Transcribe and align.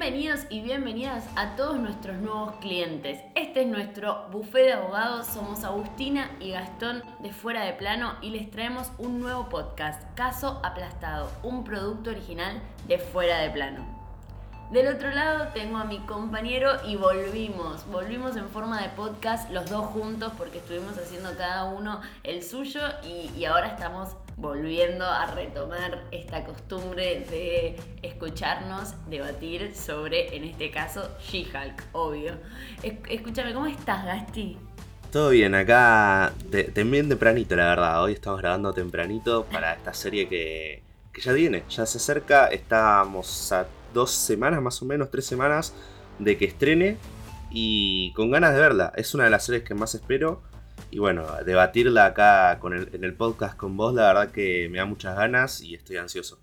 Bienvenidos 0.00 0.46
y 0.48 0.62
bienvenidas 0.62 1.26
a 1.36 1.56
todos 1.56 1.78
nuestros 1.78 2.16
nuevos 2.16 2.56
clientes. 2.56 3.20
Este 3.34 3.60
es 3.60 3.66
nuestro 3.66 4.30
buffet 4.32 4.64
de 4.64 4.72
abogados. 4.72 5.26
Somos 5.26 5.62
Agustina 5.62 6.30
y 6.40 6.52
Gastón 6.52 7.02
de 7.18 7.34
Fuera 7.34 7.66
de 7.66 7.74
Plano 7.74 8.14
y 8.22 8.30
les 8.30 8.50
traemos 8.50 8.90
un 8.96 9.20
nuevo 9.20 9.50
podcast, 9.50 10.02
Caso 10.14 10.58
Aplastado, 10.64 11.30
un 11.42 11.64
producto 11.64 12.08
original 12.08 12.62
de 12.88 12.96
Fuera 12.96 13.40
de 13.40 13.50
Plano. 13.50 14.00
Del 14.70 14.86
otro 14.86 15.10
lado 15.10 15.48
tengo 15.52 15.78
a 15.78 15.84
mi 15.84 15.98
compañero 15.98 16.76
y 16.86 16.94
volvimos, 16.94 17.84
volvimos 17.90 18.36
en 18.36 18.48
forma 18.48 18.80
de 18.80 18.88
podcast 18.90 19.50
los 19.50 19.68
dos 19.68 19.84
juntos 19.86 20.32
porque 20.38 20.58
estuvimos 20.58 20.96
haciendo 20.96 21.36
cada 21.36 21.64
uno 21.64 22.00
el 22.22 22.44
suyo 22.44 22.80
y, 23.04 23.44
ahora 23.44 23.66
estamos 23.66 24.16
volviendo 24.40 25.04
a 25.04 25.26
retomar 25.34 26.02
esta 26.10 26.44
costumbre 26.44 27.26
de 27.30 27.76
escucharnos 28.02 28.94
debatir 29.08 29.74
sobre, 29.74 30.34
en 30.34 30.44
este 30.44 30.70
caso, 30.70 31.10
She-Hulk, 31.20 31.88
obvio. 31.92 32.32
escúchame, 32.82 33.52
¿cómo 33.52 33.66
estás, 33.66 34.04
Gasti? 34.04 34.56
Todo 35.12 35.30
bien, 35.30 35.54
acá 35.54 36.32
también 36.74 37.08
tempranito, 37.08 37.54
la 37.56 37.66
verdad. 37.66 38.02
Hoy 38.02 38.12
estamos 38.12 38.40
grabando 38.40 38.72
tempranito 38.72 39.44
para 39.44 39.74
esta 39.74 39.92
serie 39.92 40.28
que, 40.28 40.82
que 41.12 41.20
ya 41.20 41.32
viene, 41.32 41.64
ya 41.68 41.84
se 41.84 41.98
acerca. 41.98 42.46
Estamos 42.46 43.52
a 43.52 43.66
dos 43.92 44.10
semanas, 44.12 44.62
más 44.62 44.80
o 44.80 44.86
menos, 44.86 45.10
tres 45.10 45.26
semanas 45.26 45.74
de 46.18 46.38
que 46.38 46.44
estrene 46.44 46.96
y 47.50 48.12
con 48.12 48.30
ganas 48.30 48.54
de 48.54 48.60
verla. 48.60 48.92
Es 48.96 49.12
una 49.14 49.24
de 49.24 49.30
las 49.30 49.44
series 49.44 49.64
que 49.64 49.74
más 49.74 49.94
espero. 49.94 50.42
Y 50.90 50.98
bueno, 50.98 51.26
debatirla 51.44 52.06
acá 52.06 52.58
en 52.62 53.04
el 53.04 53.14
podcast 53.14 53.56
con 53.56 53.76
vos, 53.76 53.94
la 53.94 54.08
verdad 54.08 54.30
que 54.32 54.68
me 54.70 54.78
da 54.78 54.84
muchas 54.84 55.16
ganas 55.16 55.60
y 55.60 55.74
estoy 55.74 55.96
ansioso. 55.96 56.38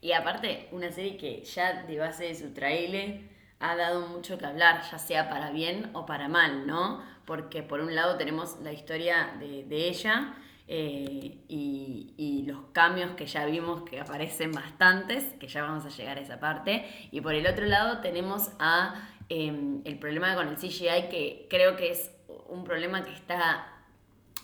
Y 0.00 0.12
aparte, 0.12 0.68
una 0.72 0.92
serie 0.92 1.16
que 1.16 1.42
ya 1.44 1.82
de 1.82 1.98
base 1.98 2.24
de 2.24 2.34
su 2.34 2.52
trailer 2.52 3.20
ha 3.60 3.74
dado 3.76 4.06
mucho 4.06 4.38
que 4.38 4.46
hablar, 4.46 4.82
ya 4.90 4.98
sea 4.98 5.28
para 5.28 5.50
bien 5.50 5.90
o 5.92 6.06
para 6.06 6.28
mal, 6.28 6.66
¿no? 6.66 7.02
Porque 7.26 7.62
por 7.62 7.80
un 7.80 7.94
lado 7.94 8.16
tenemos 8.16 8.58
la 8.62 8.72
historia 8.72 9.34
de, 9.40 9.64
de 9.64 9.88
ella, 9.88 10.36
eh, 10.70 11.38
y, 11.48 12.44
los 12.46 12.60
cambios 12.72 13.10
que 13.12 13.26
ya 13.26 13.44
vimos 13.44 13.82
que 13.82 14.00
aparecen 14.00 14.52
bastantes, 14.52 15.24
que 15.40 15.48
ya 15.48 15.62
vamos 15.62 15.84
a 15.84 15.88
llegar 15.90 16.16
a 16.18 16.20
esa 16.20 16.40
parte. 16.40 16.86
Y 17.10 17.20
por 17.20 17.34
el 17.34 17.46
otro 17.46 17.66
lado 17.66 18.00
tenemos 18.00 18.50
a 18.58 18.94
em, 19.28 19.82
el 19.84 19.98
problema 19.98 20.34
con 20.34 20.48
el 20.48 20.56
CGI, 20.56 21.08
que 21.10 21.46
creo 21.50 21.76
que 21.76 21.90
es 21.90 22.10
un 22.48 22.64
problema 22.64 23.04
que 23.04 23.12
está 23.12 23.66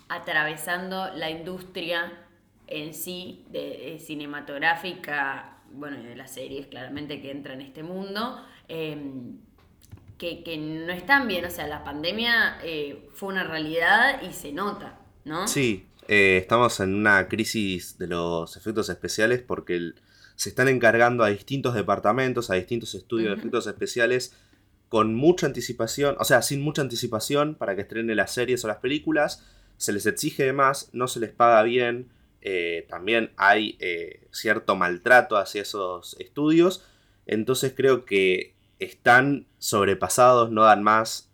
atravesando 0.08 1.12
la 1.14 1.30
industria 1.30 2.12
en 2.66 2.94
sí, 2.94 3.44
de, 3.50 3.98
cinematográfica, 4.04 5.58
bueno, 5.72 5.98
y 6.00 6.04
de 6.04 6.16
las 6.16 6.32
series 6.32 6.66
claramente 6.66 7.20
que 7.20 7.30
entra 7.30 7.54
en 7.54 7.62
este 7.62 7.82
mundo. 7.82 8.40
Em, 8.68 9.38
que, 10.18 10.44
que, 10.44 10.56
no 10.56 10.92
están 10.92 11.26
bien, 11.26 11.44
o 11.44 11.50
sea, 11.50 11.66
la 11.66 11.82
pandemia 11.82 12.58
eh, 12.62 13.08
fue 13.14 13.30
una 13.30 13.44
realidad 13.44 14.22
y 14.22 14.32
se 14.32 14.52
nota, 14.52 15.00
¿no? 15.24 15.48
Sí, 15.48 15.86
eh, 16.06 16.38
estamos 16.40 16.78
en 16.80 16.94
una 16.94 17.28
crisis 17.28 17.98
de 17.98 18.06
los 18.06 18.56
efectos 18.56 18.88
especiales 18.88 19.42
porque 19.42 19.92
se 20.36 20.48
están 20.48 20.68
encargando 20.68 21.24
a 21.24 21.28
distintos 21.28 21.74
departamentos, 21.74 22.50
a 22.50 22.54
distintos 22.54 22.94
estudios 22.94 23.30
de 23.30 23.38
efectos 23.38 23.66
especiales 23.66 24.34
con 24.88 25.14
mucha 25.14 25.46
anticipación, 25.46 26.16
o 26.18 26.24
sea, 26.24 26.42
sin 26.42 26.62
mucha 26.62 26.82
anticipación 26.82 27.54
para 27.54 27.74
que 27.74 27.82
estrenen 27.82 28.16
las 28.16 28.32
series 28.32 28.64
o 28.64 28.68
las 28.68 28.78
películas. 28.78 29.44
Se 29.76 29.92
les 29.92 30.06
exige 30.06 30.44
de 30.44 30.52
más, 30.52 30.90
no 30.92 31.08
se 31.08 31.20
les 31.20 31.30
paga 31.30 31.62
bien. 31.62 32.08
Eh, 32.40 32.86
también 32.88 33.32
hay 33.36 33.76
eh, 33.80 34.26
cierto 34.30 34.76
maltrato 34.76 35.36
hacia 35.36 35.62
esos 35.62 36.16
estudios. 36.20 36.84
Entonces 37.26 37.72
creo 37.76 38.04
que 38.04 38.54
están 38.78 39.46
sobrepasados, 39.58 40.50
no 40.50 40.62
dan 40.62 40.82
más. 40.82 41.30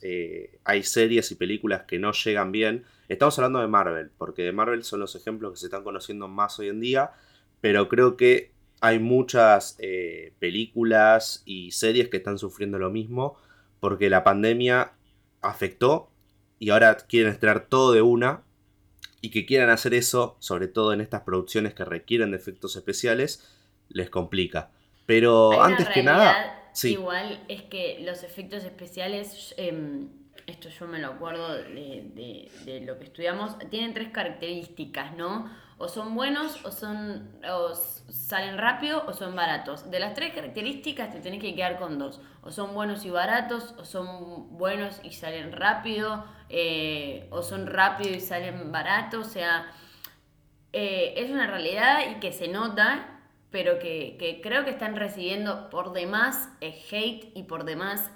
hay 0.65 0.83
series 0.83 1.31
y 1.33 1.35
películas 1.35 1.83
que 1.83 1.99
no 1.99 2.13
llegan 2.13 2.53
bien 2.53 2.85
Estamos 3.11 3.37
hablando 3.41 3.59
de 3.59 3.67
Marvel, 3.67 4.13
porque 4.17 4.43
de 4.43 4.53
Marvel 4.53 4.85
son 4.85 5.01
los 5.01 5.17
ejemplos 5.17 5.51
que 5.51 5.59
se 5.59 5.67
están 5.67 5.83
conociendo 5.83 6.29
más 6.29 6.61
hoy 6.61 6.69
en 6.69 6.79
día, 6.79 7.11
pero 7.61 7.89
creo 7.89 8.17
que 8.17 8.53
hay 8.81 8.99
muchas 8.99 9.77
eh, 9.79 10.33
películas 10.39 11.43
y 11.45 11.71
series 11.73 12.09
que 12.09 12.17
están 12.17 12.39
sufriendo 12.39 12.79
lo 12.79 12.91
mismo, 12.91 13.37
porque 13.79 14.11
la 14.11 14.25
pandemia 14.25 14.93
afectó 15.43 16.11
y 16.59 16.71
ahora 16.71 16.97
quieren 16.97 17.33
estrenar 17.33 17.67
todo 17.67 17.93
de 17.93 18.03
una, 18.03 18.43
y 19.23 19.31
que 19.31 19.47
quieran 19.47 19.71
hacer 19.71 19.95
eso, 19.95 20.37
sobre 20.39 20.69
todo 20.69 20.93
en 20.93 21.01
estas 21.01 21.23
producciones 21.23 21.75
que 21.75 21.85
requieren 21.85 22.31
de 22.31 22.39
efectos 22.39 22.77
especiales, 22.77 23.47
les 23.89 24.09
complica. 24.09 24.71
Pero 25.07 25.63
antes 25.63 25.89
que 25.89 26.03
nada... 26.03 26.57
Igual 26.85 27.43
es 27.49 27.63
que 27.63 27.99
los 28.05 28.23
efectos 28.23 28.65
especiales... 28.65 29.55
Em, 29.57 30.09
esto 30.47 30.69
yo 30.69 30.87
me 30.87 30.99
lo 30.99 31.09
acuerdo 31.09 31.55
de, 31.55 32.83
lo 32.85 32.99
que 32.99 33.05
estudiamos, 33.05 33.57
tienen 33.71 33.95
tres 33.95 34.09
características, 34.11 35.15
¿no? 35.17 35.51
O 35.83 35.89
son 35.89 36.15
buenos, 36.15 36.63
o 36.67 36.71
son 36.71 37.31
o 37.43 37.75
salen 37.75 38.59
rápido, 38.59 39.03
o 39.07 39.15
son 39.15 39.35
baratos. 39.35 39.91
De 39.91 39.99
las 39.99 40.13
tres 40.13 40.35
características 40.35 41.11
te 41.11 41.21
tenés 41.21 41.41
que 41.41 41.55
quedar 41.55 41.79
con 41.79 41.99
dos. 41.99 42.21
O 42.43 42.51
son 42.51 42.75
buenos 42.75 43.07
y 43.07 43.11
baratos, 43.11 43.75
o 43.79 43.87
son 43.87 44.59
buenos 44.59 45.01
y 45.03 45.13
salen 45.13 45.53
rápido, 45.53 46.27
eh, 46.51 47.27
o 47.31 47.41
son 47.41 47.67
rápido 47.67 48.11
y 48.11 48.21
salen 48.21 48.71
baratos. 48.71 49.27
O 49.27 49.31
sea, 49.31 49.73
eh, 50.75 51.15
es 51.17 51.31
una 51.31 51.47
realidad 51.47 52.01
y 52.11 52.21
que 52.21 52.33
se 52.33 52.49
nota 52.49 53.17
pero 53.51 53.79
que, 53.79 54.39
creo 54.43 54.65
que 54.65 54.71
están 54.71 54.95
recibiendo 54.97 55.71
por 55.71 55.93
demás 55.93 56.51
eh, 56.61 56.79
hate 56.91 57.33
y 57.35 57.45
por 57.45 57.65
demás 57.65 58.13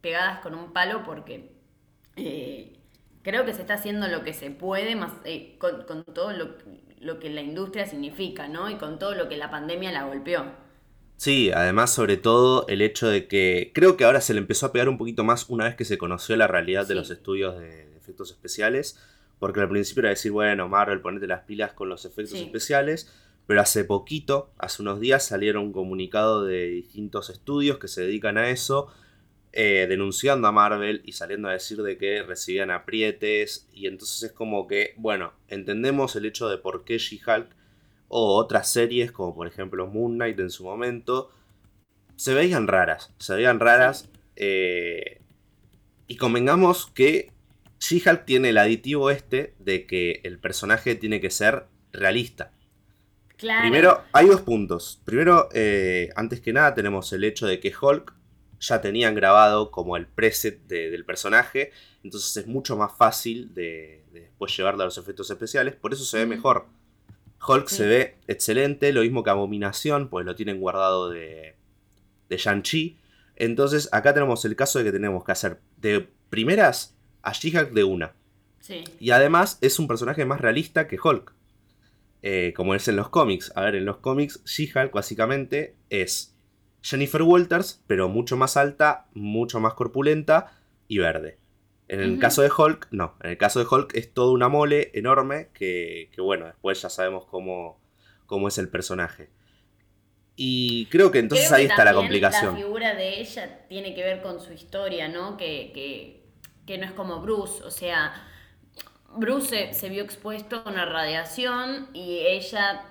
pegadas 0.00 0.40
con 0.40 0.54
un 0.54 0.74
palo 0.74 1.02
porque 1.02 1.50
creo 3.24 3.44
que 3.44 3.54
se 3.54 3.62
está 3.62 3.74
haciendo 3.74 4.06
lo 4.06 4.22
que 4.22 4.32
se 4.32 4.50
puede 4.50 4.94
más 4.94 5.12
eh, 5.24 5.56
con, 5.58 6.04
todo 6.04 6.32
lo, 6.32 7.18
que 7.18 7.30
la 7.30 7.40
industria 7.40 7.86
significa, 7.86 8.46
¿no? 8.46 8.70
Y 8.70 8.76
con 8.76 8.98
todo 8.98 9.14
lo 9.14 9.28
que 9.28 9.36
la 9.36 9.50
pandemia 9.50 9.90
la 9.90 10.04
golpeó. 10.04 10.44
Sí, 11.16 11.50
además 11.52 11.92
sobre 11.92 12.16
todo 12.16 12.66
el 12.68 12.82
hecho 12.82 13.08
de 13.08 13.26
que 13.26 13.72
creo 13.74 13.96
que 13.96 14.04
ahora 14.04 14.20
se 14.20 14.34
le 14.34 14.40
empezó 14.40 14.66
a 14.66 14.72
pegar 14.72 14.88
un 14.88 14.98
poquito 14.98 15.24
más 15.24 15.48
una 15.48 15.64
vez 15.64 15.74
que 15.74 15.84
se 15.84 15.96
conoció 15.96 16.36
la 16.36 16.46
realidad 16.46 16.86
de 16.86 16.94
los 16.94 17.10
estudios 17.10 17.58
de 17.58 17.96
efectos 17.96 18.30
especiales, 18.30 19.00
porque 19.38 19.60
al 19.60 19.68
principio 19.68 20.02
era 20.02 20.10
decir, 20.10 20.32
bueno, 20.32 20.68
Marvel, 20.68 21.00
ponete 21.00 21.26
las 21.26 21.42
pilas 21.42 21.72
con 21.72 21.88
los 21.88 22.04
efectos 22.04 22.38
especiales, 22.38 23.10
pero 23.46 23.60
hace 23.60 23.84
poquito, 23.84 24.50
hace 24.58 24.82
unos 24.82 25.00
días 25.00 25.24
salieron 25.24 25.64
un 25.64 25.72
comunicado 25.72 26.44
de 26.44 26.66
distintos 26.66 27.30
estudios 27.30 27.78
que 27.78 27.88
se 27.88 28.02
dedican 28.02 28.36
a 28.36 28.50
eso, 28.50 28.92
eh, 29.56 29.86
denunciando 29.88 30.48
a 30.48 30.52
Marvel 30.52 31.00
y 31.04 31.12
saliendo 31.12 31.48
a 31.48 31.52
decir 31.52 31.80
de 31.80 31.96
que 31.96 32.24
recibían 32.24 32.72
aprietes. 32.72 33.68
Y 33.72 33.86
entonces 33.86 34.24
es 34.24 34.32
como 34.32 34.66
que, 34.66 34.94
bueno, 34.96 35.32
entendemos 35.46 36.16
el 36.16 36.26
hecho 36.26 36.48
de 36.48 36.58
por 36.58 36.84
qué 36.84 36.98
She-Hulk 36.98 37.46
o 38.08 38.34
otras 38.34 38.68
series, 38.68 39.12
como 39.12 39.32
por 39.32 39.46
ejemplo 39.46 39.86
Moon 39.86 40.14
Knight 40.14 40.40
en 40.40 40.50
su 40.50 40.64
momento, 40.64 41.30
se 42.16 42.34
veían 42.34 42.66
raras. 42.66 43.14
Se 43.18 43.36
veían 43.36 43.60
raras. 43.60 44.10
Eh, 44.34 45.20
y 46.08 46.16
convengamos 46.16 46.86
que 46.86 47.30
She-Hulk 47.78 48.24
tiene 48.24 48.48
el 48.48 48.58
aditivo 48.58 49.12
este 49.12 49.54
de 49.60 49.86
que 49.86 50.20
el 50.24 50.40
personaje 50.40 50.96
tiene 50.96 51.20
que 51.20 51.30
ser 51.30 51.66
realista. 51.92 52.50
Primero, 53.36 54.02
hay 54.10 54.26
dos 54.26 54.40
puntos. 54.40 55.00
Primero, 55.04 55.48
eh, 55.52 56.10
antes 56.16 56.40
que 56.40 56.52
nada, 56.52 56.74
tenemos 56.74 57.12
el 57.12 57.22
hecho 57.22 57.46
de 57.46 57.60
que 57.60 57.72
Hulk 57.80 58.14
ya 58.68 58.80
tenían 58.80 59.14
grabado 59.14 59.70
como 59.70 59.96
el 59.96 60.06
preset 60.06 60.66
del 60.66 61.04
personaje, 61.04 61.72
entonces 62.02 62.36
es 62.36 62.46
mucho 62.46 62.76
más 62.76 62.96
fácil 62.96 63.54
de, 63.54 64.04
después 64.12 64.56
llevarlo 64.56 64.82
a 64.82 64.86
los 64.86 64.98
efectos 64.98 65.30
especiales, 65.30 65.74
por 65.74 65.92
eso 65.92 66.04
se 66.04 66.18
ve 66.18 66.26
mejor. 66.26 66.66
Hulk 67.46 67.68
se 67.68 67.86
ve 67.86 68.16
excelente, 68.26 68.92
lo 68.92 69.02
mismo 69.02 69.22
que 69.22 69.30
Abominación, 69.30 70.08
pues 70.08 70.24
lo 70.24 70.34
tienen 70.34 70.60
guardado 70.60 71.10
de, 71.10 71.56
de 72.28 72.36
Shang-Chi. 72.36 72.98
Entonces 73.36 73.88
acá 73.92 74.14
tenemos 74.14 74.44
el 74.44 74.56
caso 74.56 74.78
de 74.78 74.86
que 74.86 74.92
tenemos 74.92 75.24
que 75.24 75.32
hacer 75.32 75.60
de 75.76 76.08
primeras 76.30 76.96
a 77.22 77.32
She-Hulk 77.32 77.72
de 77.72 77.84
una. 77.84 78.14
Y 78.98 79.10
además 79.10 79.58
es 79.60 79.78
un 79.78 79.86
personaje 79.86 80.24
más 80.24 80.40
realista 80.40 80.88
que 80.88 80.98
Hulk. 81.02 81.34
Eh, 82.22 82.54
como 82.56 82.74
es 82.74 82.88
en 82.88 82.96
los 82.96 83.10
cómics. 83.10 83.52
A 83.54 83.62
ver, 83.62 83.74
en 83.74 83.84
los 83.84 83.98
cómics 83.98 84.42
She-Hulk 84.44 84.92
básicamente 84.92 85.76
es 85.90 86.33
Jennifer 86.84 87.22
Walters, 87.22 87.82
pero 87.86 88.10
mucho 88.10 88.36
más 88.36 88.58
alta, 88.58 89.06
mucho 89.14 89.58
más 89.58 89.72
corpulenta 89.72 90.52
y 90.86 90.98
verde. 90.98 91.38
En 91.88 92.00
el 92.00 92.18
caso 92.18 92.42
de 92.42 92.50
Hulk, 92.56 92.88
no. 92.90 93.16
En 93.22 93.30
el 93.30 93.38
caso 93.38 93.58
de 93.58 93.66
Hulk 93.70 93.94
es 93.94 94.12
toda 94.12 94.32
una 94.32 94.48
mole 94.48 94.90
enorme 94.92 95.48
que, 95.54 96.10
bueno, 96.18 96.44
después 96.44 96.82
ya 96.82 96.90
sabemos 96.90 97.24
cómo, 97.24 97.80
cómo 98.26 98.48
es 98.48 98.58
el 98.58 98.68
personaje. 98.68 99.30
Y 100.36 100.86
creo 100.86 101.10
que 101.10 101.20
entonces 101.20 101.50
ahí 101.52 101.64
está 101.64 101.86
la 101.86 101.94
complicación. 101.94 102.52
La 102.52 102.60
figura 102.60 102.94
de 102.94 103.20
ella 103.20 103.66
tiene 103.66 103.94
que 103.94 104.02
ver 104.02 104.20
con 104.20 104.38
su 104.40 104.52
historia, 104.52 105.08
¿no? 105.08 105.38
Que, 105.38 106.22
no 106.68 106.84
es 106.84 106.92
como 106.92 107.20
Bruce. 107.20 107.62
O 107.64 107.70
sea, 107.70 108.12
Bruce 109.16 109.70
se, 109.70 109.72
se, 109.72 109.88
vio 109.88 110.02
expuesto 110.02 110.62
a 110.64 110.70
una 110.70 110.84
radiación 110.84 111.88
y 111.94 112.18
ella, 112.26 112.84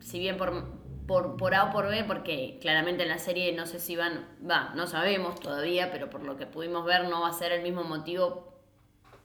si 0.00 0.18
bien 0.18 0.38
por 0.38 0.77
por, 1.08 1.38
por 1.38 1.54
A 1.54 1.64
o 1.64 1.72
por 1.72 1.88
B, 1.88 2.04
porque 2.04 2.58
claramente 2.60 3.02
en 3.02 3.08
la 3.08 3.18
serie 3.18 3.52
no 3.54 3.66
sé 3.66 3.80
si 3.80 3.96
van, 3.96 4.28
va, 4.48 4.72
no 4.76 4.86
sabemos 4.86 5.40
todavía, 5.40 5.90
pero 5.90 6.10
por 6.10 6.22
lo 6.22 6.36
que 6.36 6.44
pudimos 6.46 6.84
ver 6.84 7.08
no 7.08 7.22
va 7.22 7.28
a 7.30 7.32
ser 7.32 7.50
el 7.50 7.62
mismo 7.62 7.82
motivo 7.82 8.52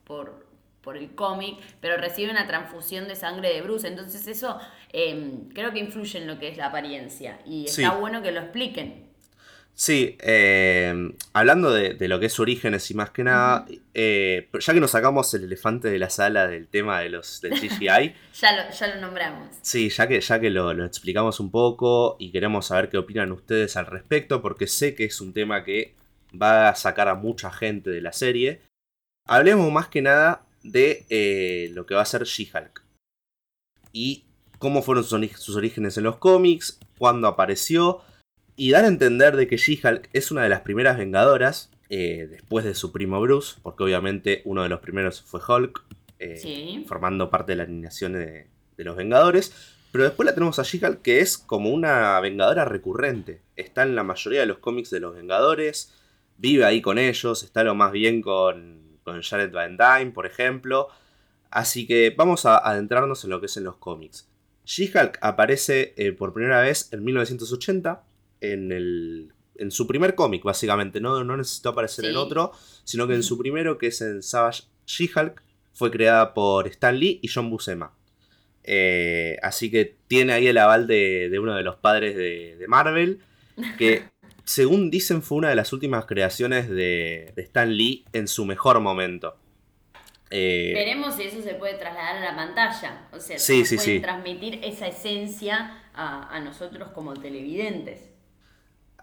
por, 0.06 0.48
por 0.82 0.96
el 0.96 1.14
cómic, 1.14 1.60
pero 1.82 1.98
recibe 1.98 2.32
una 2.32 2.48
transfusión 2.48 3.10
de 3.10 3.18
sangre 3.18 3.54
de 3.54 3.62
Bruce. 3.62 3.86
Entonces 3.86 4.26
eso 4.28 4.58
em, 4.94 5.50
creo 5.50 5.74
que 5.74 5.80
influye 5.80 6.20
en 6.20 6.26
lo 6.26 6.40
que 6.40 6.48
es 6.48 6.58
la 6.58 6.68
apariencia. 6.68 7.42
Y 7.46 7.66
está 7.66 7.92
bueno 7.92 8.22
que 8.22 8.32
lo 8.32 8.40
expliquen. 8.40 9.13
Sí, 9.76 10.18
em, 10.20 11.14
hablando 11.34 11.72
de, 11.74 12.08
lo 12.08 12.20
que 12.20 12.28
es 12.28 12.40
orígenes 12.40 12.90
y 12.92 12.94
más 12.94 13.10
que 13.10 13.24
nada, 13.24 13.66
eh, 13.94 14.48
ya 14.60 14.74
que 14.74 14.80
nos 14.80 14.92
sacamos 14.92 15.34
el 15.34 15.46
elefante 15.46 15.90
de 15.90 15.98
la 15.98 16.10
sala 16.10 16.48
del 16.48 16.68
tema 16.68 17.00
de 17.00 17.10
los 17.10 17.42
del 17.42 17.60
CGI. 17.60 18.14
ya, 18.40 18.56
lo, 18.56 18.72
ya 18.72 18.96
lo 18.96 19.02
nombramos. 19.02 19.50
Sí, 19.62 19.90
ya 19.90 20.08
que, 20.08 20.22
ya 20.22 20.40
que 20.40 20.52
lo, 20.52 20.74
lo 20.74 20.86
explicamos 20.86 21.40
un 21.40 21.50
poco 21.50 22.18
y 22.20 22.32
queremos 22.32 22.68
saber 22.68 22.90
qué 22.90 22.98
opinan 22.98 23.32
ustedes 23.32 23.76
al 23.76 23.88
respecto, 23.88 24.42
porque 24.42 24.68
sé 24.68 24.94
que 24.94 25.06
es 25.06 25.20
un 25.22 25.34
tema 25.34 25.64
que 25.64 25.96
va 26.40 26.70
a 26.70 26.76
sacar 26.76 27.08
a 27.08 27.16
mucha 27.16 27.52
gente 27.52 27.90
de 27.90 28.02
la 28.02 28.14
serie. 28.14 28.62
Hablemos 29.26 29.72
más 29.72 29.88
que 29.88 30.02
nada 30.02 30.46
de 30.64 31.06
eh, 31.10 31.70
lo 31.74 31.86
que 31.86 31.96
va 31.96 32.02
a 32.02 32.06
ser 32.06 32.24
She-Hulk. 32.24 32.84
Y 33.92 34.26
cómo 34.60 34.82
fueron 34.82 35.04
sus, 35.04 35.56
orígenes 35.56 35.98
en 35.98 36.06
los 36.06 36.18
cómics, 36.18 36.80
cuándo 36.98 37.28
apareció, 37.28 38.02
y 38.56 38.72
dar 38.72 38.86
a 38.86 38.88
entender 38.88 39.36
de 39.36 39.48
que 39.48 39.58
She-Hulk 39.58 40.10
es 40.14 40.32
una 40.32 40.44
de 40.44 40.50
las 40.50 40.62
primeras 40.62 40.98
vengadoras, 40.98 41.72
eh, 41.90 42.28
después 42.30 42.66
de 42.66 42.76
su 42.76 42.92
primo 42.92 43.22
Bruce, 43.22 43.58
porque 43.62 43.84
obviamente 43.84 44.42
uno 44.46 44.64
de 44.64 44.70
los 44.70 44.80
primeros 44.80 45.22
fue 45.22 45.42
Hulk, 45.48 45.84
eh, 46.20 46.84
formando 46.88 47.30
parte 47.30 47.52
de 47.54 47.58
la 47.58 47.64
alineación 47.64 48.14
de, 48.14 48.48
de 48.78 48.84
los 48.84 48.96
Vengadores. 48.96 49.54
Pero 49.92 50.06
después 50.06 50.26
la 50.26 50.34
tenemos 50.34 50.58
a 50.58 50.64
She-Hulk 50.64 51.02
que 51.02 51.20
es 51.20 51.38
como 51.38 51.70
una 51.70 52.20
vengadora 52.20 52.66
recurrente. 52.66 53.42
Está 53.56 53.84
en 53.84 53.96
la 53.96 54.04
mayoría 54.04 54.40
de 54.40 54.48
los 54.48 54.58
cómics 54.58 54.90
de 54.90 55.00
los 55.00 55.16
Vengadores, 55.16 55.94
vive 56.38 56.66
ahí 56.66 56.82
con 56.82 56.98
ellos, 56.98 57.44
está 57.44 57.64
lo 57.64 57.76
más 57.76 57.92
bien 57.92 58.22
con 58.22 58.84
con 59.04 59.22
Jared 59.22 59.52
Van 59.52 59.78
Dyne, 59.78 60.12
por 60.12 60.26
ejemplo. 60.26 60.88
Así 61.52 61.86
que 61.86 62.14
vamos 62.18 62.46
a 62.46 62.58
adentrarnos 62.58 63.24
en 63.24 63.30
lo 63.30 63.40
que 63.40 63.46
es 63.46 63.58
en 63.58 63.66
los 63.66 63.78
cómics. 63.78 64.28
She-Hulk 64.66 65.20
aparece 65.22 65.94
eh, 65.98 66.14
por 66.14 66.34
primera 66.34 66.62
vez 66.62 66.92
en 66.92 67.04
1980 67.04 68.04
en, 68.52 68.72
el, 68.72 69.34
en 69.56 69.72
su 69.72 69.88
primer 69.88 70.16
cómic, 70.16 70.44
básicamente. 70.44 71.02
No, 71.02 71.24
no 71.24 71.38
necesitó 71.38 71.70
aparecer 71.70 72.06
en 72.06 72.18
otro, 72.18 72.52
sino 72.84 73.08
que 73.08 73.16
en 73.16 73.24
su 73.24 73.38
primero, 73.38 73.78
que 73.78 73.88
es 73.88 74.02
en 74.02 74.22
Savage 74.22 74.64
She-Hulk, 74.86 75.42
fue 75.74 75.90
creada 75.90 76.34
por 76.34 76.68
Stan 76.68 76.98
Lee 76.98 77.20
y 77.22 77.28
John 77.28 77.50
Buscema. 77.50 77.94
Eh, 78.64 79.38
así 79.42 79.70
que 79.70 79.98
tiene 80.08 80.34
ahí 80.34 80.48
el 80.48 80.58
aval 80.58 80.88
de, 80.88 81.36
uno 81.42 81.56
de 81.56 81.64
los 81.64 81.76
padres 81.78 82.16
de, 82.16 82.56
de 82.58 82.68
Marvel, 82.68 83.20
que 83.78 84.04
según 84.46 84.92
dicen, 84.92 85.22
fue 85.22 85.38
una 85.38 85.50
de 85.50 85.56
las 85.56 85.74
últimas 85.74 86.06
creaciones 86.06 86.70
de, 86.70 87.34
Stan 87.38 87.72
Lee 87.72 88.06
en 88.14 88.28
su 88.28 88.46
mejor 88.46 88.80
momento. 88.80 89.38
Eh, 90.30 90.72
Veremos 90.74 91.16
si 91.16 91.24
eso 91.24 91.42
se 91.42 91.54
puede 91.56 91.76
trasladar 91.76 92.18
a 92.18 92.32
la 92.32 92.36
pantalla. 92.36 93.08
O 93.12 93.20
sea, 93.20 93.38
sí, 93.38 93.66
se 93.66 93.76
puede 93.76 94.00
transmitir 94.00 94.60
esa 94.64 94.88
esencia 94.88 95.84
a, 95.94 96.40
nosotros 96.40 96.90
como 96.90 97.14
televidentes. 97.14 98.10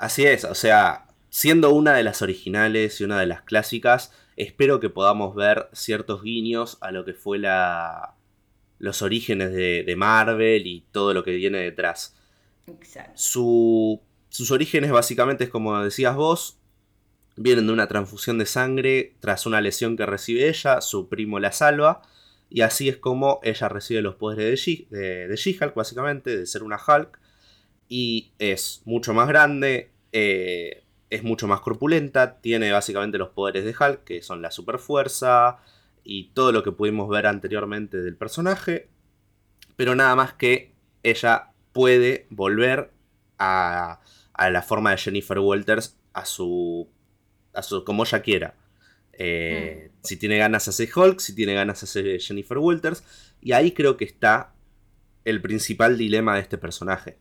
Así 0.00 0.25
es, 0.25 0.44
o 0.44 0.55
sea, 0.55 1.06
siendo 1.29 1.70
una 1.70 1.93
de 1.93 2.02
las 2.02 2.23
originales 2.23 3.00
y 3.00 3.05
una 3.05 3.20
de 3.20 3.26
las 3.26 3.43
clásicas, 3.43 4.12
espero 4.37 4.81
que 4.81 4.88
podamos 4.88 5.35
ver 5.35 5.69
ciertos 5.73 6.23
guiños 6.23 6.79
a 6.81 6.91
lo 6.91 7.05
que 7.05 7.12
fue 7.12 7.38
la, 7.38 8.14
los 8.79 9.02
orígenes 9.02 9.52
de, 9.52 9.85
de 9.85 9.97
Marvel 9.97 10.67
y 10.67 10.87
todo 10.91 11.12
lo 11.12 11.23
que 11.23 11.32
viene 11.32 11.58
detrás. 11.58 12.17
Exacto. 12.67 13.12
Su 13.14 14.00
sus 14.31 14.50
orígenes 14.52 14.91
básicamente 14.91 15.44
es 15.44 15.50
como 15.50 15.79
decías 15.82 16.17
vos, 16.17 16.58
vienen 17.37 17.67
de 17.67 17.73
una 17.75 17.88
transfusión 17.88 18.38
de 18.38 18.46
sangre 18.46 19.17
tras 19.20 19.44
una 19.44 19.61
lesión 19.61 19.99
que 19.99 20.06
recibe 20.06 20.49
ella, 20.49 20.81
su 20.81 21.11
primo 21.11 21.38
la 21.41 21.53
salva, 21.53 22.00
y 22.49 22.62
así 22.62 22.88
es 22.88 22.96
como 22.96 23.41
ella 23.43 23.69
recibe 23.69 24.00
los 24.00 24.14
poderes 24.14 24.64
de 24.64 25.37
She-Hulk, 25.37 25.75
básicamente, 25.75 26.38
de 26.38 26.46
ser 26.46 26.62
una 26.62 26.79
Hulk, 26.79 27.20
y 27.90 28.32
es 28.38 28.81
mucho 28.87 29.12
más 29.12 29.28
grande, 29.28 29.90
eh, 30.12 30.84
es 31.10 31.22
mucho 31.22 31.46
más 31.46 31.60
corpulenta, 31.60 32.40
tiene 32.40 32.72
básicamente 32.72 33.19
los 33.19 33.28
poderes 33.28 33.66
de 33.66 33.75
Hulk, 33.78 34.04
que 34.04 34.22
son 34.22 34.40
la 34.40 34.50
superfuerza 34.50 35.58
y 36.04 36.31
todo 36.31 36.52
lo 36.52 36.62
que 36.62 36.72
pudimos 36.72 37.10
ver 37.10 37.26
anteriormente 37.26 37.98
del 37.98 38.16
personaje, 38.16 38.88
pero 39.76 39.94
nada 39.94 40.16
más 40.16 40.32
que 40.32 40.72
ella 41.02 41.50
puede 41.72 42.26
volver 42.31 42.90
a 43.38 44.00
a 44.40 44.48
la 44.48 44.62
forma 44.62 44.93
de 44.93 44.96
Jennifer 44.96 45.38
Walters 45.38 45.98
a 46.14 46.25
su, 46.25 46.88
a 47.52 47.62
su 47.62 47.84
como 47.84 48.04
ella 48.04 48.22
quiera. 48.22 48.54
Eh, 49.12 49.90
hmm. 49.90 49.98
Si 50.02 50.16
tiene 50.16 50.38
ganas 50.38 50.66
hace 50.66 50.88
Hulk, 50.93 51.20
si 51.20 51.34
tiene 51.34 51.52
ganas 51.52 51.82
hace 51.82 52.19
Jennifer 52.19 52.56
Walters. 52.56 53.04
Y 53.43 53.52
ahí 53.52 53.72
creo 53.72 53.98
que 53.98 54.06
está 54.06 54.54
el 55.26 55.43
principal 55.43 55.98
dilema 55.98 56.36
de 56.36 56.40
este 56.40 56.56
personaje. 56.56 57.19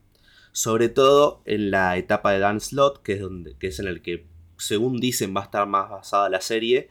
Sobre 0.59 0.89
todo 0.89 1.41
en 1.45 1.71
la 1.71 1.95
etapa 1.95 2.33
de 2.33 2.39
Dan 2.39 2.59
Slot, 2.59 3.01
que 3.01 3.13
es, 3.13 3.21
donde, 3.21 3.55
que 3.55 3.67
es 3.67 3.79
en 3.79 3.87
el 3.87 4.01
que, 4.01 4.27
según 4.57 4.99
dicen, 4.99 5.33
va 5.33 5.39
a 5.39 5.43
estar 5.45 5.65
más 5.65 5.89
basada 5.89 6.27
la 6.27 6.41
serie. 6.41 6.89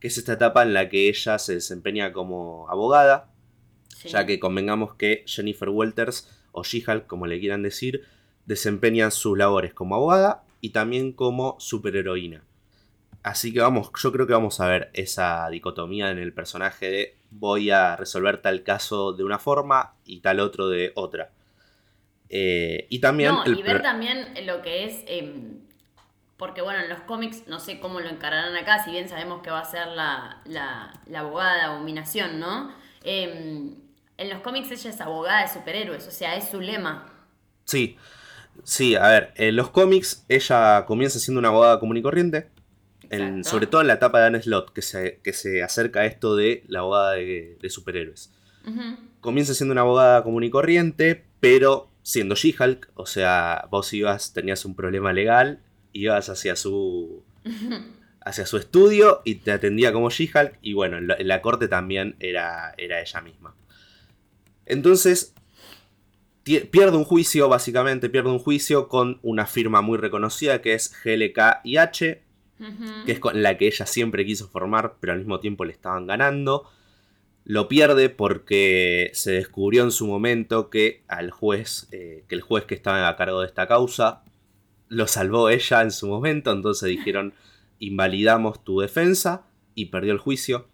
Que 0.00 0.08
es 0.08 0.18
esta 0.18 0.32
etapa 0.32 0.64
en 0.64 0.74
la 0.74 0.88
que 0.88 1.08
ella 1.08 1.38
se 1.38 1.54
desempeña 1.54 2.12
como 2.12 2.68
abogada. 2.68 3.30
Ya 4.06 4.26
que 4.26 4.40
convengamos 4.40 4.94
que 4.94 5.22
Jennifer 5.24 5.68
Walters, 5.68 6.28
o 6.50 6.64
She-Hulk, 6.64 7.06
como 7.06 7.28
le 7.28 7.38
quieran 7.38 7.62
decir, 7.62 8.02
desempeñan 8.44 9.12
sus 9.12 9.38
labores 9.38 9.72
como 9.72 9.94
abogada 9.94 10.42
y 10.60 10.70
también 10.70 11.12
como 11.12 11.54
superheroína. 11.60 12.42
Así 13.22 13.52
que 13.52 13.60
vamos, 13.60 13.92
yo 14.02 14.10
creo 14.10 14.26
que 14.26 14.32
vamos 14.32 14.58
a 14.58 14.66
ver 14.66 14.90
esa 14.94 15.48
dicotomía 15.48 16.10
en 16.10 16.18
el 16.18 16.32
personaje 16.32 16.90
de 16.90 17.16
voy 17.30 17.70
a 17.70 17.94
resolver 17.94 18.42
tal 18.42 18.64
caso 18.64 19.12
de 19.12 19.22
una 19.22 19.38
forma 19.38 19.94
y 20.04 20.22
tal 20.22 20.40
otro 20.40 20.68
de 20.68 20.90
otra. 20.96 21.35
Eh, 22.28 22.86
y 22.90 23.00
también... 23.00 23.32
No, 23.32 23.44
y 23.46 23.62
ver 23.62 23.82
también 23.82 24.34
lo 24.44 24.62
que 24.62 24.84
es... 24.84 25.04
Em, 25.06 25.60
porque 26.36 26.60
bueno, 26.60 26.80
en 26.80 26.90
los 26.90 27.00
cómics 27.00 27.44
no 27.46 27.60
sé 27.60 27.80
cómo 27.80 28.00
lo 28.00 28.10
encararán 28.10 28.54
acá, 28.56 28.84
si 28.84 28.90
bien 28.90 29.08
sabemos 29.08 29.42
que 29.42 29.50
va 29.50 29.60
a 29.60 29.64
ser 29.64 29.86
la, 29.88 30.42
la, 30.44 30.92
abogada 31.18 31.54
de 31.54 31.62
abominación, 31.62 32.38
¿no? 32.38 32.74
Em, 33.02 33.74
en 34.18 34.28
los 34.28 34.40
cómics 34.40 34.70
ella 34.70 34.90
es 34.90 35.00
abogada 35.00 35.42
de 35.42 35.48
superhéroes, 35.48 36.06
o 36.06 36.10
sea, 36.10 36.36
es 36.36 36.48
su 36.50 36.60
lema. 36.60 37.10
Sí, 37.64 37.96
Sí, 38.64 38.94
a 38.94 39.08
ver, 39.08 39.32
en 39.36 39.56
los 39.56 39.70
cómics 39.70 40.24
ella 40.28 40.84
comienza 40.86 41.18
siendo 41.18 41.38
una 41.38 41.48
abogada 41.48 41.78
común 41.80 41.96
y 41.96 42.02
corriente. 42.02 42.48
sobre 43.42 43.66
todo 43.66 43.80
en 43.80 43.86
la 43.86 43.94
etapa 43.94 44.20
de 44.20 44.26
Anne 44.26 44.42
Slot, 44.42 44.72
que 44.72 44.82
se, 44.82 45.20
que 45.22 45.32
se 45.32 45.62
acerca 45.62 46.00
a 46.00 46.06
esto 46.06 46.36
de 46.36 46.64
la 46.68 46.80
abogada 46.80 47.12
de, 47.12 47.58
superhéroes. 47.68 48.32
Comienza 49.20 49.54
siendo 49.54 49.72
una 49.72 49.82
abogada 49.82 50.22
común 50.22 50.44
y 50.44 50.50
corriente, 50.50 51.24
pero 51.40 51.88
siendo 52.06 52.36
She-Hulk, 52.36 52.92
o 52.94 53.04
sea, 53.04 53.66
vos 53.68 53.92
ibas, 53.92 54.32
tenías 54.32 54.64
un 54.64 54.76
problema 54.76 55.12
legal, 55.12 55.64
ibas 55.92 56.28
hacia 56.28 56.54
su, 56.54 57.24
hacia 58.20 58.46
su 58.46 58.58
estudio 58.58 59.22
y 59.24 59.34
te 59.36 59.50
atendía 59.50 59.92
como 59.92 60.08
She-Hulk, 60.08 60.56
y 60.62 60.74
bueno, 60.74 60.98
en 60.98 61.26
la, 61.26 61.42
corte 61.42 61.66
también 61.66 62.14
era, 62.20 62.74
era 62.78 63.00
ella 63.00 63.20
misma. 63.22 63.56
Entonces, 64.66 65.34
pierde 66.44 66.96
un 66.96 67.02
juicio, 67.02 67.48
básicamente 67.48 68.08
pierde 68.08 68.30
un 68.30 68.38
juicio 68.38 68.86
con 68.86 69.18
una 69.24 69.44
firma 69.44 69.80
muy 69.80 69.98
reconocida 69.98 70.62
que 70.62 70.74
es 70.74 70.94
GLK 71.02 71.38
H, 71.76 72.22
que 73.04 73.12
es 73.12 73.18
con 73.18 73.42
la 73.42 73.58
que 73.58 73.66
ella 73.66 73.84
siempre 73.84 74.24
quiso 74.24 74.46
formar, 74.46 74.94
pero 75.00 75.12
al 75.12 75.18
mismo 75.18 75.40
tiempo 75.40 75.64
le 75.64 75.72
estaban 75.72 76.06
ganando. 76.06 76.70
Lo 77.48 77.68
pierde 77.68 78.10
porque 78.10 79.12
se 79.14 79.30
descubrió 79.30 79.84
en 79.84 79.92
su 79.92 80.08
momento 80.08 80.68
que 80.68 81.04
al 81.06 81.30
juez, 81.30 81.86
eh, 81.92 82.24
que 82.26 82.34
el 82.34 82.40
juez 82.40 82.64
que 82.64 82.74
estaba 82.74 83.06
a 83.06 83.14
cargo 83.14 83.40
de 83.40 83.46
esta 83.46 83.68
causa, 83.68 84.24
lo 84.88 85.06
salvó 85.06 85.48
ella 85.48 85.80
en 85.82 85.92
su 85.92 86.08
momento, 86.08 86.50
entonces 86.50 86.88
dijeron, 86.88 87.34
invalidamos 87.78 88.64
tu 88.64 88.80
defensa 88.80 89.46
y 89.76 89.86
perdió 89.86 90.12
el 90.12 90.18
juicio. 90.18 90.66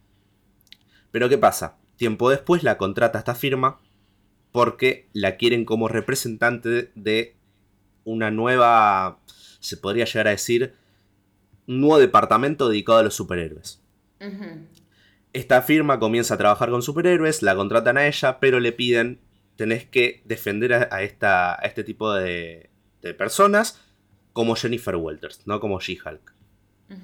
Pero 1.11 1.29
¿qué 1.29 1.37
pasa? 1.37 1.76
Tiempo 1.97 2.31
después 2.31 2.62
la 2.62 2.79
contrata 2.79 3.19
esta 3.19 3.35
firma 3.35 3.79
porque 4.50 5.11
la 5.12 5.37
quieren 5.37 5.67
como 5.67 5.88
representante 5.88 6.91
de 6.95 7.37
una 8.05 8.31
nueva, 8.31 9.19
se 9.61 9.76
podría 9.76 10.07
llegar 10.07 10.29
a 10.29 10.31
decir, 10.31 10.73
un 11.69 11.83
nuevo 11.83 11.99
departamento 11.99 12.71
dedicado 12.71 13.00
a 13.00 13.02
los 13.02 13.14
superhéroes. 13.14 13.83
Esta 15.33 15.62
firma 15.62 15.99
comienza 15.99 16.35
a 16.35 16.39
trabajar 16.39 16.71
con 16.71 16.83
superhéroes, 16.83 17.43
la 17.43 17.55
contratan 17.55 17.97
a 17.97 18.07
ella, 18.07 18.39
pero 18.39 18.61
le 18.61 18.73
piden, 18.73 19.21
tenés 19.57 19.87
que 19.87 20.23
defender 20.25 20.75
a, 20.75 21.03
esta, 21.03 21.55
a 21.55 21.65
este 21.67 21.85
tipo 21.85 22.12
de, 22.12 22.71
de, 23.01 23.15
personas 23.15 23.81
como 24.33 24.57
Jennifer 24.57 24.97
Walters, 24.97 25.47
no 25.47 25.61
como 25.61 25.81
She-Hulk. 25.81 26.35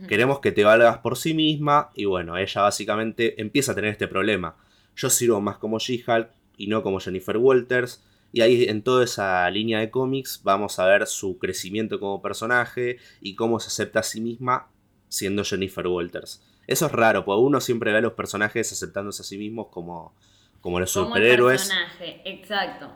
Queremos 0.07 0.41
que 0.41 0.53
te 0.53 0.65
valgas 0.65 0.99
por 0.99 1.17
sí 1.17 1.33
misma 1.33 1.91
y 1.95 2.05
bueno, 2.05 2.37
ella 2.37 2.61
básicamente 2.61 3.41
empieza 3.41 3.73
a 3.73 3.75
tener 3.75 3.91
este 3.91 4.07
problema. 4.07 4.57
Yo 4.95 5.09
sirvo 5.09 5.41
más 5.41 5.57
como 5.57 5.79
She-Hulk, 5.79 6.29
y 6.59 6.67
no 6.67 6.83
como 6.83 7.01
Jennifer 7.01 7.39
Walters. 7.39 8.05
Y 8.31 8.43
ahí 8.43 8.65
en 8.65 8.83
toda 8.83 9.05
esa 9.05 9.49
línea 9.51 9.79
de 9.79 9.91
cómics 9.91 10.43
vamos 10.45 10.79
a 10.79 10.87
ver 10.87 11.07
su 11.07 11.39
crecimiento 11.39 11.99
como 11.99 12.21
personaje 12.21 12.99
y 13.23 13.35
cómo 13.37 13.59
se 13.59 13.69
acepta 13.69 14.01
a 14.01 14.03
sí 14.03 14.21
misma 14.21 14.69
siendo 15.09 15.45
Jennifer 15.45 15.87
Walters. 15.87 16.43
Eso 16.69 16.85
es 16.85 16.93
raro, 16.93 17.25
porque 17.25 17.41
uno 17.41 17.63
siempre 17.63 17.93
ve 17.93 17.99
a 17.99 18.03
los 18.03 18.13
personajes 18.13 18.71
aceptándose 18.71 19.23
a 19.23 19.25
sí 19.25 19.39
mismos 19.39 19.69
como, 19.71 20.15
como 20.61 20.79
los 20.79 20.91
superhéroes. 20.91 21.63
personaje, 21.63 22.21
exacto. 22.27 22.93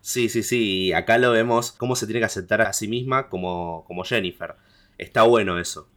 Sí, 0.00 0.28
sí, 0.28 0.44
sí. 0.44 0.86
Y 0.86 0.92
acá 0.92 1.18
lo 1.18 1.32
vemos 1.32 1.72
cómo 1.72 1.96
se 1.96 2.06
tiene 2.06 2.20
que 2.20 2.26
aceptar 2.26 2.62
a 2.62 2.72
sí 2.72 2.86
misma 2.86 3.28
como, 3.28 3.84
como 3.88 4.04
Jennifer. 4.04 4.54
Está 4.96 5.24
bueno 5.24 5.58
eso. 5.58 5.88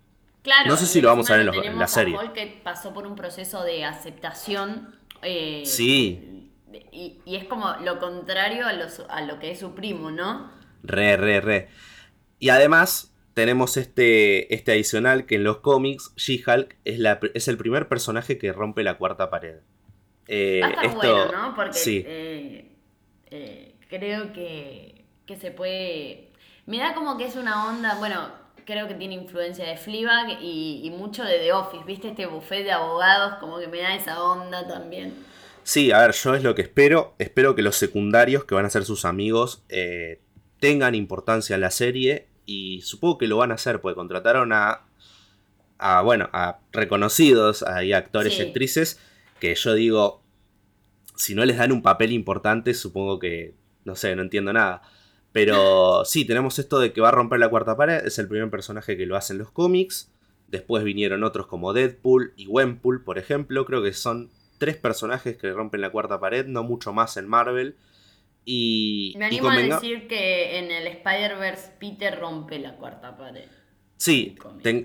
Claro, 0.41 0.71
no 0.71 0.75
sé 0.75 0.87
si 0.87 1.01
lo 1.01 1.09
vamos 1.09 1.29
a 1.29 1.37
ver 1.37 1.47
en, 1.63 1.77
la 1.77 1.87
serie. 1.87 2.17
A 2.17 2.33
que 2.33 2.59
pasó 2.63 2.95
por 2.95 3.05
un 3.05 3.15
proceso 3.15 3.63
de 3.63 3.85
aceptación. 3.85 4.95
Eh, 5.21 5.61
sí. 5.67 6.51
Y, 6.91 7.21
es 7.27 7.43
como 7.45 7.75
lo 7.83 7.99
contrario 7.99 8.65
a, 8.65 8.71
a 8.71 9.21
lo 9.21 9.37
que 9.37 9.51
es 9.51 9.59
su 9.59 9.75
primo, 9.75 10.09
¿no? 10.09 10.51
Re, 10.81 11.15
re, 11.15 11.41
re. 11.41 11.69
Y 12.39 12.49
además 12.49 13.12
tenemos 13.33 13.77
este, 13.77 14.53
este 14.53 14.71
adicional 14.71 15.25
que 15.25 15.35
en 15.35 15.43
los 15.43 15.57
cómics 15.57 16.13
She-Hulk 16.15 16.75
es, 16.85 16.99
es 17.33 17.47
el 17.47 17.57
primer 17.57 17.87
personaje 17.87 18.37
que 18.37 18.53
rompe 18.53 18.83
la 18.83 18.97
cuarta 18.97 19.29
pared. 19.29 19.57
Eh, 20.27 20.61
esto, 20.83 20.97
bueno, 20.97 21.31
¿no? 21.31 21.55
Porque 21.55 21.73
sí. 21.73 22.03
eh, 22.05 22.71
eh 23.31 23.75
creo 23.89 24.33
que, 24.33 25.05
que 25.25 25.35
se 25.35 25.51
puede... 25.51 26.31
Me 26.65 26.77
da 26.77 26.93
como 26.93 27.17
que 27.17 27.25
es 27.25 27.35
una 27.35 27.67
onda, 27.67 27.95
bueno, 27.95 28.31
creo 28.65 28.87
que 28.87 28.93
tiene 28.93 29.15
influencia 29.15 29.65
de 29.65 29.77
Fleabag 29.77 30.39
y, 30.41 30.91
mucho 30.97 31.23
de 31.23 31.39
The 31.39 31.53
Office, 31.53 31.83
¿viste? 31.85 32.09
Este 32.09 32.25
buffet 32.25 32.63
de 32.63 32.71
abogados, 32.71 33.35
como 33.39 33.59
que 33.59 33.67
me 33.67 33.81
da 33.81 33.95
esa 33.95 34.23
onda 34.23 34.67
también. 34.67 35.13
Sí, 35.63 35.91
a 35.91 35.99
ver, 35.99 36.13
yo 36.13 36.35
es 36.35 36.43
lo 36.43 36.55
que 36.55 36.61
espero. 36.63 37.15
Espero 37.19 37.55
que 37.55 37.61
los 37.61 37.75
secundarios, 37.75 38.45
que 38.45 38.55
van 38.55 38.65
a 38.65 38.69
ser 38.69 38.85
sus 38.85 39.05
amigos, 39.05 39.63
eh, 39.69 40.21
tengan 40.59 40.95
importancia 40.95 41.55
en 41.55 41.61
la 41.61 41.71
serie. 41.71 42.27
Y 42.45 42.81
supongo 42.81 43.17
que 43.17 43.27
lo 43.27 43.37
van 43.37 43.51
a 43.51 43.55
hacer, 43.55 43.81
porque 43.81 43.95
contrataron 43.95 44.53
a. 44.53 44.81
a 45.77 46.01
bueno, 46.01 46.29
a 46.33 46.59
reconocidos, 46.71 47.63
ahí 47.63 47.93
actores 47.93 48.37
y 48.39 48.41
actrices. 48.41 48.99
Que 49.39 49.55
yo 49.55 49.73
digo. 49.73 50.21
Si 51.15 51.35
no 51.35 51.45
les 51.45 51.57
dan 51.57 51.71
un 51.71 51.81
papel 51.81 52.11
importante, 52.11 52.73
supongo 52.73 53.19
que. 53.19 53.55
No 53.85 53.95
sé, 53.95 54.15
no 54.15 54.21
entiendo 54.21 54.53
nada. 54.53 54.81
Pero 55.31 56.05
sí, 56.05 56.25
tenemos 56.25 56.59
esto 56.59 56.79
de 56.79 56.93
que 56.93 57.01
va 57.01 57.09
a 57.09 57.11
romper 57.11 57.39
la 57.39 57.49
cuarta 57.49 57.77
pared. 57.77 58.05
Es 58.05 58.19
el 58.19 58.27
primer 58.27 58.49
personaje 58.49 58.97
que 58.97 59.05
lo 59.05 59.15
hace 59.15 59.33
en 59.33 59.39
los 59.39 59.51
cómics. 59.51 60.11
Después 60.47 60.83
vinieron 60.83 61.23
otros 61.23 61.47
como 61.47 61.73
Deadpool 61.73 62.33
y 62.35 62.45
Gwenpool, 62.45 63.03
por 63.03 63.17
ejemplo. 63.17 63.65
Creo 63.65 63.81
que 63.81 63.93
son 63.93 64.29
tres 64.59 64.77
personajes 64.77 65.35
que 65.35 65.51
rompen 65.51 65.81
la 65.81 65.89
cuarta 65.89 66.19
pared, 66.19 66.45
no 66.45 66.63
mucho 66.63 66.93
más 66.93 67.17
en 67.17 67.27
Marvel. 67.27 67.75
Y, 68.45 69.15
Me 69.17 69.25
animo 69.25 69.49
a 69.49 69.57
decir 69.57 70.07
que 70.07 70.59
en 70.59 70.71
el 70.71 70.87
Spider-Verse 70.87 71.71
Peter 71.79 72.19
rompe 72.19 72.59
la 72.59 72.75
cuarta 72.75 73.15
pared. 73.15 73.45
Sí, 73.97 74.35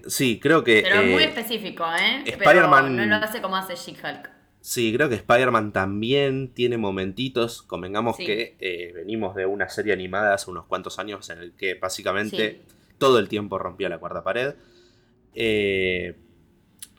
sí, 0.07 0.39
creo 0.39 0.63
que. 0.63 0.83
Pero 0.83 1.01
es 1.01 1.11
muy 1.11 1.23
eh, 1.25 1.27
específico, 1.27 1.85
¿eh? 1.85 2.23
Spider-Man. 2.25 2.97
No 2.97 3.05
lo 3.05 3.17
hace 3.17 3.43
como 3.43 3.57
hace 3.57 3.75
She-Hulk. 3.75 4.31
Sí, 4.61 4.93
creo 4.93 5.09
que 5.09 5.17
Spider-Man 5.17 5.73
también 5.73 6.53
tiene 6.53 6.77
momentitos. 6.77 7.63
Convengamos 7.63 8.17
que 8.17 8.57
eh, 8.61 8.93
venimos 8.95 9.35
de 9.35 9.47
una 9.47 9.69
serie 9.69 9.93
animada 9.93 10.35
hace 10.35 10.51
unos 10.51 10.67
cuantos 10.67 10.99
años 10.99 11.31
en 11.31 11.39
el 11.39 11.53
que 11.53 11.75
básicamente 11.75 12.63
todo 12.99 13.19
el 13.19 13.29
tiempo 13.29 13.59
rompía 13.59 13.89
la 13.89 13.99
cuarta 13.99 14.23
pared. 14.23 14.55
Eh, 15.35 16.17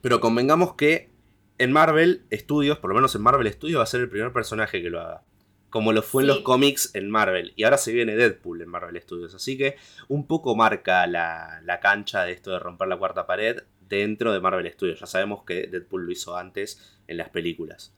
pero 0.02 0.20
convengamos 0.20 0.74
que 0.74 1.10
en 1.58 1.72
Marvel 1.72 2.24
Studios, 2.32 2.78
por 2.78 2.90
lo 2.90 2.96
menos 2.96 3.14
en 3.14 3.22
Marvel 3.22 3.52
Studios, 3.52 3.78
va 3.78 3.84
a 3.84 3.86
ser 3.86 4.00
el 4.00 4.08
primer 4.08 4.32
personaje 4.32 4.82
que 4.82 4.90
lo 4.90 5.00
haga. 5.00 5.22
Como 5.70 5.92
lo 5.92 6.02
fue 6.02 6.22
en 6.22 6.28
los 6.28 6.40
cómics 6.40 6.90
en 6.94 7.08
Marvel. 7.10 7.52
Y 7.56 7.64
ahora 7.64 7.78
se 7.78 7.92
viene 7.92 8.16
Deadpool 8.16 8.60
en 8.62 8.68
Marvel 8.68 9.00
Studios. 9.00 9.34
Así 9.34 9.56
que 9.56 9.76
un 10.08 10.26
poco 10.26 10.54
marca 10.56 11.06
la, 11.06 11.60
la 11.64 11.80
cancha 11.80 12.24
de 12.24 12.32
esto 12.32 12.50
de 12.50 12.58
romper 12.58 12.88
la 12.88 12.98
cuarta 12.98 13.26
pared 13.26 13.62
dentro 13.88 14.32
de 14.32 14.40
Marvel 14.40 14.70
Studios. 14.72 15.00
Ya 15.00 15.06
sabemos 15.06 15.44
que 15.44 15.66
Deadpool 15.66 16.06
lo 16.06 16.12
hizo 16.12 16.36
antes 16.36 16.98
en 17.06 17.16
las 17.16 17.28
películas. 17.28 17.94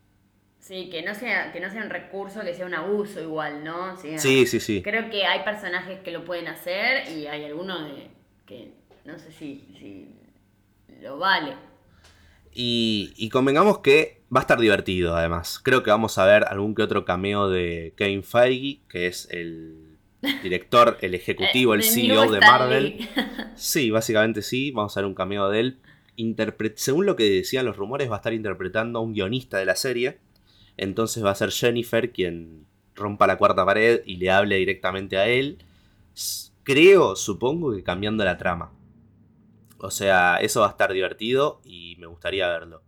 Sí, 0.62 0.88
que 0.91 1.02
no 1.02 1.12
sea, 1.14 1.52
que 1.52 1.59
no 1.59 1.69
sea 1.71 1.83
un 1.83 1.91
recurso, 1.91 2.41
que 2.43 2.55
sea 2.55 2.67
un 2.67 2.75
abuso 2.75 3.21
igual, 3.21 3.64
¿no? 3.64 3.97
Sí, 3.97 4.47
sí, 4.47 4.61
sí. 4.61 4.81
Creo 4.81 5.11
que 5.11 5.25
hay 5.25 5.43
personajes 5.43 5.99
que 6.00 6.12
lo 6.12 6.25
pueden 6.25 6.47
hacer 6.47 7.09
y 7.11 7.26
hay 7.26 7.45
algunos 7.45 7.91
que 8.47 8.71
no 9.05 9.19
sé 9.19 9.33
si, 9.33 10.09
lo 11.00 11.19
vale. 11.19 11.57
Y, 12.52 13.12
y, 13.17 13.29
convengamos 13.29 13.79
que 13.79 14.22
va 14.35 14.41
a 14.41 14.43
estar 14.43 14.59
divertido, 14.59 15.15
además. 15.15 15.61
Creo 15.62 15.83
que 15.83 15.91
vamos 15.91 16.17
a 16.19 16.25
ver 16.25 16.45
algún 16.45 16.75
que 16.75 16.83
otro 16.83 17.05
cameo 17.05 17.51
de 17.51 17.93
Kevin 17.97 18.23
Feige, 18.23 18.81
que 18.89 19.07
es 19.07 19.29
el 19.31 19.99
director, 20.43 20.97
el 21.03 21.15
ejecutivo, 21.17 21.75
el 21.75 21.83
CEO 21.83 22.31
de 22.31 22.41
Marvel. 22.41 23.09
Sí, 23.55 23.91
básicamente 23.91 24.41
sí, 24.41 24.71
vamos 24.71 24.97
a 24.97 25.01
ver 25.01 25.07
un 25.07 25.15
cameo 25.15 25.51
de 25.51 25.61
él. 25.61 25.79
según 26.77 27.05
lo 27.05 27.17
que 27.17 27.29
decían 27.29 27.67
los 27.67 27.77
rumores, 27.77 28.11
va 28.11 28.15
a 28.15 28.17
estar 28.17 28.33
interpretando 28.33 28.99
a 28.99 29.03
un 29.03 29.12
guionista 29.12 29.59
de 29.59 29.67
la 29.67 29.77
serie. 29.77 30.19
Entonces 30.79 31.23
va 31.23 31.31
a 31.31 31.35
ser 31.35 31.51
Jennifer 31.51 32.11
quien 32.12 32.67
rompa 32.95 33.27
la 33.27 33.37
cuarta 33.37 33.67
pared 33.67 34.01
y 34.07 34.17
le 34.17 34.31
hable 34.31 34.57
directamente 34.57 35.19
a 35.19 35.29
él. 35.29 35.59
Creo, 36.65 37.15
supongo 37.15 37.75
que 37.75 37.83
cambiando 37.83 38.25
la 38.25 38.39
trama. 38.39 38.73
O 39.79 39.91
sea, 39.91 40.39
eso 40.39 40.61
va 40.61 40.69
a 40.69 40.71
estar 40.71 40.93
divertido 40.93 41.61
y 41.65 41.97
me 41.99 42.07
gustaría 42.07 42.49
verlo. 42.49 42.83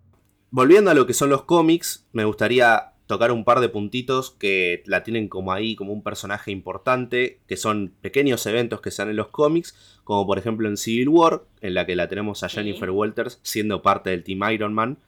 Volviendo 0.54 0.92
a 0.92 0.94
lo 0.94 1.04
que 1.04 1.14
son 1.14 1.30
los 1.30 1.42
cómics, 1.42 2.06
me 2.12 2.24
gustaría 2.24 2.92
tocar 3.08 3.32
un 3.32 3.44
par 3.44 3.58
de 3.58 3.68
puntitos 3.68 4.30
que 4.30 4.84
la 4.86 5.02
tienen 5.02 5.26
como 5.26 5.52
ahí, 5.52 5.74
como 5.74 5.92
un 5.92 6.04
personaje 6.04 6.52
importante, 6.52 7.40
que 7.48 7.56
son 7.56 7.92
pequeños 8.00 8.46
eventos 8.46 8.80
que 8.80 8.92
se 8.92 9.02
dan 9.02 9.10
en 9.10 9.16
los 9.16 9.30
cómics, 9.30 9.98
como 10.04 10.24
por 10.28 10.38
ejemplo 10.38 10.68
en 10.68 10.76
Civil 10.76 11.08
War, 11.08 11.42
en 11.60 11.74
la 11.74 11.86
que 11.86 11.96
la 11.96 12.06
tenemos 12.06 12.44
a 12.44 12.48
Jennifer 12.48 12.88
Walters 12.88 13.40
siendo 13.42 13.82
parte 13.82 14.10
del 14.10 14.22
Team 14.22 14.48
Iron 14.52 14.74
Man. 14.74 14.98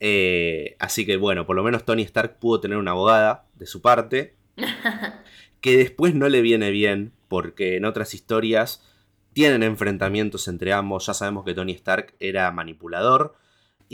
Eh, 0.00 0.74
así 0.80 1.06
que 1.06 1.16
bueno, 1.16 1.46
por 1.46 1.54
lo 1.54 1.62
menos 1.62 1.84
Tony 1.84 2.02
Stark 2.02 2.40
pudo 2.40 2.58
tener 2.58 2.76
una 2.76 2.90
abogada 2.90 3.46
de 3.54 3.66
su 3.66 3.82
parte, 3.82 4.34
que 5.60 5.76
después 5.76 6.16
no 6.16 6.28
le 6.28 6.40
viene 6.40 6.72
bien, 6.72 7.12
porque 7.28 7.76
en 7.76 7.84
otras 7.84 8.14
historias 8.14 8.82
tienen 9.32 9.62
enfrentamientos 9.62 10.48
entre 10.48 10.72
ambos, 10.72 11.06
ya 11.06 11.14
sabemos 11.14 11.44
que 11.44 11.54
Tony 11.54 11.70
Stark 11.70 12.14
era 12.18 12.50
manipulador, 12.50 13.36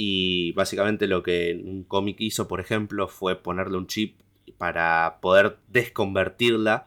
y 0.00 0.52
básicamente 0.52 1.08
lo 1.08 1.24
que 1.24 1.60
un 1.60 1.82
cómic 1.82 2.20
hizo, 2.20 2.46
por 2.46 2.60
ejemplo, 2.60 3.08
fue 3.08 3.34
ponerle 3.34 3.78
un 3.78 3.88
chip 3.88 4.20
para 4.56 5.18
poder 5.20 5.58
desconvertirla 5.66 6.86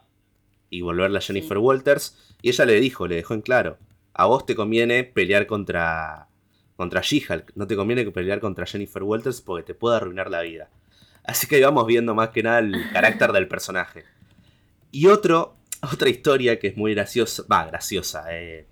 y 0.69 0.79
volverla 0.79 1.19
a 1.19 1.21
Jennifer 1.21 1.57
Walters. 1.57 2.17
Y 2.41 2.47
ella 2.47 2.63
le 2.63 2.79
dijo, 2.79 3.07
le 3.07 3.15
dejó 3.15 3.33
en 3.33 3.41
claro, 3.41 3.77
a 4.13 4.27
vos 4.27 4.45
te 4.45 4.55
conviene 4.55 5.03
pelear 5.03 5.45
contra, 5.45 6.29
contra 6.77 7.01
She-Hulk, 7.01 7.51
no 7.55 7.67
te 7.67 7.75
conviene 7.75 8.09
pelear 8.11 8.39
contra 8.39 8.65
Jennifer 8.65 9.03
Walters 9.03 9.41
porque 9.41 9.63
te 9.63 9.73
puede 9.73 9.97
arruinar 9.97 10.31
la 10.31 10.39
vida. 10.39 10.69
Así 11.25 11.47
que 11.47 11.61
vamos 11.61 11.85
viendo 11.87 12.15
más 12.15 12.29
que 12.29 12.43
nada 12.43 12.59
el 12.59 12.73
carácter 12.93 13.33
del 13.33 13.49
personaje. 13.49 14.05
Y 14.89 15.07
otro, 15.07 15.57
otra 15.81 16.07
historia 16.07 16.59
que 16.59 16.67
es 16.67 16.77
muy 16.77 16.93
graciosa, 16.93 17.43
va, 17.51 17.65
graciosa, 17.65 18.23
eh, 18.29 18.67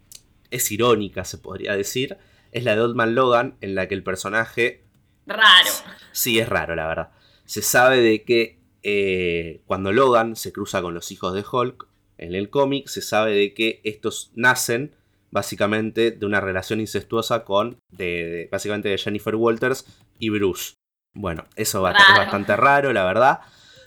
es 0.49 0.71
irónica 0.71 1.25
se 1.25 1.39
podría 1.39 1.75
decir, 1.75 2.17
es 2.51 2.63
la 2.63 2.75
de 2.75 2.81
Old 2.81 2.95
Man 2.95 3.15
Logan, 3.15 3.57
en 3.61 3.75
la 3.75 3.87
que 3.87 3.95
el 3.95 4.03
personaje... 4.03 4.83
Raro. 5.25 5.69
Sí, 6.11 6.39
es 6.39 6.49
raro, 6.49 6.75
la 6.75 6.87
verdad. 6.87 7.11
Se 7.45 7.61
sabe 7.61 8.01
de 8.01 8.23
que 8.23 8.59
eh, 8.83 9.61
cuando 9.65 9.91
Logan 9.91 10.35
se 10.35 10.51
cruza 10.51 10.81
con 10.81 10.93
los 10.93 11.11
hijos 11.11 11.33
de 11.33 11.43
Hulk, 11.49 11.87
en 12.17 12.35
el 12.35 12.49
cómic, 12.49 12.87
se 12.87 13.01
sabe 13.01 13.33
de 13.33 13.53
que 13.53 13.81
estos 13.83 14.31
nacen 14.35 14.95
básicamente 15.31 16.11
de 16.11 16.25
una 16.25 16.41
relación 16.41 16.79
incestuosa 16.79 17.45
con, 17.45 17.77
de, 17.91 18.49
básicamente 18.51 18.89
de 18.89 18.97
Jennifer 18.97 19.35
Walters 19.35 19.85
y 20.17 20.29
Bruce. 20.29 20.73
Bueno, 21.13 21.45
eso 21.55 21.87
es 21.87 21.95
bastante 22.17 22.55
raro, 22.55 22.93
la 22.93 23.05
verdad, 23.05 23.39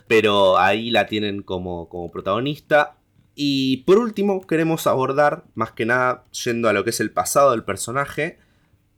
pero 0.07 0.57
ahí 0.57 0.89
la 0.89 1.07
tienen 1.07 1.41
como, 1.41 1.89
como 1.89 2.11
protagonista. 2.11 2.97
Y 3.35 3.77
por 3.77 3.97
último, 3.97 4.45
queremos 4.45 4.87
abordar, 4.87 5.45
más 5.55 5.71
que 5.71 5.85
nada, 5.85 6.25
yendo 6.43 6.69
a 6.69 6.73
lo 6.73 6.83
que 6.83 6.91
es 6.91 6.99
el 6.99 7.11
pasado 7.11 7.51
del 7.51 7.63
personaje, 7.63 8.37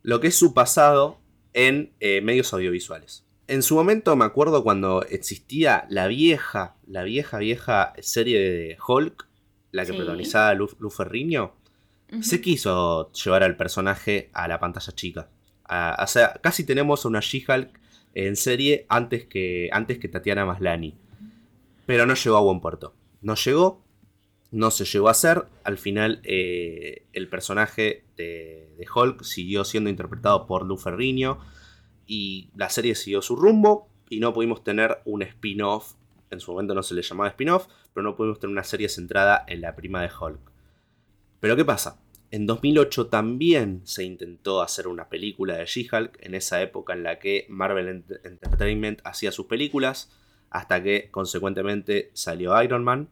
lo 0.06 0.20
que 0.20 0.28
es 0.28 0.36
su 0.36 0.54
pasado 0.54 1.18
en 1.54 1.92
eh, 2.00 2.22
medios 2.22 2.54
audiovisuales. 2.54 3.26
En 3.48 3.64
su 3.64 3.74
momento 3.74 4.16
me 4.16 4.24
acuerdo 4.24 4.64
cuando 4.64 5.02
existía 5.02 5.88
la 5.90 6.06
vieja, 6.06 6.76
la 6.86 7.02
vieja, 7.02 7.40
vieja 7.40 7.94
serie 8.02 8.40
de 8.40 8.78
Hulk, 8.88 9.28
la 9.72 9.84
que 9.84 9.94
protagonizaba 9.94 10.54
Lu, 10.54 10.68
Ferriño, 10.92 11.56
se 12.22 12.40
quiso 12.40 13.12
llevar 13.14 13.42
al 13.42 13.58
personaje 13.58 14.30
a 14.34 14.48
la 14.48 14.60
pantalla 14.60 14.94
chica. 14.94 15.28
o 15.68 16.08
sea, 16.08 16.40
casi 16.40 16.64
tenemos 16.64 17.04
una 17.06 17.20
She-Hulk 17.20 17.72
en 18.14 18.36
serie 18.36 18.86
antes 18.90 19.26
que, 19.26 19.70
antes 19.72 19.98
que 19.98 20.08
Tatiana 20.08 20.46
Maslani. 20.46 20.94
Pero 21.88 22.06
no 22.06 22.14
llegó 22.14 22.38
a 22.38 22.42
buen 22.42 22.62
puerto. 22.62 22.94
No 23.22 23.34
llegó, 23.34 23.84
no 24.56 24.72
se 24.72 24.86
llegó 24.86 25.10
a 25.10 25.12
hacer. 25.12 25.46
Al 25.66 25.78
final, 25.78 26.22
eh, 26.24 27.06
el 27.12 27.28
personaje 27.28 28.06
de, 28.16 28.86
Hulk 28.94 29.24
siguió 29.24 29.66
siendo 29.66 29.90
interpretado 29.90 30.48
por 30.48 30.66
Lou 30.66 30.78
Ferrigno 30.78 31.40
y 32.08 32.50
la 32.56 32.70
serie 32.70 32.96
siguió 32.96 33.22
su 33.22 33.36
rumbo 33.36 33.90
y 34.10 34.20
no 34.20 34.34
pudimos 34.34 34.64
tener 34.64 35.02
un 35.06 35.24
spin-off 35.24 35.96
en 36.32 36.40
su 36.40 36.52
momento 36.52 36.74
no 36.74 36.84
se 36.84 36.94
le 36.94 37.02
llamaba 37.02 37.30
spin-off, 37.30 37.68
pero 37.94 38.04
no 38.04 38.16
pudimos 38.16 38.40
tener 38.40 38.52
una 38.52 38.64
serie 38.64 38.90
centrada 38.90 39.44
en 39.48 39.62
la 39.62 39.76
prima 39.76 40.02
de 40.02 40.10
Hulk. 40.20 40.40
Pero 41.40 41.56
¿qué 41.56 41.66
pasa? 41.66 42.00
En 42.32 42.46
2008 42.46 43.08
también 43.08 43.82
se 43.86 44.04
intentó 44.04 44.62
hacer 44.62 44.88
una 44.88 45.08
película 45.08 45.58
de 45.58 45.66
She-Hulk, 45.66 46.18
en 46.22 46.36
esa 46.36 46.62
época 46.62 46.94
en 46.94 47.04
la 47.04 47.20
que 47.20 47.46
Marvel 47.50 48.04
Entertainment 48.24 49.00
hacía 49.04 49.32
sus 49.32 49.46
películas, 49.46 50.12
hasta 50.50 50.82
que 50.82 51.10
consecuentemente 51.12 52.10
salió 52.14 52.62
Iron 52.62 52.84
Man, 52.84 53.10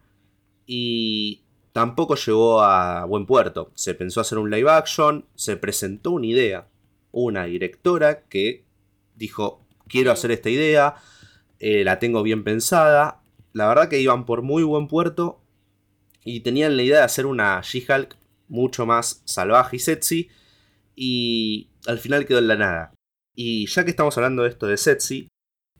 y 0.65 1.43
tampoco 1.71 2.15
llegó 2.15 2.61
a 2.61 3.05
buen 3.05 3.25
puerto. 3.25 3.71
Se 3.75 3.95
pensó 3.95 4.21
hacer 4.21 4.37
un 4.37 4.49
live 4.49 4.69
action, 4.69 5.25
se 5.35 5.57
presentó 5.57 6.11
una 6.11 6.27
idea, 6.27 6.67
una 7.11 7.45
directora 7.45 8.23
que 8.23 8.65
dijo, 9.15 9.65
quiero 9.87 10.11
hacer 10.11 10.31
esta 10.31 10.49
idea, 10.49 10.95
eh, 11.59 11.83
la 11.83 11.99
tengo 11.99 12.23
bien 12.23 12.43
pensada. 12.43 13.21
La 13.53 13.67
verdad 13.67 13.89
que 13.89 13.99
iban 13.99 14.25
por 14.25 14.41
muy 14.41 14.63
buen 14.63 14.87
puerto 14.87 15.41
y 16.23 16.39
tenían 16.41 16.77
la 16.77 16.83
idea 16.83 16.97
de 16.99 17.03
hacer 17.03 17.25
una 17.25 17.61
She-Hulk 17.61 18.15
mucho 18.47 18.85
más 18.85 19.21
salvaje 19.25 19.77
y 19.77 19.79
sexy 19.79 20.29
y 20.95 21.69
al 21.87 21.99
final 21.99 22.25
quedó 22.25 22.39
en 22.39 22.47
la 22.47 22.55
nada. 22.55 22.93
Y 23.35 23.65
ya 23.67 23.83
que 23.83 23.91
estamos 23.91 24.15
hablando 24.17 24.43
de 24.43 24.49
esto 24.49 24.67
de 24.67 24.77
sexy, 24.77 25.27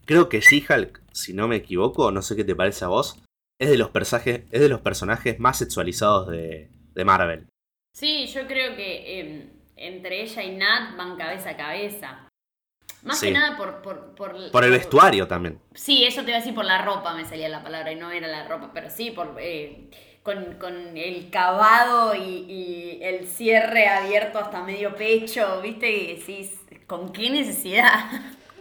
creo 0.04 0.28
que 0.28 0.40
She-Hulk, 0.40 1.02
si 1.12 1.32
no 1.34 1.48
me 1.48 1.56
equivoco, 1.56 2.10
no 2.10 2.22
sé 2.22 2.36
qué 2.36 2.44
te 2.44 2.56
parece 2.56 2.84
a 2.84 2.88
vos, 2.88 3.22
es 3.58 3.70
de 3.70 3.76
los 3.76 3.90
personajes, 3.90 4.42
es 4.50 4.60
de 4.60 4.68
los 4.68 4.80
personajes 4.80 5.38
más 5.38 5.58
sexualizados 5.58 6.28
de, 6.28 6.70
Marvel. 7.04 7.46
Sí, 7.92 8.26
yo 8.26 8.46
creo 8.46 8.76
que 8.76 9.20
em, 9.20 9.50
entre 9.76 10.22
ella 10.22 10.42
y 10.42 10.56
Nat 10.56 10.96
van 10.96 11.16
cabeza 11.16 11.50
a 11.50 11.56
cabeza. 11.56 12.28
Más 13.02 13.20
que 13.20 13.30
nada 13.30 13.56
por... 13.56 13.82
Por, 13.82 14.14
por, 14.50 14.64
el 14.64 14.70
vestuario 14.70 15.28
también. 15.28 15.60
Sí, 15.74 16.04
eso 16.04 16.22
te 16.22 16.30
iba 16.30 16.38
a 16.38 16.40
decir 16.40 16.54
por 16.54 16.64
la 16.64 16.82
ropa, 16.82 17.14
me 17.14 17.24
salía 17.24 17.48
la 17.48 17.62
palabra 17.62 17.92
y 17.92 17.96
no 17.96 18.10
era 18.10 18.26
la 18.28 18.48
ropa, 18.48 18.70
pero 18.72 18.88
sí, 18.88 19.10
por, 19.10 19.36
eh, 19.38 19.90
con, 20.24 20.96
el 20.96 21.30
cavado 21.30 22.14
y, 22.14 22.98
el 23.02 23.28
cierre 23.28 23.88
abierto 23.88 24.38
hasta 24.38 24.64
medio 24.64 24.96
pecho, 24.96 25.60
¿viste? 25.62 25.90
Y 25.90 26.16
decís, 26.16 26.58
¿con 26.86 27.12
qué 27.12 27.30
necesidad? 27.30 28.10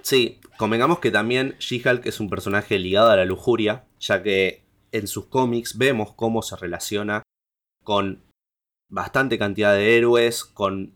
Sí, 0.01 0.41
convengamos 0.57 0.99
que 0.99 1.11
también 1.11 1.55
She-Hulk 1.59 2.05
es 2.05 2.19
un 2.19 2.29
personaje 2.29 2.77
ligado 2.77 3.09
a 3.09 3.15
la 3.15 3.23
lujuria, 3.23 3.85
ya 4.01 4.21
que 4.21 4.62
en 4.93 5.07
sus 5.07 5.25
cómics 5.25 5.77
vemos 5.77 6.13
cómo 6.13 6.41
se 6.41 6.55
relaciona 6.55 7.23
con 7.83 8.23
bastante 8.89 9.37
cantidad 9.37 9.73
de 9.73 9.97
héroes, 9.97 10.45
con 10.45 10.93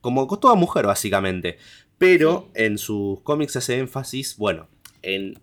como 0.00 0.26
con 0.26 0.40
toda 0.40 0.54
mujer 0.56 0.86
básicamente. 0.86 1.58
Pero 1.96 2.50
en 2.54 2.76
sus 2.76 3.20
cómics 3.20 3.56
hace 3.56 3.78
énfasis, 3.78 4.36
bueno, 4.36 4.68
en 5.02 5.40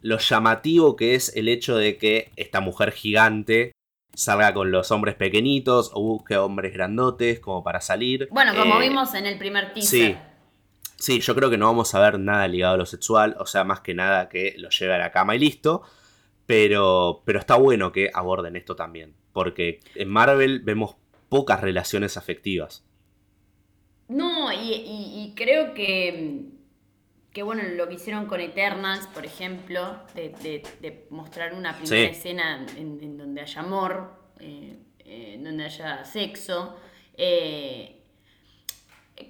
lo 0.00 0.18
llamativo 0.18 0.96
que 0.96 1.14
es 1.14 1.34
el 1.36 1.48
hecho 1.48 1.76
de 1.76 1.96
que 1.96 2.30
esta 2.36 2.60
mujer 2.60 2.92
gigante 2.92 3.72
salga 4.14 4.54
con 4.54 4.70
los 4.70 4.90
hombres 4.92 5.16
pequeñitos 5.16 5.90
o 5.94 6.02
busque 6.02 6.36
hombres 6.36 6.72
grandotes 6.72 7.40
como 7.40 7.64
para 7.64 7.80
salir. 7.80 8.28
Bueno, 8.30 8.54
como 8.54 8.80
eh, 8.80 8.88
vimos 8.88 9.14
en 9.14 9.26
el 9.26 9.36
primer 9.38 9.72
teaser. 9.72 10.12
Sí. 10.12 10.16
Sí, 10.96 11.20
yo 11.20 11.34
creo 11.34 11.50
que 11.50 11.58
no 11.58 11.66
vamos 11.66 11.94
a 11.94 12.00
ver 12.00 12.20
nada 12.20 12.46
ligado 12.46 12.74
a 12.74 12.78
lo 12.78 12.86
sexual, 12.86 13.36
o 13.38 13.46
sea, 13.46 13.64
más 13.64 13.80
que 13.80 13.94
nada 13.94 14.28
que 14.28 14.54
lo 14.58 14.70
lleve 14.70 14.94
a 14.94 14.98
la 14.98 15.10
cama 15.10 15.34
y 15.34 15.40
listo. 15.40 15.82
Pero, 16.46 17.22
pero 17.24 17.38
está 17.38 17.56
bueno 17.56 17.92
que 17.92 18.10
aborden 18.12 18.56
esto 18.56 18.76
también, 18.76 19.14
porque 19.32 19.80
en 19.94 20.08
Marvel 20.08 20.60
vemos 20.60 20.96
pocas 21.28 21.60
relaciones 21.60 22.16
afectivas. 22.16 22.84
No, 24.08 24.52
y, 24.52 25.32
creo 25.34 25.72
que, 25.72 26.44
que, 27.32 27.42
bueno, 27.42 27.62
lo 27.62 27.88
que 27.88 27.94
hicieron 27.94 28.26
con 28.26 28.40
Eternals, 28.40 29.06
por 29.06 29.24
ejemplo, 29.24 30.00
de, 30.14 31.06
mostrar 31.10 31.54
una 31.54 31.76
primera 31.76 32.10
escena 32.10 32.66
en, 32.76 33.16
donde 33.16 33.40
haya 33.40 33.60
amor, 33.62 34.12
eh, 34.40 34.76
en 34.98 35.42
donde 35.44 35.64
haya 35.64 36.04
sexo, 36.04 36.76
eh, 37.16 38.02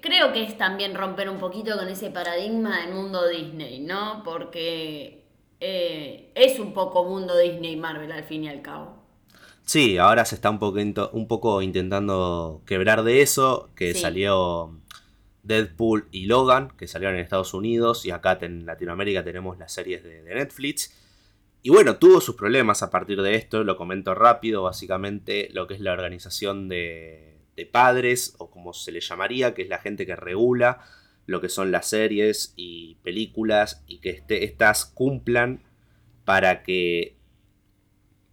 creo 0.01 0.33
que 0.33 0.43
es 0.43 0.57
también 0.57 0.95
romper 0.95 1.29
un 1.29 1.37
poquito 1.37 1.77
con 1.77 1.87
ese 1.87 2.09
paradigma 2.09 2.81
del 2.81 2.93
mundo 2.93 3.27
Disney, 3.27 3.79
¿no? 3.79 4.21
Porque 4.23 5.24
eh, 5.67 6.31
es 6.35 6.59
un 6.59 6.73
poco 6.73 7.03
mundo 7.05 7.35
Disney 7.35 7.73
y 7.73 7.75
Marvel 7.75 8.11
al 8.11 8.23
fin 8.23 8.43
y 8.43 8.49
al 8.49 8.61
cabo. 8.61 9.03
Sí, 9.63 9.97
ahora 9.97 10.23
se 10.25 10.35
está 10.35 10.51
un, 10.51 10.59
un 11.11 11.27
poco 11.27 11.63
intentando 11.63 12.61
quebrar 12.67 13.03
de 13.03 13.23
eso, 13.23 13.71
que 13.75 13.95
salió 13.95 14.79
Deadpool 15.41 16.07
y 16.11 16.27
Logan, 16.27 16.71
que 16.77 16.87
salieron 16.87 17.15
en 17.15 17.21
Estados 17.21 17.55
Unidos, 17.55 18.05
y 18.05 18.11
acá 18.11 18.37
en 18.41 18.67
Latinoamérica 18.67 19.23
tenemos 19.23 19.57
las 19.57 19.73
series 19.73 20.03
de, 20.03 20.21
Netflix. 20.21 20.93
Y 21.63 21.71
bueno, 21.71 21.97
tuvo 21.97 22.21
sus 22.21 22.35
problemas 22.35 22.83
a 22.83 22.91
partir 22.91 23.23
de 23.23 23.33
esto, 23.33 23.63
lo 23.63 23.75
comento 23.75 24.13
rápido, 24.13 24.61
básicamente 24.61 25.49
lo 25.51 25.65
que 25.65 25.73
es 25.73 25.79
la 25.79 25.93
organización 25.93 26.69
de, 26.69 27.39
de 27.55 27.65
padres, 27.65 28.35
o 28.37 28.51
como 28.51 28.71
se 28.71 28.91
le 28.91 29.01
llamaría, 29.01 29.55
que 29.55 29.63
es 29.63 29.69
la 29.69 29.79
gente 29.79 30.05
que 30.05 30.15
regula 30.15 30.81
lo 31.25 31.41
que 31.41 31.49
son 31.49 31.71
las 31.71 31.87
series 31.87 32.53
y 32.55 32.95
películas 33.03 33.83
y 33.87 33.99
que 33.99 34.09
este, 34.09 34.43
estas 34.43 34.85
cumplan 34.85 35.63
para 36.23 36.63
que 36.63 37.15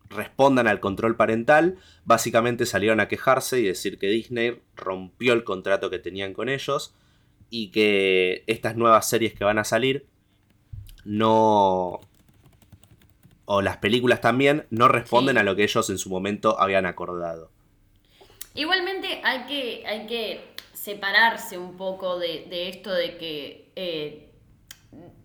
respondan 0.08 0.68
al 0.68 0.80
control 0.80 1.16
parental, 1.16 1.78
básicamente 2.04 2.66
salieron 2.66 3.00
a 3.00 3.08
quejarse 3.08 3.60
y 3.60 3.64
decir 3.64 3.98
que 3.98 4.08
Disney 4.08 4.60
rompió 4.76 5.32
el 5.32 5.44
contrato 5.44 5.90
que 5.90 5.98
tenían 5.98 6.34
con 6.34 6.48
ellos 6.48 6.94
y 7.50 7.70
que 7.70 8.44
estas 8.46 8.76
nuevas 8.76 9.08
series 9.08 9.34
que 9.34 9.44
van 9.44 9.58
a 9.58 9.64
salir 9.64 10.06
no 11.04 12.00
o 13.44 13.60
las 13.60 13.78
películas 13.78 14.20
también 14.20 14.66
no 14.70 14.88
responden 14.88 15.36
a 15.36 15.42
lo 15.42 15.56
que 15.56 15.64
ellos 15.64 15.90
en 15.90 15.98
su 15.98 16.08
momento 16.08 16.60
habían 16.60 16.86
acordado. 16.86 17.50
Igualmente 18.54 19.20
hay 19.24 19.46
que, 19.46 19.86
hay 19.86 20.06
que 20.06 20.51
separarse 20.82 21.58
un 21.58 21.76
poco 21.76 22.18
de, 22.18 22.68
esto 22.68 22.92
de 22.92 23.16
que 23.16 23.70
eh, 23.76 24.32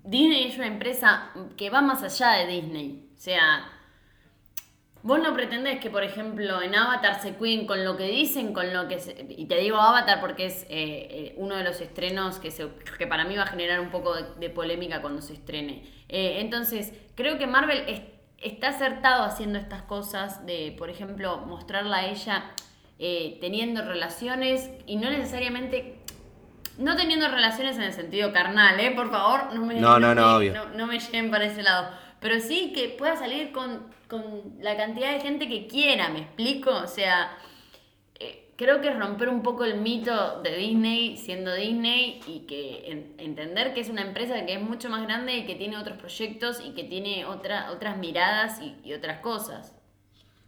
Disney 0.03 0.49
es 0.49 0.57
una 0.57 0.67
empresa 0.67 1.31
que 1.57 1.71
va 1.71 1.81
más 1.81 2.03
allá 2.03 2.33
de 2.33 2.45
Disney. 2.45 3.09
O 3.15 3.19
sea, 3.19 3.67
vos 5.01 5.19
no 5.19 5.33
pretendés 5.33 5.79
que, 5.79 5.89
por 5.89 6.03
ejemplo, 6.03 6.61
en 6.61 6.75
Avatar 6.75 7.19
se 7.23 7.33
cuiden 7.33 7.65
con 7.65 7.83
lo 7.83 7.97
que 7.97 8.03
dicen, 8.03 8.53
con 8.53 8.71
lo 8.71 8.87
que... 8.87 8.99
y 9.35 9.47
te 9.47 9.57
digo 9.57 9.77
Avatar 9.77 10.21
porque 10.21 10.45
es 10.45 10.61
eh, 10.65 10.67
eh, 10.69 11.33
uno 11.37 11.55
de 11.55 11.63
los 11.63 11.81
estrenos 11.81 12.37
que, 12.37 12.51
se, 12.51 12.69
que 12.99 13.07
para 13.07 13.25
mí 13.25 13.35
va 13.35 13.41
a 13.41 13.47
generar 13.47 13.79
un 13.79 13.89
poco 13.89 14.13
de, 14.13 14.49
polémica 14.51 15.01
cuando 15.01 15.23
se 15.23 15.33
estrene. 15.33 15.89
entonces, 16.07 16.93
creo 17.15 17.39
que 17.39 17.47
Marvel 17.47 18.11
está 18.37 18.67
acertado 18.67 19.23
haciendo 19.23 19.57
estas 19.57 19.81
cosas 19.81 20.45
de, 20.45 20.75
por 20.77 20.91
ejemplo, 20.91 21.37
mostrarla 21.47 21.97
a 21.97 22.05
ella 22.05 22.53
eh, 22.99 23.37
teniendo 23.39 23.83
relaciones 23.83 24.71
y 24.87 24.95
no 24.95 25.09
necesariamente 25.09 25.99
no 26.77 26.95
teniendo 26.95 27.27
relaciones 27.27 27.75
en 27.77 27.83
el 27.83 27.93
sentido 27.93 28.31
carnal, 28.31 28.79
¿eh? 28.79 28.91
Por 28.91 29.09
favor, 29.09 29.53
no 29.53 29.65
me, 29.65 29.75
no, 29.75 29.99
no, 29.99 30.13
no, 30.13 30.39
no, 30.39 30.87
me 30.87 30.99
lleven 30.99 31.31
para 31.31 31.45
ese 31.45 31.63
lado. 31.63 31.89
Pero 32.19 32.39
sí 32.39 32.71
que 32.73 32.89
pueda 32.89 33.15
salir 33.15 33.51
con, 33.51 33.87
la 34.59 34.77
cantidad 34.77 35.11
de 35.11 35.19
gente 35.19 35.47
que 35.47 35.67
quiera, 35.67 36.09
¿me 36.09 36.19
explico? 36.19 36.71
O 36.71 36.87
sea, 36.87 37.37
eh, 38.19 38.51
creo 38.55 38.79
que 38.81 38.89
es 38.89 38.97
romper 38.97 39.29
un 39.29 39.43
poco 39.43 39.65
el 39.65 39.81
mito 39.81 40.41
de 40.41 40.55
Disney 40.55 41.17
siendo 41.17 41.53
Disney 41.53 42.19
y 42.27 42.41
que 42.41 43.13
entender 43.17 43.73
que 43.73 43.81
es 43.81 43.89
una 43.89 44.03
empresa 44.03 44.45
que 44.45 44.53
es 44.53 44.61
mucho 44.61 44.89
más 44.89 45.03
grande 45.03 45.37
y 45.37 45.45
que 45.45 45.55
tiene 45.55 45.77
otros 45.77 45.97
proyectos 45.97 46.61
y 46.63 46.71
que 46.71 46.83
tiene 46.83 47.25
otra, 47.25 47.71
otras 47.71 47.97
miradas 47.97 48.59
y 48.83 48.93
otras 48.93 49.19
cosas. 49.19 49.73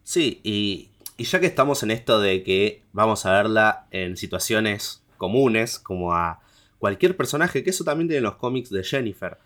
Sí, 0.03 0.41
y 0.43 0.89
y 1.19 1.25
ya 1.25 1.41
que 1.41 1.47
estamos 1.47 1.83
en 1.83 1.91
esto 1.91 2.21
de 2.21 2.43
que 2.43 2.81
vamos 2.93 3.25
a 3.25 3.33
verla 3.33 3.87
en 3.91 4.15
situaciones 4.15 5.03
comunes, 5.17 5.77
como 5.77 6.13
a 6.13 6.39
cualquier 6.77 7.17
personaje, 7.17 7.61
que 7.61 7.71
eso 7.71 7.83
también 7.83 8.07
tiene 8.07 8.21
los 8.21 8.37
cómics 8.37 8.69
de 8.69 8.85
Jennifer. 8.85 9.37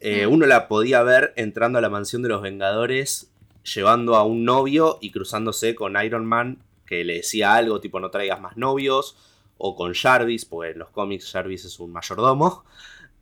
Eh, 0.00 0.26
mm. 0.26 0.32
Uno 0.32 0.46
la 0.46 0.66
podía 0.66 1.00
ver 1.04 1.32
entrando 1.36 1.78
a 1.78 1.80
la 1.80 1.88
mansión 1.88 2.22
de 2.22 2.28
los 2.28 2.42
Vengadores, 2.42 3.30
llevando 3.62 4.16
a 4.16 4.24
un 4.24 4.44
novio 4.44 4.98
y 5.00 5.12
cruzándose 5.12 5.76
con 5.76 5.96
Iron 6.04 6.26
Man, 6.26 6.58
que 6.86 7.04
le 7.04 7.18
decía 7.18 7.54
algo 7.54 7.80
tipo 7.80 8.00
no 8.00 8.10
traigas 8.10 8.40
más 8.40 8.56
novios, 8.56 9.16
o 9.58 9.76
con 9.76 9.94
Jarvis, 9.94 10.44
porque 10.44 10.72
en 10.72 10.80
los 10.80 10.90
cómics 10.90 11.30
Jarvis 11.30 11.64
es 11.64 11.78
un 11.78 11.92
mayordomo. 11.92 12.64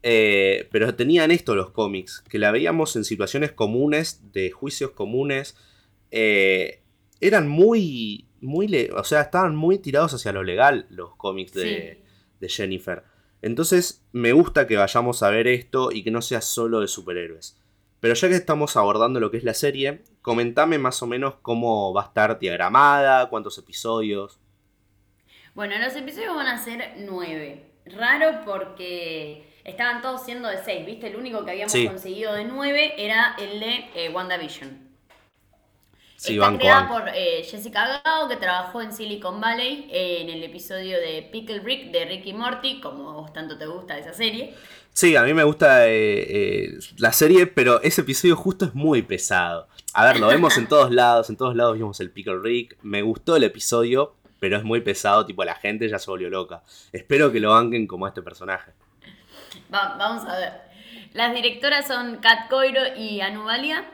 Eh, 0.02 0.70
pero 0.72 0.94
tenían 0.94 1.30
esto 1.30 1.54
los 1.54 1.68
cómics, 1.72 2.24
que 2.30 2.38
la 2.38 2.50
veíamos 2.50 2.96
en 2.96 3.04
situaciones 3.04 3.52
comunes, 3.52 4.32
de 4.32 4.50
juicios 4.50 4.92
comunes. 4.92 5.54
Eh, 6.10 6.79
eran 7.20 7.48
muy, 7.48 8.28
muy, 8.40 8.88
o 8.94 9.04
sea, 9.04 9.22
estaban 9.22 9.54
muy 9.54 9.78
tirados 9.78 10.14
hacia 10.14 10.32
lo 10.32 10.42
legal 10.42 10.86
los 10.90 11.16
cómics 11.16 11.52
de, 11.52 12.02
Jennifer. 12.42 13.04
Entonces 13.42 14.06
me 14.12 14.32
gusta 14.32 14.66
que 14.66 14.76
vayamos 14.76 15.22
a 15.22 15.30
ver 15.30 15.46
esto 15.46 15.92
y 15.92 16.02
que 16.02 16.10
no 16.10 16.22
sea 16.22 16.40
solo 16.40 16.80
de 16.80 16.88
superhéroes. 16.88 17.58
Pero 18.00 18.14
ya 18.14 18.28
que 18.28 18.34
estamos 18.34 18.76
abordando 18.76 19.20
lo 19.20 19.30
que 19.30 19.36
es 19.36 19.44
la 19.44 19.52
serie, 19.52 20.02
comentame 20.22 20.78
más 20.78 21.02
o 21.02 21.06
menos 21.06 21.34
cómo 21.42 21.92
va 21.92 22.02
a 22.02 22.06
estar 22.06 22.38
diagramada, 22.38 23.28
cuántos 23.28 23.58
episodios. 23.58 24.40
Bueno, 25.54 25.78
los 25.78 25.94
episodios 25.94 26.34
van 26.34 26.46
a 26.46 26.62
ser 26.62 26.94
nueve. 26.98 27.66
Raro 27.84 28.40
porque 28.46 29.44
estaban 29.64 30.00
todos 30.00 30.24
siendo 30.24 30.48
de 30.48 30.62
6, 30.62 30.86
¿viste? 30.86 31.08
El 31.08 31.16
único 31.16 31.44
que 31.44 31.50
habíamos 31.50 31.74
conseguido 31.74 32.32
de 32.34 32.44
9 32.44 32.94
era 32.96 33.34
el 33.38 33.60
de 33.60 33.90
eh, 33.94 34.10
WandaVision. 34.10 34.89
Sí, 36.20 36.34
Está 36.34 36.58
creada 36.58 36.88
por 36.88 37.08
eh, 37.14 37.42
Jessica 37.44 38.02
Gao, 38.04 38.28
que 38.28 38.36
trabajó 38.36 38.82
en 38.82 38.92
Silicon 38.92 39.40
Valley 39.40 39.88
en 39.90 40.28
el 40.28 40.42
episodio 40.42 40.98
de 40.98 41.26
Pickle 41.32 41.60
Rick 41.60 41.92
de 41.92 42.04
Ricky 42.04 42.34
Morty, 42.34 42.80
como 42.80 43.14
vos 43.14 43.32
tanto 43.32 43.56
te 43.56 43.64
gusta 43.64 43.96
esa 43.96 44.12
serie. 44.12 44.54
Sí, 44.92 45.16
a 45.16 45.22
mí 45.22 45.32
me 45.32 45.44
gusta 45.44 45.86
la 46.98 47.12
serie, 47.12 47.46
pero 47.46 47.80
ese 47.80 48.02
episodio 48.02 48.36
justo 48.36 48.66
es 48.66 48.74
muy 48.74 49.00
pesado. 49.00 49.66
A 49.94 50.04
ver, 50.04 50.20
lo 50.20 50.26
vemos 50.26 50.58
en 50.58 50.66
todos 50.68 50.90
lados, 50.90 51.30
en 51.30 51.38
todos 51.38 51.56
lados 51.56 51.78
vimos 51.78 51.98
el 52.00 52.10
Pickle 52.10 52.40
Rick. 52.42 52.76
Me 52.82 53.00
gustó 53.00 53.36
el 53.36 53.44
episodio, 53.44 54.14
pero 54.40 54.58
es 54.58 54.62
muy 54.62 54.82
pesado, 54.82 55.24
tipo 55.24 55.42
la 55.44 55.54
gente 55.54 55.88
ya 55.88 55.98
se 55.98 56.10
volvió 56.10 56.28
loca. 56.28 56.62
Espero 56.92 57.32
que 57.32 57.40
lo 57.40 57.52
banquen 57.52 57.86
como 57.86 58.06
este 58.06 58.20
personaje 58.20 58.72
vamos 59.70 60.24
a 60.24 60.36
ver. 60.36 60.52
Las 61.12 61.34
directoras 61.34 61.86
son 61.86 62.16
Kat 62.16 62.48
Coiro 62.48 62.80
y 62.96 63.20
Anubalia. 63.20 63.84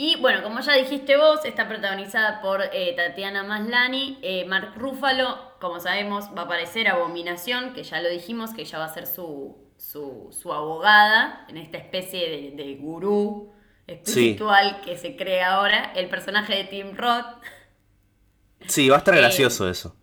Y 0.00 0.14
bueno, 0.20 0.44
como 0.44 0.60
ya 0.60 0.74
dijiste 0.74 1.16
vos, 1.16 1.44
está 1.44 1.66
protagonizada 1.66 2.40
por 2.40 2.62
eh, 2.72 2.94
Tatiana 2.94 3.42
Maslani. 3.42 4.16
Eh, 4.22 4.44
Mark 4.44 4.74
Ruffalo, 4.76 5.36
como 5.58 5.80
sabemos, 5.80 6.26
va 6.36 6.42
a 6.42 6.44
aparecer 6.44 6.86
Abominación, 6.86 7.74
que 7.74 7.82
ya 7.82 8.00
lo 8.00 8.08
dijimos, 8.08 8.54
que 8.54 8.62
ella 8.62 8.78
va 8.78 8.84
a 8.84 8.94
ser 8.94 9.08
su, 9.08 9.56
su, 9.76 10.52
abogada 10.52 11.44
en 11.48 11.56
esta 11.56 11.78
especie 11.78 12.52
de, 12.54 12.74
gurú 12.76 13.52
espiritual 13.88 14.82
que 14.84 14.96
se 14.96 15.16
crea 15.16 15.54
ahora. 15.54 15.92
El 15.96 16.08
personaje 16.08 16.54
de 16.54 16.64
Tim 16.66 16.96
Roth. 16.96 17.42
Sí, 18.68 18.88
va 18.88 18.94
a 18.94 18.98
estar 18.98 19.16
eh, 19.16 19.18
gracioso 19.18 19.68
eso 19.68 19.96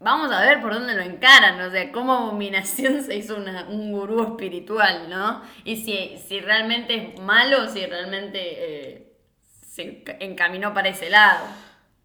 vamos 0.00 0.30
a 0.30 0.40
ver 0.42 0.60
por 0.60 0.72
dónde 0.72 0.94
lo 0.94 1.02
encaran, 1.02 1.60
o 1.60 1.72
sea, 1.72 1.90
cómo 1.90 2.14
Abominación 2.14 3.02
se 3.04 3.16
hizo 3.16 3.36
un 3.36 3.90
gurú 3.90 4.22
espiritual, 4.22 5.10
¿no? 5.10 5.42
Y 5.64 5.76
si, 5.76 6.16
si 6.16 6.40
realmente 6.40 6.94
es 6.94 7.20
malo, 7.20 7.68
si 7.68 7.84
realmente 7.84 9.07
se 9.78 10.02
encaminó 10.18 10.74
para 10.74 10.88
ese 10.88 11.08
lado. 11.08 11.46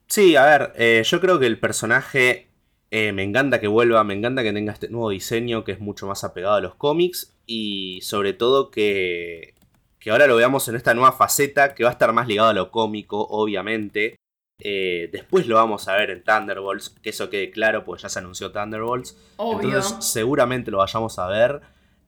Sí, 0.06 0.36
a 0.36 0.46
ver, 0.46 0.74
eh, 0.76 1.02
yo 1.04 1.20
creo 1.20 1.40
que 1.40 1.48
el 1.48 1.60
personaje 1.60 2.48
eh, 2.92 3.12
me 3.14 3.24
encanta 3.24 3.60
que 3.60 3.68
vuelva, 3.68 4.04
me 4.04 4.14
encanta 4.14 4.44
que 4.44 4.54
tenga 4.54 4.74
este 4.74 4.90
nuevo 4.90 5.10
diseño 5.10 5.64
que 5.64 5.72
es 5.72 5.80
mucho 5.80 6.06
más 6.06 6.24
apegado 6.24 6.54
a 6.54 6.62
los 6.62 6.76
cómics 6.76 7.36
y 7.48 8.00
sobre 8.04 8.34
todo 8.34 8.70
que, 8.70 9.56
que 9.98 10.12
ahora 10.12 10.28
lo 10.28 10.36
veamos 10.36 10.68
en 10.68 10.76
esta 10.76 10.94
nueva 10.94 11.14
faceta 11.14 11.74
que 11.74 11.84
va 11.84 11.90
a 11.90 11.94
estar 11.94 12.14
más 12.14 12.28
ligado 12.28 12.50
a 12.50 12.54
lo 12.54 12.70
cómico, 12.70 13.26
obviamente. 13.28 14.18
Eh, 14.60 15.10
después 15.12 15.48
lo 15.48 15.56
vamos 15.56 15.88
a 15.88 15.96
ver 15.96 16.12
en 16.12 16.24
Thunderbolts, 16.24 16.92
que 17.02 17.10
eso 17.10 17.32
quede 17.32 17.50
claro, 17.50 17.84
pues 17.84 18.04
ya 18.04 18.10
se 18.10 18.20
anunció 18.20 18.52
Thunderbolts. 18.52 19.18
Entonces 19.40 19.96
seguramente 20.06 20.70
lo 20.70 20.78
vayamos 20.78 21.18
a 21.18 21.26
ver. 21.26 21.62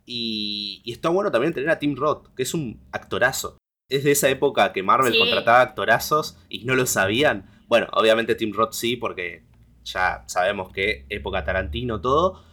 Y, 0.06 0.84
está 0.86 1.10
bueno 1.10 1.32
también 1.32 1.56
tener 1.56 1.72
a 1.72 1.80
Tim 1.80 1.96
Roth, 1.96 2.28
que 2.36 2.44
es 2.44 2.54
un 2.54 2.80
actorazo. 2.92 3.58
Es 3.90 4.04
de 4.04 4.12
esa 4.12 4.30
época 4.30 4.74
que 4.74 4.84
Marvel 4.84 5.18
contrataba 5.18 5.62
actorazos 5.62 6.38
y 6.50 6.66
no 6.66 6.76
lo 6.76 6.86
sabían. 6.86 7.50
Bueno, 7.68 7.88
obviamente 7.94 8.36
Tim 8.36 8.54
Roth 8.54 8.74
sí, 8.74 8.96
porque 8.96 9.44
ya 9.84 10.24
sabemos 10.28 10.72
que 10.74 11.06
época 11.10 11.44
Tarantino 11.44 12.02
todo. 12.02 12.44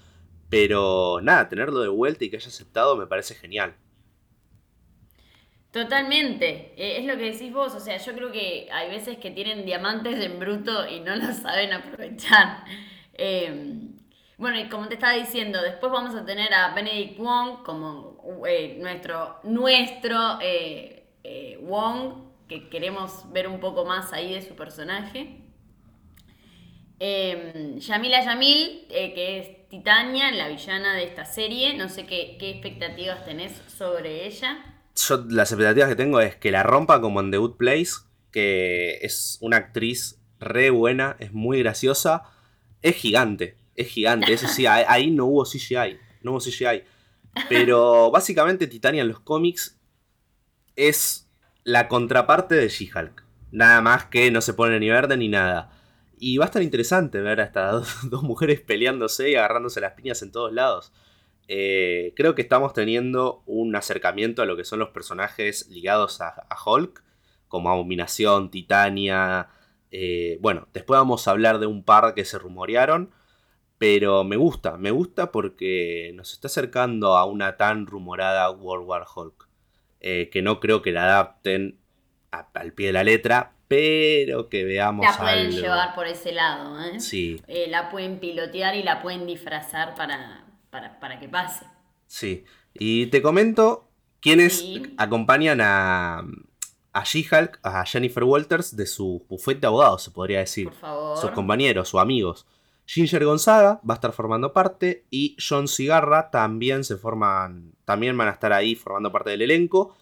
Pero 0.51 1.21
nada, 1.23 1.49
tenerlo 1.49 1.81
de 1.81 1.89
vuelta 1.89 2.25
y 2.25 2.31
que 2.31 2.37
haya 2.37 2.49
aceptado 2.49 2.97
me 2.97 3.07
parece 3.07 3.35
genial. 3.35 3.75
Totalmente, 5.71 6.75
eh, 6.77 6.99
es 6.99 7.07
lo 7.07 7.17
que 7.17 7.33
decís 7.33 7.51
vos, 7.51 7.75
o 7.75 7.81
sea, 7.81 7.97
yo 7.97 8.13
creo 8.13 8.31
que 8.31 8.69
hay 8.71 8.91
veces 8.91 9.17
que 9.17 9.31
tienen 9.31 9.65
diamantes 9.65 10.23
en 10.23 10.39
bruto 10.39 10.87
y 10.87 11.01
no 11.01 11.17
lo 11.17 11.33
saben 11.33 11.73
aprovechar. 11.73 12.65
Em, 13.15 13.97
bueno, 14.37 14.61
y 14.61 14.69
como 14.69 14.89
te 14.89 14.95
estaba 14.95 15.15
diciendo, 15.15 15.63
después 15.63 15.91
vamos 15.91 16.15
a 16.15 16.27
tener 16.27 16.53
a 16.53 16.75
Benedict 16.75 17.19
Wong 17.19 17.63
como 17.65 18.45
eh, 18.47 18.77
nuestro, 18.81 19.41
nuestro 19.45 20.39
eh, 21.25 21.59
Wong, 21.63 22.15
que 22.49 22.69
queremos 22.69 23.33
ver 23.33 23.49
un 23.49 23.61
poco 23.61 23.85
más 23.85 24.13
ahí 24.13 24.35
de 24.35 24.43
su 24.43 24.55
personaje. 24.55 25.39
Em, 26.99 27.79
Yamila 27.79 28.25
Yamil, 28.25 28.87
que 28.89 29.39
es 29.39 29.69
Titania, 29.69 30.31
la 30.31 30.49
villana 30.49 30.95
de 30.95 31.05
esta 31.05 31.25
serie, 31.25 31.75
no 31.75 31.89
sé 31.89 32.07
qué, 32.07 32.37
qué 32.39 32.51
expectativas 32.51 33.25
tenés 33.25 33.61
sobre 33.67 34.27
ella 34.27 34.73
yo 34.95 35.25
las 35.29 35.51
expectativas 35.51 35.89
que 35.89 35.97
tengo 35.97 36.21
es 36.21 36.37
que 36.37 36.51
la 36.51 36.63
rompa 36.63 37.01
como 37.01 37.21
en 37.21 37.31
The 37.31 37.39
Good 37.39 37.57
Place, 37.57 37.93
que 38.31 38.99
es 39.03 39.39
una 39.41 39.59
actriz 39.59 40.21
re 40.39 40.71
buena, 40.71 41.17
es 41.19 41.33
muy 41.33 41.61
graciosa, 41.61 42.25
es 42.83 42.97
gigante, 42.97 43.57
es 43.75 43.89
gigante, 43.89 44.33
eso 44.33 44.49
sí, 44.49 44.67
ahí 44.67 45.11
no 45.11 45.27
hubo 45.27 45.45
CGI, 45.45 45.99
no 46.23 46.33
hubo 46.33 46.41
CGI. 46.41 46.83
Pero 47.49 48.11
básicamente 48.11 48.67
Titania 48.67 49.03
en 49.03 49.09
los 49.09 49.21
cómics 49.21 49.79
es 50.77 51.31
la 51.65 51.89
contraparte 51.89 52.55
de 52.55 52.69
She-Hulk. 52.69 53.25
Nada 53.51 53.81
más 53.81 54.07
que 54.07 54.31
no 54.31 54.41
se 54.41 54.55
pone 54.55 54.81
ni 54.81 54.89
verde 54.89 55.17
ni 55.17 55.29
nada. 55.29 55.71
Y 56.19 56.39
va 56.39 56.45
a 56.45 56.47
estar 56.47 56.63
interesante 56.63 57.21
ver 57.21 57.41
a 57.41 57.45
estas 57.45 58.09
dos 58.11 58.23
mujeres 58.23 58.61
peleándose 58.61 59.31
y 59.31 59.35
agarrándose 59.35 59.81
las 59.81 59.93
piñas 59.93 60.23
en 60.23 60.33
todos 60.33 60.53
lados. 60.53 60.93
Eh, 61.49 62.15
creo 62.17 62.35
que 62.35 62.43
estamos 62.43 62.73
teniendo 62.73 63.43
un 63.47 63.75
acercamiento 63.77 64.43
a 64.43 64.47
lo 64.47 64.57
que 64.57 64.65
son 64.65 64.79
los 64.79 64.91
personajes 64.91 65.69
ligados 65.69 66.21
a, 66.21 66.47
Hulk, 66.65 67.03
como 67.49 67.71
Abominación, 67.71 68.51
Titania. 68.51 69.49
Eh, 69.91 70.39
bueno, 70.41 70.69
después 70.73 70.99
vamos 70.99 71.27
a 71.29 71.33
hablar 71.33 71.59
de 71.59 71.67
un 71.67 71.85
par 71.85 72.15
que 72.15 72.25
se 72.25 72.39
rumorearon, 72.39 73.11
pero 73.79 74.25
me 74.25 74.37
gusta, 74.37 74.79
me 74.79 74.91
gusta 74.93 75.33
porque 75.33 76.13
nos 76.15 76.33
está 76.33 76.47
acercando 76.47 77.17
a 77.17 77.25
una 77.27 77.57
tan 77.57 77.87
rumorada 77.87 78.51
World 78.51 78.87
War 78.87 79.05
Hulk, 79.15 79.49
eh, 80.05 80.29
que 80.31 80.43
no 80.43 80.59
creo 80.59 80.83
que 80.83 80.91
la 80.91 81.05
adapten 81.05 81.79
al 82.33 82.73
pie 82.73 82.89
de 82.89 82.93
la 82.93 83.05
letra, 83.05 83.53
pero 83.69 84.49
que 84.49 84.65
veamos. 84.65 85.07
La 85.07 85.17
pueden 85.17 85.53
llevar 85.53 85.95
por 85.95 86.09
ese 86.09 86.33
lado, 86.33 86.79
¿eh? 86.85 86.99
Sí. 87.01 87.41
la 87.69 87.89
pueden 87.89 88.19
pilotear 88.19 88.75
y 88.75 88.83
la 88.83 89.01
pueden 89.01 89.27
disfrazar 89.27 89.95
para, 89.95 90.45
para, 90.71 91.21
que 91.21 91.29
pase. 91.29 91.67
Sí. 92.07 92.45
Y 92.75 93.07
te 93.07 93.23
comento 93.23 93.89
quiénes 94.21 94.65
acompañan 94.99 95.61
a, 95.61 96.25
a 96.93 97.05
She-Hulk, 97.05 97.61
a 97.63 97.85
Jennifer 97.87 98.25
Walters, 98.25 98.75
de 98.77 98.87
su 98.87 99.25
bufete 99.29 99.61
de 99.61 99.67
abogados, 99.69 100.03
se 100.03 100.11
podría 100.11 100.41
decir. 100.41 100.65
Por 100.65 100.75
favor. 100.75 101.17
Sus 101.17 101.31
compañeros, 101.31 101.89
sus 101.89 102.01
amigos. 102.01 102.45
Ginger 102.93 103.25
Gonzaga 103.25 103.81
va 103.89 103.95
a 103.95 103.97
estar 103.97 104.13
formando 104.13 104.53
parte 104.53 105.07
y 105.09 105.35
John 105.39 105.67
Cigarra 105.67 106.31
también 106.31 106.85
se 106.85 106.99
forman, 106.99 107.73
también 107.87 108.19
van 108.19 108.29
a 108.29 108.33
estar 108.33 108.53
ahí 108.53 108.75
formando 108.75 109.11
parte 109.11 109.31
del 109.31 109.41
elenco. 109.41 109.97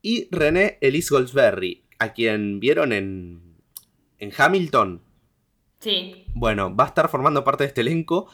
Y 0.00 0.26
René 0.30 0.78
Elise 0.80 1.12
Goldsberry, 1.12 1.84
a 1.98 2.14
quien 2.14 2.58
vieron 2.58 2.94
en, 2.94 3.42
en 4.18 4.32
Hamilton. 4.34 5.02
Sí. 5.80 6.24
Bueno, 6.32 6.74
va 6.74 6.84
a 6.84 6.88
estar 6.88 7.10
formando 7.10 7.44
parte 7.44 7.64
de 7.64 7.68
este 7.68 7.82
elenco 7.82 8.30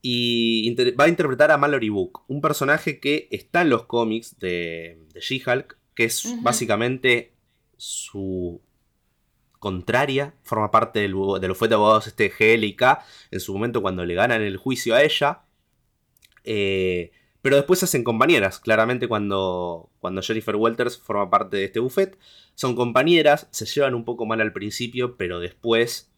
y 0.00 0.72
va 0.94 1.06
a 1.06 1.08
interpretar 1.08 1.50
a 1.50 1.58
Mallory 1.58 1.88
Book, 1.88 2.22
un 2.28 2.40
personaje 2.40 3.00
que 3.00 3.26
está 3.32 3.62
en 3.62 3.70
los 3.70 3.86
cómics 3.86 4.38
de, 4.38 5.02
de 5.12 5.20
She-Hulk, 5.20 5.76
que 5.96 6.04
es 6.04 6.36
básicamente 6.42 7.34
su 7.76 8.62
contraria, 9.60 10.34
forma 10.42 10.72
parte 10.72 10.98
del, 10.98 11.12
de 11.40 11.48
los 11.48 11.60
de 11.60 11.74
abogados 11.74 12.08
este 12.08 12.28
GLK 12.28 12.98
en 13.30 13.38
su 13.38 13.52
momento 13.52 13.80
cuando 13.80 14.04
le 14.04 14.14
ganan 14.14 14.42
el 14.42 14.56
juicio 14.56 14.96
a 14.96 15.02
ella. 15.04 15.42
Eh, 16.42 17.12
pero 17.42 17.56
después 17.56 17.78
se 17.78 17.84
hacen 17.84 18.02
compañeras, 18.02 18.58
claramente 18.58 19.06
cuando, 19.06 19.90
cuando 20.00 20.22
Jennifer 20.22 20.56
Walters 20.56 20.98
forma 20.98 21.30
parte 21.30 21.56
de 21.56 21.64
este 21.66 21.78
buffet. 21.78 22.18
Son 22.54 22.74
compañeras, 22.74 23.46
se 23.52 23.64
llevan 23.66 23.94
un 23.94 24.04
poco 24.04 24.26
mal 24.26 24.40
al 24.40 24.52
principio, 24.52 25.16
pero 25.16 25.38
después 25.38 26.10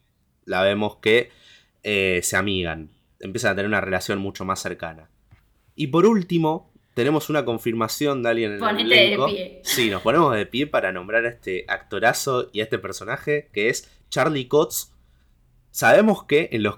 la 0.45 0.63
vemos 0.63 0.97
que 0.97 1.29
eh, 1.83 2.21
se 2.23 2.35
amigan 2.35 2.89
empiezan 3.23 3.51
a 3.51 3.55
tener 3.55 3.67
una 3.67 3.81
relación 3.81 4.19
mucho 4.19 4.45
más 4.45 4.61
cercana. 4.61 5.09
Y 5.75 5.87
por 5.87 6.05
último, 6.05 6.72
tenemos 6.93 7.29
una 7.29 7.45
confirmación 7.45 8.23
de 8.23 8.29
alguien 8.29 8.51
en 8.53 8.63
el 8.63 8.91
elenco. 8.91 9.27
De 9.27 9.33
pie. 9.33 9.61
Sí, 9.63 9.89
nos 9.89 10.01
ponemos 10.01 10.35
de 10.35 10.45
pie 10.45 10.67
para 10.67 10.91
nombrar 10.91 11.25
a 11.25 11.29
este 11.29 11.65
actorazo 11.67 12.49
y 12.51 12.61
a 12.61 12.63
este 12.63 12.79
personaje 12.79 13.49
que 13.51 13.69
es 13.69 13.89
Charlie 14.09 14.47
Cox. 14.47 14.93
Sabemos 15.71 16.23
que 16.23 16.49
en 16.51 16.63
los 16.63 16.77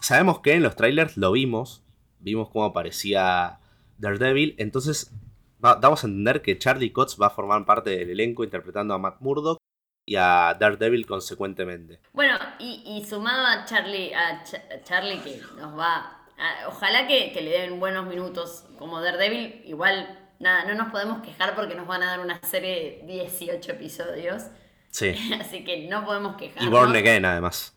sabemos 0.00 0.40
que 0.40 0.52
en 0.52 0.62
los 0.62 0.76
trailers 0.76 1.16
lo 1.16 1.32
vimos, 1.32 1.82
vimos 2.20 2.48
cómo 2.50 2.66
aparecía 2.66 3.58
Daredevil, 3.98 4.54
entonces 4.58 5.12
vamos 5.58 6.04
a 6.04 6.06
entender 6.06 6.40
que 6.40 6.56
Charlie 6.58 6.92
Cox 6.92 7.18
va 7.20 7.26
a 7.26 7.30
formar 7.30 7.64
parte 7.66 7.90
del 7.90 8.10
elenco 8.10 8.44
interpretando 8.44 8.94
a 8.94 8.98
Matt 8.98 9.20
Murdock 9.20 9.58
y 10.06 10.16
a 10.16 10.56
Daredevil 10.58 11.06
consecuentemente. 11.06 12.00
Bueno, 12.12 12.38
y, 12.58 13.04
sumado 13.08 13.44
a 13.44 13.64
Charlie, 13.64 14.12
a 14.14 14.42
Charlie 14.84 15.18
que 15.20 15.40
nos 15.56 15.78
va... 15.78 16.19
ojalá 16.68 17.06
que, 17.06 17.32
le 17.40 17.50
den 17.50 17.80
buenos 17.80 18.06
minutos 18.06 18.64
como 18.78 19.00
Daredevil, 19.00 19.62
igual 19.66 20.18
nada, 20.38 20.64
no 20.64 20.74
nos 20.74 20.90
podemos 20.90 21.22
quejar 21.22 21.54
porque 21.54 21.74
nos 21.74 21.86
van 21.86 22.02
a 22.02 22.06
dar 22.06 22.20
una 22.20 22.40
serie 22.42 23.02
de 23.04 23.12
18 23.24 23.72
episodios. 23.72 24.44
Sí. 24.90 25.14
Así 25.40 25.64
que 25.64 25.88
no 25.88 26.04
podemos 26.04 26.36
quejar. 26.36 26.62
Y 26.62 26.68
Born 26.68 26.94
Again, 26.96 27.24
además. 27.24 27.76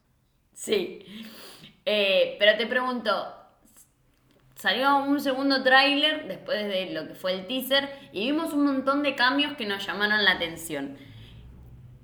Sí. 0.53 1.05
Eh, 1.85 2.37
pero 2.39 2.57
te 2.57 2.65
pregunto, 2.65 3.11
salió 4.55 4.97
un 4.97 5.19
segundo 5.19 5.61
tráiler 5.63 6.27
después 6.27 6.65
de 6.65 6.91
lo 6.91 7.07
que 7.07 7.15
fue 7.15 7.33
el 7.33 7.47
teaser 7.47 7.89
y 8.13 8.31
vimos 8.31 8.53
un 8.53 8.65
montón 8.65 9.03
de 9.03 9.15
cambios 9.15 9.53
que 9.57 9.65
nos 9.65 9.85
llamaron 9.85 10.23
la 10.23 10.31
atención. 10.31 10.97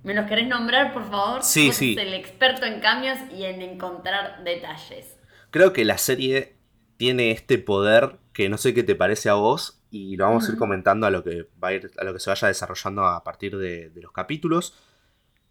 ¿Me 0.04 0.13
los 0.13 0.28
querés 0.28 0.48
nombrar, 0.48 0.93
por 0.93 1.10
favor? 1.10 1.43
Sí, 1.43 1.67
Vos 1.67 1.76
sí. 1.76 1.93
sos 1.93 2.04
el 2.04 2.13
experto 2.13 2.65
en 2.65 2.80
cambios 2.80 3.17
y 3.32 3.43
en 3.43 3.62
encontrar 3.62 4.43
detalles. 4.43 5.18
Creo 5.51 5.73
que 5.73 5.85
la 5.85 5.97
serie 5.97 6.55
tiene 6.97 7.31
este 7.31 7.57
poder 7.57 8.17
que 8.33 8.49
no 8.49 8.57
sé 8.57 8.73
qué 8.73 8.83
te 8.83 8.95
parece 8.95 9.29
a 9.29 9.33
vos 9.35 9.81
y 9.91 10.15
lo 10.17 10.25
vamos 10.25 10.47
a 10.47 10.51
ir 10.51 10.57
comentando 10.57 11.07
a 11.07 11.12
lo 11.12 11.23
que 11.23 11.47
va 11.63 11.69
a 11.69 11.73
ir, 11.73 11.89
a 11.97 12.03
lo 12.03 12.13
que 12.13 12.19
se 12.19 12.29
vaya 12.29 12.47
desarrollando 12.47 13.05
a 13.05 13.23
partir 13.23 13.57
de, 13.57 13.89
de 13.89 14.01
los 14.01 14.12
capítulos. 14.12 14.73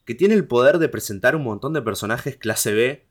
Que 0.05 0.15
tiene 0.15 0.35
el 0.35 0.47
poder 0.47 0.79
de 0.79 0.89
presentar 0.89 1.37
un 1.37 1.43
montón 1.45 1.73
de 1.73 1.83
personajes 1.83 2.37
clase 2.37 2.73
B 2.73 3.07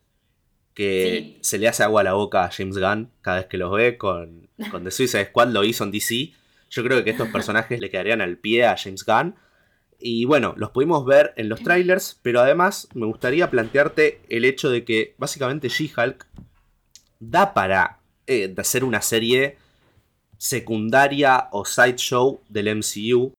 que 0.73 1.35
Sí. 1.35 1.37
se 1.41 1.57
le 1.57 1.67
hace 1.67 1.83
agua 1.83 2.01
a 2.01 2.03
la 2.03 2.13
boca 2.13 2.43
a 2.45 2.51
James 2.51 2.77
Gunn 2.77 3.11
cada 3.21 3.37
vez 3.37 3.47
que 3.47 3.57
los 3.57 3.71
ve. 3.71 3.97
Con, 3.97 4.47
con 4.71 4.83
The 4.83 4.91
Suicide 4.91 5.25
Squad 5.25 5.49
lo 5.49 5.63
hizo 5.63 5.83
en 5.83 5.91
DC. 5.91 6.31
Yo 6.69 6.83
creo 6.83 7.03
que 7.03 7.09
estos 7.11 7.29
personajes 7.29 7.79
le 7.79 7.89
quedarían 7.89 8.21
al 8.21 8.37
pie 8.37 8.65
a 8.65 8.77
James 8.77 9.03
Gunn. 9.05 9.35
Y 9.99 10.25
bueno, 10.25 10.53
los 10.57 10.69
pudimos 10.69 11.05
ver 11.05 11.33
en 11.37 11.49
los 11.49 11.61
trailers, 11.63 12.19
pero 12.21 12.39
además 12.41 12.87
me 12.93 13.07
gustaría 13.07 13.49
plantearte 13.49 14.21
el 14.29 14.45
hecho 14.45 14.69
de 14.69 14.85
que 14.85 15.15
básicamente 15.17 15.69
She-Hulk 15.69 16.27
da 17.19 17.53
para 17.53 17.99
eh, 18.25 18.53
hacer 18.57 18.83
una 18.83 19.01
serie 19.01 19.57
secundaria 20.37 21.47
o 21.51 21.65
sideshow 21.65 22.41
del 22.49 22.75
MCU 22.75 23.33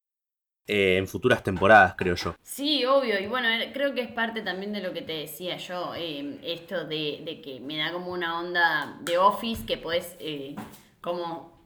eh, 0.67 0.97
en 0.97 1.07
futuras 1.07 1.43
temporadas, 1.43 1.95
creo 1.97 2.15
yo. 2.15 2.35
Sí, 2.43 2.85
obvio, 2.85 3.19
y 3.21 3.27
bueno, 3.27 3.49
eh, 3.49 3.71
creo 3.73 3.95
que 3.95 4.01
es 4.01 4.11
parte 4.11 4.43
también 4.43 4.73
de 4.73 4.81
lo 4.81 4.93
que 4.93 5.03
te 5.03 5.13
decía 5.13 5.57
yo, 5.57 5.95
esto 5.95 6.87
de, 6.87 7.23
de 7.25 7.41
que 7.43 7.61
me 7.61 7.77
da 7.77 7.93
como 7.93 8.13
una 8.13 8.41
onda 8.41 8.99
de 9.03 9.19
Office 9.19 9.65
que 9.65 9.77
podés 9.79 10.17
como 11.01 11.57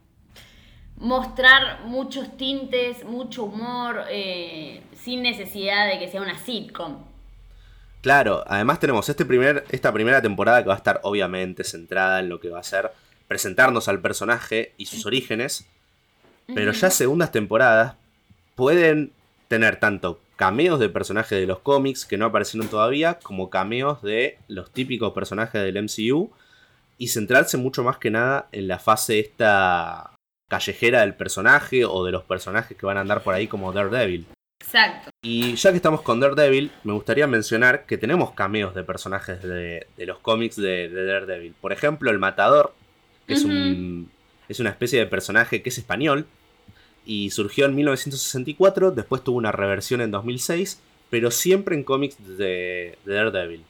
mostrar 0.96 1.85
muchos 1.87 2.37
tintes, 2.37 3.05
mucho 3.05 3.44
humor, 3.44 4.05
sin 4.94 5.22
necesidad 5.22 5.88
de 5.88 5.98
que 5.98 6.09
sea 6.09 6.20
una 6.22 6.38
sitcom. 6.38 7.12
Claro, 8.03 8.43
además 8.49 8.81
tenemos 8.81 9.09
este 9.09 9.25
primer, 9.25 9.65
esta 9.71 9.93
primera 9.93 10.21
temporada 10.21 10.61
que 10.62 10.69
va 10.69 10.75
a 10.75 10.79
estar 10.79 11.01
obviamente 11.05 11.62
centrada 11.62 12.19
en 12.19 12.29
lo 12.29 12.41
que 12.41 12.51
va 12.51 12.59
a 12.59 12.65
ser 12.65 12.91
presentarnos 13.29 13.87
al 13.88 14.01
personaje 14.01 14.75
y 14.77 14.87
sus 14.87 15.07
orígenes, 15.07 15.67
pero 16.53 16.73
ya 16.73 16.91
segundas 16.91 17.31
temporadas 17.31 17.95
pueden 18.57 19.12
tener 19.47 19.77
tanto 19.77 20.21
cameos 20.35 20.81
de 20.81 20.88
personajes 20.88 21.38
de 21.38 21.47
los 21.47 21.61
cómics 21.61 22.05
que 22.05 22.19
no 22.19 22.27
aparecieron 22.27 22.69
todavía, 22.69 23.21
como 23.23 23.51
cameos 23.51 24.03
de 24.03 24.37
los 24.49 24.73
típicos 24.73 25.12
personajes 25.12 25.62
del 25.62 25.77
MCU, 25.77 26.33
y 26.99 27.09
centrarse 27.09 27.57
mucho 27.57 27.85
más 27.85 27.99
que 27.99 28.11
nada 28.11 28.49
en 28.51 28.67
la 28.67 28.81
fase 28.81 29.21
esta 29.21 30.17
callejera 30.49 31.03
del 31.03 31.15
personaje 31.15 31.85
o 31.85 32.05
de 32.05 32.12
los 32.12 32.25
personajes 32.25 32.77
que 32.77 32.85
van 32.85 32.97
a 32.97 33.03
andar 33.03 33.23
por 33.23 33.35
ahí 33.35 33.47
como 33.47 33.73
Daredevil. 33.73 34.27
Exacto. 34.73 35.11
Y 35.21 35.55
ya 35.55 35.71
que 35.71 35.77
estamos 35.77 36.01
con 36.01 36.19
Daredevil, 36.19 36.71
me 36.83 36.95
gustaría 36.95 37.27
mencionar 37.27 37.85
que 37.85 37.99
tenemos 37.99 38.33
cameos 38.33 38.75
de 38.75 38.83
personajes 38.83 39.43
de, 39.43 39.87
de 39.99 40.07
los 40.07 40.19
cómics 40.19 40.57
de, 40.57 40.89
de 40.89 41.05
Daredevil. 41.05 41.55
Por 41.61 41.73
ejemplo, 41.73 42.11
el 42.11 42.19
Matador, 42.19 42.75
que 43.27 43.35
es, 43.35 43.45
un, 43.45 44.11
es 44.49 44.61
una 44.61 44.71
especie 44.71 44.99
de 44.99 45.07
personaje 45.07 45.63
que 45.63 45.69
es 45.69 45.77
español 45.77 46.27
y 47.05 47.31
surgió 47.31 47.67
en 47.67 47.75
1964, 47.75 48.93
después 48.93 49.23
tuvo 49.23 49.37
una 49.37 49.53
reversión 49.53 50.01
en 50.01 50.11
2006, 50.11 50.81
pero 51.11 51.31
siempre 51.31 51.77
en 51.77 51.85
cómics 51.85 52.17
de, 52.39 52.97
de 53.05 53.15
Daredevil. 53.15 53.65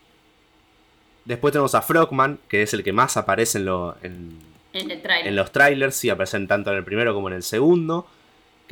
Después 1.25 1.53
tenemos 1.53 1.75
a 1.75 1.83
Frogman, 1.83 2.39
que 2.49 2.63
es 2.63 2.75
el 2.75 2.85
que 2.85 2.93
más 2.93 3.17
aparece 3.17 3.59
en, 3.59 3.65
lo, 3.65 3.97
en, 4.03 4.39
En 4.73 4.91
el 4.91 5.03
trailer. 5.03 5.27
en 5.27 5.37
los 5.37 5.51
trailers, 5.51 5.97
sí 5.97 6.11
aparecen 6.11 6.47
tanto 6.47 6.71
en 6.71 6.77
el 6.77 6.85
primero 6.85 7.13
como 7.13 7.29
en 7.29 7.35
el 7.35 7.43
segundo, 7.43 8.07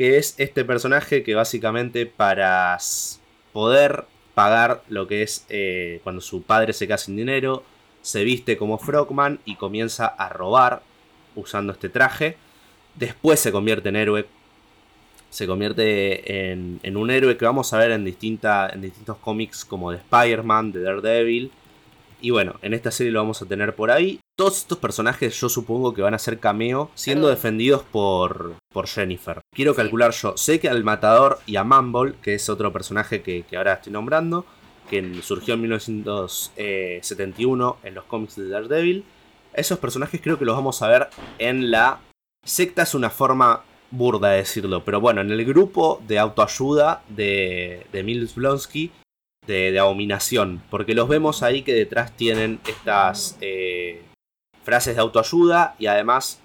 que 0.01 0.17
es 0.17 0.35
este 0.39 0.65
personaje 0.65 1.23
que 1.23 1.35
básicamente 1.35 2.07
para 2.07 2.79
poder 3.53 4.07
pagar 4.33 4.83
lo 4.89 5.07
que 5.07 5.21
es 5.23 5.45
eh, 5.51 6.01
cuando 6.03 6.23
su 6.23 6.41
padre 6.41 6.73
se 6.73 6.87
queda 6.87 6.97
sin 6.97 7.17
dinero, 7.17 7.65
se 8.01 8.25
viste 8.25 8.57
como 8.57 8.79
Frogman 8.79 9.41
y 9.45 9.57
comienza 9.57 10.07
a 10.07 10.31
robar 10.31 10.81
usando 11.37 11.75
este 11.75 11.91
traje. 11.91 12.39
Después 12.95 13.41
se 13.41 13.53
convierte 13.53 13.91
en 13.91 13.97
héroe. 13.97 14.27
Se 15.29 15.47
convierte 15.47 16.51
en, 16.51 16.81
en 16.83 16.97
un 16.97 17.11
héroe 17.11 17.37
que 17.37 17.45
vamos 17.45 17.71
a 17.75 17.77
ver 17.77 17.91
en, 17.91 18.03
distinta, 18.03 18.71
en 18.73 18.81
distintos 18.81 19.19
cómics 19.19 19.67
como 19.67 19.91
de 19.91 19.99
Spider-Man, 19.99 20.73
de 20.73 20.81
Daredevil. 20.81 21.53
Y 22.21 22.31
bueno, 22.31 22.55
en 22.63 22.75
esta 22.75 22.91
serie 22.91 23.13
lo 23.13 23.21
vamos 23.21 23.41
a 23.43 23.47
tener 23.47 23.75
por 23.75 23.91
ahí. 23.91 24.21
Todos 24.37 24.59
estos 24.59 24.79
personajes 24.79 25.39
yo 25.41 25.49
supongo 25.49 25.95
que 25.95 26.03
van 26.03 26.15
a 26.15 26.19
ser 26.19 26.39
cameo 26.39 26.91
siendo 26.95 27.27
Perdón. 27.27 27.37
defendidos 27.37 27.83
por, 27.91 28.55
por 28.73 28.87
Jennifer. 28.87 29.41
Quiero 29.55 29.73
Sí. 29.73 29.77
calcular 29.79 30.13
yo. 30.13 30.37
Sé 30.37 30.61
que 30.61 30.69
al 30.69 30.85
Matador 30.85 31.39
y 31.47 31.57
a 31.57 31.65
Mumble, 31.65 32.15
que 32.23 32.35
es 32.35 32.49
otro 32.49 32.73
personaje 32.73 33.23
que, 33.23 33.43
que 33.43 33.57
ahora 33.57 33.75
estoy 33.75 33.93
nombrando, 33.93 34.45
que 34.89 35.21
surgió 35.23 35.55
en 35.55 35.63
1971 35.63 37.77
en 37.83 37.95
los 37.95 38.05
cómics 38.05 38.37
de 38.37 38.49
Daredevil. 38.49 39.05
Esos 39.55 39.79
personajes 39.79 40.21
creo 40.23 40.39
que 40.39 40.45
los 40.45 40.57
vamos 40.57 40.81
a 40.83 40.89
ver 40.89 41.09
en 41.39 41.71
la 41.71 42.01
secta, 42.45 42.83
es 42.83 42.95
una 42.95 43.11
forma 43.11 43.63
burda 43.91 44.31
de 44.31 44.37
decirlo, 44.39 44.85
pero 44.85 45.01
bueno, 45.01 45.21
en 45.21 45.31
el 45.33 45.45
grupo 45.45 46.01
de 46.07 46.19
autoayuda 46.21 47.03
de, 47.09 47.87
de 47.93 48.03
Mills 48.05 48.35
Blonsky, 48.37 48.93
de, 49.47 49.73
de 49.73 49.79
Abominación, 49.79 50.63
porque 50.71 50.95
los 50.95 51.09
vemos 51.09 51.43
ahí 51.43 51.63
que 51.63 51.73
detrás 51.73 52.17
tienen 52.17 52.61
estas 52.67 53.37
eh, 53.41 54.03
frases 54.63 54.97
de 54.97 55.01
autoayuda 55.01 55.75
y 55.79 55.87
además 55.87 56.41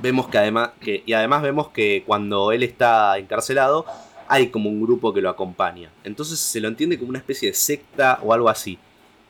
vemos 0.00 0.28
que 0.28 0.38
además 0.38 0.70
que, 0.80 1.02
y 1.06 1.12
además 1.12 1.42
vemos 1.42 1.68
que 1.68 2.02
cuando 2.06 2.52
él 2.52 2.62
está 2.62 3.18
encarcelado 3.18 3.86
hay 4.28 4.48
como 4.48 4.68
un 4.68 4.82
grupo 4.82 5.12
que 5.12 5.22
lo 5.22 5.30
acompaña. 5.30 5.90
Entonces 6.04 6.38
se 6.38 6.60
lo 6.60 6.68
entiende 6.68 6.98
como 6.98 7.10
una 7.10 7.18
especie 7.18 7.48
de 7.48 7.54
secta 7.54 8.20
o 8.22 8.32
algo 8.32 8.48
así. 8.48 8.78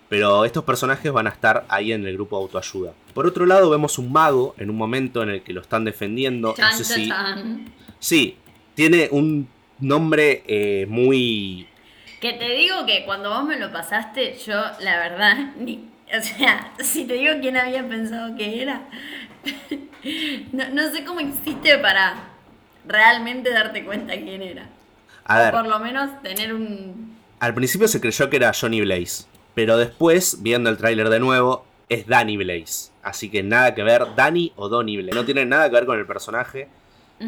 Pero 0.09 0.45
estos 0.45 0.65
personajes 0.65 1.13
van 1.13 1.27
a 1.27 1.31
estar 1.31 1.67
ahí 1.69 1.93
en 1.93 2.07
el 2.07 2.15
grupo 2.15 2.39
de 2.39 2.43
autoayuda. 2.45 2.95
Por 3.13 3.27
otro 3.27 3.45
lado, 3.45 3.69
vemos 3.69 3.99
un 3.99 4.11
mago 4.11 4.55
en 4.59 4.71
un 4.71 4.77
momento 4.77 5.23
en 5.23 5.29
el 5.29 5.43
que 5.43 5.53
lo 5.53 5.61
están 5.61 5.85
defendiendo. 5.85 6.55
Chan, 6.55 6.71
no 6.71 6.85
sé 6.85 6.85
chan, 6.85 6.97
si. 6.97 7.09
chan. 7.09 7.73
Sí, 7.99 8.37
tiene 8.75 9.09
un 9.13 9.49
nombre 9.81 10.43
eh, 10.47 10.87
muy. 10.89 11.69
Que 12.21 12.33
te 12.33 12.49
digo 12.51 12.85
que 12.87 13.05
cuando 13.05 13.31
vos 13.31 13.45
me 13.45 13.59
lo 13.59 13.73
pasaste, 13.73 14.37
yo 14.45 14.55
la 14.81 14.99
verdad, 14.99 15.37
ni, 15.57 15.89
o 16.17 16.23
sea, 16.23 16.73
si 16.81 17.05
te 17.05 17.15
digo 17.15 17.35
quién 17.41 17.57
había 17.57 17.87
pensado 17.89 18.37
que 18.37 18.63
era, 18.63 18.83
no, 20.53 20.69
no 20.71 20.91
sé 20.91 21.05
cómo 21.05 21.21
hiciste 21.21 21.79
para 21.79 22.17
realmente 22.87 23.51
darte 23.51 23.85
cuenta 23.85 24.15
quién 24.15 24.43
era. 24.43 24.69
A 25.25 25.39
ver, 25.39 25.53
Por 25.53 25.67
lo 25.67 25.79
menos 25.79 26.23
tener 26.23 26.55
un... 26.55 27.17
al 27.39 27.55
principio 27.55 27.87
se 27.87 28.01
creyó 28.01 28.31
que 28.31 28.37
era 28.37 28.53
Johnny 28.59 28.81
Blaze. 28.81 29.27
Pero 29.55 29.77
después, 29.77 30.43
viendo 30.43 30.71
el 30.71 30.79
tráiler 30.79 31.11
de 31.11 31.19
nuevo, 31.21 31.67
es 31.89 32.07
Danny 32.07 32.37
Blaze. 32.37 32.93
Así 33.03 33.29
que 33.29 33.43
nada 33.43 33.75
que 33.75 33.83
ver, 33.83 34.07
Danny 34.15 34.53
o 34.57 34.69
Donny 34.69 34.97
Blaze. 34.99 35.15
No 35.15 35.25
tiene 35.25 35.45
nada 35.47 35.69
que 35.69 35.75
ver 35.75 35.87
con 35.87 35.99
el 35.99 36.07
personaje. 36.07 36.69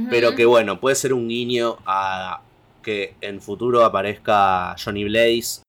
Pero 0.08 0.36
que 0.36 0.46
bueno, 0.46 0.78
puede 0.78 0.94
ser 0.94 1.12
un 1.12 1.26
guiño 1.26 1.78
a 1.84 2.42
que 2.82 3.14
en 3.20 3.40
futuro 3.40 3.84
aparezca 3.84 4.74
Johnny 4.82 5.04
Blaze. 5.04 5.62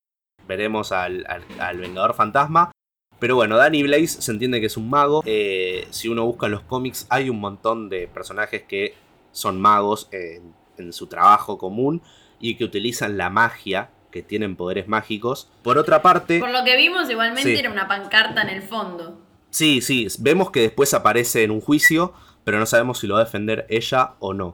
Veremos 0.48 0.92
al, 0.92 1.26
al- 1.28 1.44
al 1.60 1.78
Vengador 1.78 2.14
Fantasma. 2.14 2.72
Pero 3.20 3.36
bueno, 3.36 3.56
Danny 3.58 3.84
Blaze 3.84 4.20
se 4.22 4.32
entiende 4.32 4.60
que 4.60 4.66
es 4.66 4.78
un 4.78 4.90
mago. 4.90 5.22
Eh, 5.26 5.88
si 5.92 6.08
uno 6.10 6.26
busca 6.26 6.48
en 6.48 6.54
los 6.54 6.64
cómics, 6.64 7.06
hay 7.10 7.30
un 7.30 7.40
montón 7.40 7.88
de 7.88 8.08
personajes 8.08 8.64
que 8.64 8.96
son 9.32 9.62
magos 9.62 10.10
en, 10.12 10.54
en 10.78 10.92
su 10.92 11.06
trabajo 11.08 11.58
común 11.60 12.02
y 12.40 12.56
que 12.56 12.64
utilizan 12.64 13.18
la 13.18 13.30
magia, 13.30 13.92
que 14.10 14.24
tienen 14.24 14.56
poderes 14.56 14.88
mágicos. 14.88 15.50
Por 15.62 15.78
otra 15.78 16.02
parte, 16.02 16.40
Por 16.40 16.50
lo 16.50 16.64
que 16.64 16.76
vimos, 16.76 17.10
igualmente 17.12 17.54
Sí. 17.54 17.60
era 17.60 17.70
una 17.72 17.88
pancarta 17.88 18.42
en 18.42 18.50
el 18.50 18.64
fondo. 18.64 19.20
Sí, 19.52 19.82
sí, 19.82 20.08
vemos 20.20 20.50
que 20.50 20.62
después 20.62 20.94
aparece 20.96 21.44
en 21.44 21.52
un 21.52 21.62
juicio, 21.62 22.14
pero 22.44 22.58
no 22.58 22.66
sabemos 22.66 22.98
si 23.00 23.06
lo 23.08 23.14
va 23.16 23.22
a 23.22 23.26
defender 23.26 23.68
ella 23.70 24.14
o 24.20 24.34
no. 24.34 24.52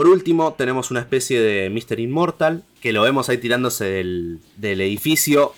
Por 0.00 0.08
último, 0.08 0.54
tenemos 0.54 0.90
una 0.90 1.00
especie 1.00 1.42
de 1.42 1.68
Mr. 1.68 2.00
Immortal, 2.00 2.62
que 2.80 2.90
lo 2.94 3.02
vemos 3.02 3.28
ahí 3.28 3.36
tirándose 3.36 3.84
del, 3.84 4.38
del 4.56 4.80
edificio. 4.80 5.52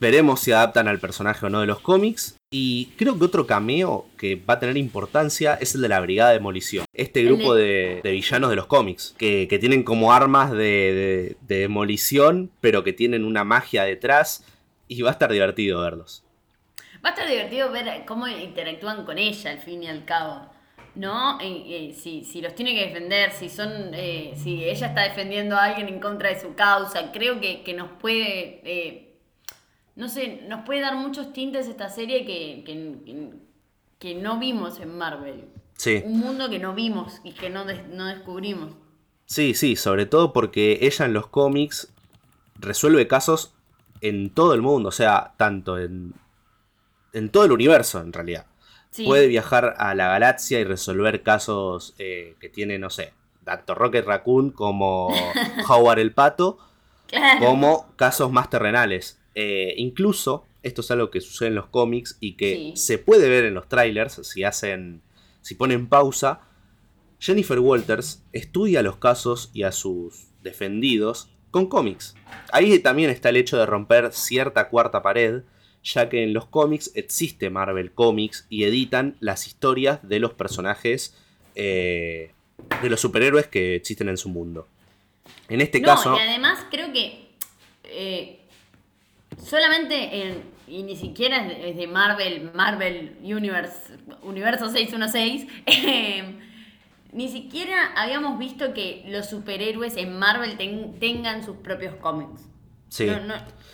Veremos 0.00 0.40
si 0.40 0.52
adaptan 0.52 0.86
al 0.86 0.98
personaje 1.00 1.46
o 1.46 1.48
no 1.48 1.60
de 1.62 1.66
los 1.66 1.80
cómics. 1.80 2.36
Y 2.52 2.90
creo 2.98 3.18
que 3.18 3.24
otro 3.24 3.46
cameo 3.46 4.04
que 4.18 4.36
va 4.36 4.52
a 4.52 4.60
tener 4.60 4.76
importancia 4.76 5.54
es 5.54 5.74
el 5.74 5.80
de 5.80 5.88
la 5.88 6.00
Brigada 6.00 6.28
de 6.28 6.36
Demolición. 6.36 6.84
Este 6.92 7.24
grupo 7.24 7.54
de- 7.54 7.62
de, 7.64 8.00
de 8.04 8.10
villanos 8.10 8.50
de 8.50 8.56
los 8.56 8.66
cómics, 8.66 9.14
que, 9.16 9.48
que 9.48 9.58
tienen 9.58 9.82
como 9.82 10.12
armas 10.12 10.50
de, 10.50 10.58
de- 10.58 11.36
de 11.48 11.60
demolición, 11.60 12.50
pero 12.60 12.84
que 12.84 12.92
tienen 12.92 13.24
una 13.24 13.44
magia 13.44 13.84
detrás. 13.84 14.44
Y 14.88 15.00
va 15.00 15.08
a 15.08 15.12
estar 15.12 15.32
divertido 15.32 15.80
verlos. 15.80 16.22
Va 17.02 17.08
a 17.08 17.12
estar 17.12 17.26
divertido 17.26 17.72
ver 17.72 18.04
cómo 18.06 18.28
interactúan 18.28 19.06
con 19.06 19.16
ella, 19.16 19.52
al 19.52 19.60
fin 19.60 19.84
y 19.84 19.88
al 19.88 20.04
cabo. 20.04 20.54
¿No? 20.96 21.38
Eh, 21.40 21.64
eh, 21.66 21.94
si, 21.94 22.24
si 22.24 22.40
los 22.40 22.54
tiene 22.54 22.74
que 22.74 22.86
defender, 22.86 23.30
si 23.32 23.48
son. 23.48 23.70
eh, 23.92 24.32
si 24.36 24.64
ella 24.64 24.88
está 24.88 25.02
defendiendo 25.02 25.54
a 25.56 25.64
alguien 25.64 25.88
en 25.88 26.00
contra 26.00 26.30
de 26.30 26.40
su 26.40 26.54
causa. 26.54 27.12
Creo 27.12 27.40
que, 27.40 27.62
que 27.62 27.74
nos 27.74 27.90
puede. 28.00 28.60
eh, 28.64 29.02
no 29.94 30.08
sé, 30.08 30.42
nos 30.48 30.64
puede 30.64 30.80
dar 30.80 30.94
muchos 30.96 31.32
tintes 31.32 31.68
esta 31.68 31.88
serie 31.88 32.24
que, 32.26 32.62
que- 32.64 32.96
que 33.04 33.30
que 33.98 34.14
no 34.14 34.38
vimos 34.38 34.78
en 34.80 34.96
Marvel. 34.98 35.46
Sí. 35.78 36.02
Un 36.04 36.18
mundo 36.20 36.50
que 36.50 36.58
no 36.58 36.74
vimos 36.74 37.14
y 37.24 37.32
que 37.32 37.48
no, 37.48 37.64
no 37.64 38.04
descubrimos. 38.06 38.72
Sí, 39.24 39.54
sí, 39.54 39.74
sobre 39.76 40.04
todo 40.04 40.34
porque 40.34 40.78
ella 40.82 41.06
en 41.06 41.14
los 41.14 41.28
cómics 41.28 41.90
resuelve 42.56 43.06
casos 43.08 43.54
en 44.02 44.28
todo 44.30 44.52
el 44.52 44.60
mundo, 44.60 44.90
o 44.90 44.92
sea, 44.92 45.32
tanto 45.38 45.78
en, 45.78 46.12
en 47.14 47.30
todo 47.30 47.46
el 47.46 47.52
universo 47.52 48.00
en 48.02 48.12
realidad. 48.12 48.44
Puede 49.04 49.26
viajar 49.26 49.74
a 49.78 49.94
la 49.94 50.08
galaxia 50.08 50.60
y 50.60 50.64
resolver 50.64 51.22
casos 51.22 51.94
eh, 51.98 52.34
que 52.40 52.48
tiene, 52.48 52.78
no 52.78 52.90
sé, 52.90 53.12
tanto 53.44 53.74
Rocket 53.74 54.04
Raccoon 54.04 54.50
como 54.50 55.08
Howard 55.68 55.98
el 55.98 56.12
Pato, 56.12 56.58
como 57.38 57.92
casos 57.96 58.32
más 58.32 58.50
terrenales. 58.50 59.20
Eh, 59.34 59.74
incluso, 59.76 60.44
esto 60.62 60.80
es 60.80 60.90
algo 60.90 61.10
que 61.10 61.20
sucede 61.20 61.48
en 61.48 61.54
los 61.54 61.66
cómics 61.66 62.16
y 62.20 62.36
que 62.36 62.72
se 62.74 62.98
puede 62.98 63.28
ver 63.28 63.44
en 63.44 63.54
los 63.54 63.68
trailers, 63.68 64.26
si 64.26 64.44
hacen, 64.44 65.02
si 65.42 65.54
ponen 65.54 65.88
pausa, 65.88 66.40
Jennifer 67.18 67.58
Walters 67.58 68.22
estudia 68.32 68.82
los 68.82 68.96
casos 68.96 69.50
y 69.52 69.62
a 69.62 69.72
sus 69.72 70.28
defendidos 70.42 71.30
con 71.50 71.66
cómics. 71.66 72.14
Ahí 72.52 72.78
también 72.78 73.10
está 73.10 73.30
el 73.30 73.36
hecho 73.36 73.56
de 73.56 73.66
romper 73.66 74.12
cierta 74.12 74.68
cuarta 74.68 75.02
pared, 75.02 75.42
ya 75.86 76.08
que 76.08 76.24
en 76.24 76.32
los 76.32 76.46
cómics 76.46 76.90
existe 76.94 77.48
Marvel 77.48 77.92
Comics 77.92 78.46
y 78.50 78.64
editan 78.64 79.16
las 79.20 79.46
historias 79.46 80.06
de 80.06 80.18
los 80.18 80.34
personajes 80.34 81.16
eh, 81.54 82.32
de 82.82 82.90
los 82.90 83.00
superhéroes 83.00 83.46
que 83.46 83.76
existen 83.76 84.08
en 84.08 84.16
su 84.16 84.28
mundo. 84.28 84.66
En 85.48 85.60
este 85.60 85.80
caso. 85.80 86.16
Y 86.16 86.20
además 86.20 86.66
creo 86.70 86.92
que 86.92 87.28
eh, 87.84 88.40
solamente 89.38 90.22
en, 90.22 90.42
y 90.66 90.82
ni 90.82 90.96
siquiera 90.96 91.46
es 91.46 91.76
de 91.76 91.86
Marvel, 91.86 92.50
Marvel 92.52 93.16
Universe, 93.22 93.92
Universo 94.22 94.68
616. 94.68 95.46
Eh, 95.66 96.40
ni 97.12 97.28
siquiera 97.28 97.92
habíamos 97.96 98.38
visto 98.38 98.74
que 98.74 99.04
los 99.06 99.30
superhéroes 99.30 99.96
en 99.96 100.18
Marvel 100.18 100.58
tengan 100.98 101.44
sus 101.44 101.56
propios 101.56 101.94
cómics. 101.94 102.42
Sí. 102.88 103.08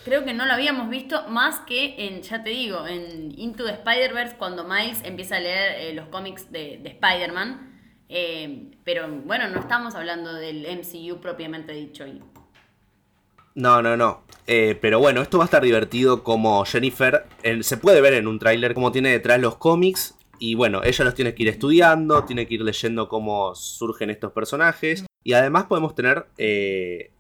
creo 0.04 0.24
que 0.24 0.32
no 0.32 0.46
lo 0.46 0.52
habíamos 0.52 0.88
visto 0.88 1.28
más 1.28 1.60
que 1.60 1.94
en, 2.06 2.22
ya 2.22 2.42
te 2.42 2.50
digo, 2.50 2.86
en 2.86 3.38
Into 3.38 3.64
the 3.64 3.72
Spider-Verse, 3.72 4.36
cuando 4.36 4.64
Miles 4.64 5.00
empieza 5.04 5.36
a 5.36 5.40
leer 5.40 5.80
eh, 5.80 5.94
los 5.94 6.08
cómics 6.08 6.50
de, 6.50 6.80
Spider-Man. 6.84 7.70
Eh, 8.08 8.72
pero 8.84 9.08
bueno, 9.08 9.48
no 9.48 9.60
estamos 9.60 9.94
hablando 9.94 10.34
del 10.34 10.66
MCU 10.66 11.20
propiamente 11.20 11.72
dicho. 11.72 12.04
No, 13.54 13.82
no, 13.82 13.96
no. 13.96 14.24
Eh, 14.46 14.76
pero 14.80 14.98
bueno, 14.98 15.22
esto 15.22 15.38
va 15.38 15.44
a 15.44 15.46
estar 15.46 15.62
divertido 15.62 16.22
como 16.22 16.64
Jennifer. 16.64 17.26
se 17.60 17.76
puede 17.76 18.00
ver 18.00 18.14
en 18.14 18.26
un 18.26 18.38
tráiler 18.38 18.74
cómo 18.74 18.92
tiene 18.92 19.10
detrás 19.10 19.40
los 19.40 19.56
cómics 19.56 20.14
y 20.42 20.56
bueno, 20.56 20.80
ella 20.82 21.04
los 21.04 21.14
tiene 21.14 21.36
que 21.36 21.44
ir 21.44 21.50
estudiando, 21.50 22.24
tiene 22.24 22.48
que 22.48 22.54
ir 22.54 22.62
leyendo 22.62 23.08
cómo 23.08 23.54
surgen 23.54 24.10
estos 24.10 24.32
personajes. 24.32 25.06
Y 25.22 25.34
además 25.34 25.66
podemos 25.66 25.94
tener 25.94 26.26
eh, 26.36 27.11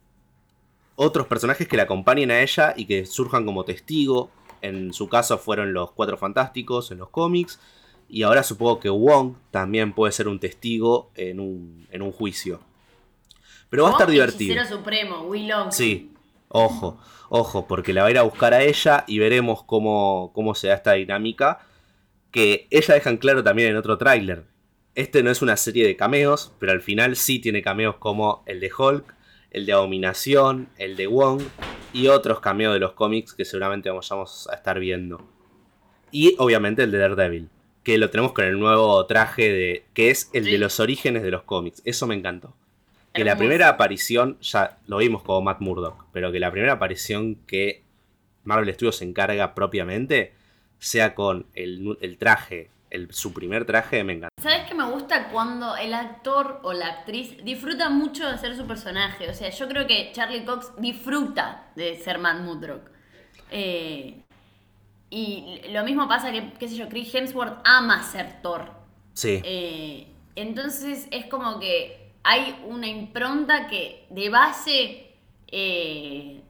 otros 0.96 1.26
personajes 1.26 1.68
que 1.68 1.76
la 1.76 1.84
acompañen 1.84 2.30
a 2.30 2.40
ella 2.42 2.74
y 2.76 2.86
que 2.86 3.06
surjan 3.06 3.44
como 3.44 3.64
testigo. 3.64 4.30
En 4.60 4.92
su 4.92 5.08
caso 5.08 5.38
fueron 5.38 5.72
los 5.72 5.92
Cuatro 5.92 6.16
Fantásticos 6.16 6.90
en 6.90 6.98
los 6.98 7.08
cómics. 7.08 7.60
Y 8.08 8.22
ahora 8.22 8.42
supongo 8.42 8.78
que 8.78 8.90
Wong 8.90 9.34
también 9.50 9.92
puede 9.92 10.12
ser 10.12 10.28
un 10.28 10.38
testigo 10.38 11.10
en 11.14 11.40
un, 11.40 11.86
en 11.90 12.02
un 12.02 12.12
juicio. 12.12 12.60
Pero 13.70 13.84
va 13.84 13.88
a 13.88 13.92
estar 13.92 14.10
divertido. 14.10 14.64
Supremo, 14.66 15.22
Willow. 15.22 15.72
Sí, 15.72 16.12
ojo, 16.48 17.00
ojo, 17.30 17.66
porque 17.66 17.94
la 17.94 18.02
va 18.02 18.08
a 18.08 18.10
ir 18.10 18.18
a 18.18 18.22
buscar 18.22 18.52
a 18.52 18.62
ella 18.62 19.04
y 19.06 19.18
veremos 19.18 19.62
cómo, 19.64 20.30
cómo 20.34 20.54
se 20.54 20.68
da 20.68 20.74
esta 20.74 20.92
dinámica 20.92 21.66
que 22.30 22.66
ella 22.70 22.94
dejan 22.94 23.16
claro 23.16 23.42
también 23.42 23.70
en 23.70 23.76
otro 23.76 23.96
tráiler. 23.98 24.44
Este 24.94 25.22
no 25.22 25.30
es 25.30 25.40
una 25.40 25.56
serie 25.56 25.86
de 25.86 25.96
cameos, 25.96 26.52
pero 26.58 26.72
al 26.72 26.82
final 26.82 27.16
sí 27.16 27.38
tiene 27.38 27.62
cameos 27.62 27.96
como 27.96 28.42
el 28.46 28.60
de 28.60 28.70
Hulk, 28.76 29.14
el 29.52 29.66
de 29.66 29.72
Abominación, 29.72 30.68
el 30.78 30.96
de 30.96 31.06
Wong 31.06 31.42
y 31.92 32.08
otros 32.08 32.40
cameos 32.40 32.74
de 32.74 32.80
los 32.80 32.92
cómics 32.92 33.34
que 33.34 33.44
seguramente 33.44 33.90
vamos 33.90 34.48
a 34.50 34.54
estar 34.54 34.80
viendo. 34.80 35.24
Y 36.10 36.34
obviamente 36.38 36.82
el 36.82 36.90
de 36.90 36.98
Daredevil, 36.98 37.48
que 37.84 37.98
lo 37.98 38.10
tenemos 38.10 38.32
con 38.32 38.44
el 38.44 38.58
nuevo 38.58 39.04
traje 39.06 39.50
de 39.52 39.84
que 39.94 40.10
es 40.10 40.30
el 40.32 40.44
de 40.44 40.58
los 40.58 40.80
orígenes 40.80 41.22
de 41.22 41.30
los 41.30 41.42
cómics. 41.42 41.82
Eso 41.84 42.06
me 42.06 42.14
encantó. 42.14 42.54
Que 43.12 43.24
la 43.24 43.36
primera 43.36 43.68
aparición, 43.68 44.38
ya 44.40 44.78
lo 44.86 44.96
vimos 44.96 45.22
como 45.22 45.42
Matt 45.42 45.60
Murdock, 45.60 46.06
pero 46.12 46.32
que 46.32 46.40
la 46.40 46.50
primera 46.50 46.72
aparición 46.72 47.36
que 47.46 47.82
Marvel 48.44 48.72
Studios 48.72 48.96
se 48.96 49.04
encarga 49.04 49.54
propiamente 49.54 50.32
sea 50.78 51.14
con 51.14 51.46
el, 51.54 52.16
traje, 52.18 52.70
el, 52.92 53.12
su 53.12 53.32
primer 53.32 53.64
traje, 53.64 54.04
me 54.04 54.12
encanta. 54.12 54.28
¿Sabes 54.40 54.68
qué 54.68 54.74
me 54.74 54.84
gusta 54.84 55.28
cuando 55.28 55.76
el 55.76 55.94
actor 55.94 56.60
o 56.62 56.74
la 56.74 56.88
actriz 56.88 57.42
disfruta 57.42 57.88
mucho 57.88 58.30
de 58.30 58.36
ser 58.36 58.54
su 58.54 58.66
personaje? 58.66 59.30
O 59.30 59.34
sea, 59.34 59.48
yo 59.48 59.66
creo 59.66 59.86
que 59.86 60.12
Charlie 60.12 60.44
Cox 60.44 60.72
disfruta 60.76 61.70
de 61.74 61.96
ser 61.96 62.18
Matt 62.18 62.40
Mudrock. 62.40 62.90
Eh, 63.50 64.22
y 65.08 65.60
lo 65.70 65.84
mismo 65.84 66.06
pasa 66.06 66.30
que, 66.32 66.52
qué 66.58 66.68
sé 66.68 66.76
yo, 66.76 66.88
Chris 66.90 67.14
Hemsworth 67.14 67.60
ama 67.64 68.02
ser 68.02 68.42
Thor. 68.42 68.70
Sí. 69.14 69.40
Eh, 69.42 70.06
entonces 70.36 71.08
es 71.10 71.26
como 71.26 71.58
que 71.60 72.12
hay 72.22 72.62
una 72.66 72.88
impronta 72.88 73.68
que 73.68 74.06
de 74.10 74.28
base 74.28 75.16
eh, 75.48 76.42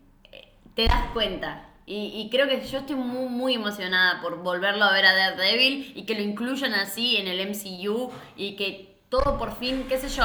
te 0.75 0.87
das 0.87 1.11
cuenta. 1.13 1.69
Y, 1.85 2.29
creo 2.31 2.49
que 2.49 2.65
yo 2.65 2.79
estoy 2.79 2.95
muy, 2.95 3.55
emocionada 3.55 4.21
por 4.23 4.41
volverlo 4.43 4.85
a 4.85 4.93
ver 4.93 5.05
a 5.05 5.15
Daredevil 5.15 5.93
y 5.97 6.05
que 6.05 6.15
lo 6.15 6.23
incluyan 6.23 6.75
así 6.75 7.17
en 7.17 7.27
el 7.27 7.49
MCU 7.49 8.11
y 8.37 8.55
que 8.55 8.95
todo 9.09 9.37
por 9.37 9.59
fin, 9.59 9.87
qué 9.89 9.99
sé 9.99 10.09
yo. 10.09 10.25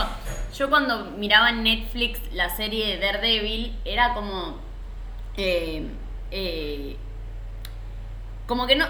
Yo 0.56 0.70
cuando 0.70 1.06
miraba 1.18 1.50
en 1.50 1.64
Netflix 1.64 2.20
la 2.32 2.56
serie 2.56 2.86
de 2.88 3.00
Daredevil 3.00 3.76
era 3.86 4.14
como... 4.14 4.60
Eh, 5.36 5.88
eh, 6.32 6.96
como 8.46 8.66
que 8.66 8.76
no, 8.76 8.86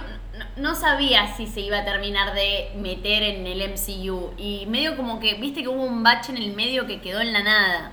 no, 0.58 0.76
sabía 0.76 1.36
si 1.36 1.48
se 1.48 1.62
iba 1.62 1.80
a 1.80 1.86
terminar 1.86 2.36
de 2.36 2.70
meter 2.76 3.24
en 3.24 3.48
el 3.48 3.72
MCU. 3.72 4.34
Y 4.38 4.68
medio 4.68 4.96
como 4.96 5.20
que, 5.20 5.34
viste 5.36 5.64
que 5.64 5.68
hubo 5.68 5.84
un 5.84 6.04
bache 6.04 6.32
en 6.32 6.38
el 6.38 6.54
medio 6.54 6.86
que 6.86 7.02
quedó 7.02 7.22
en 7.22 7.34
la 7.34 7.42
nada. 7.42 7.92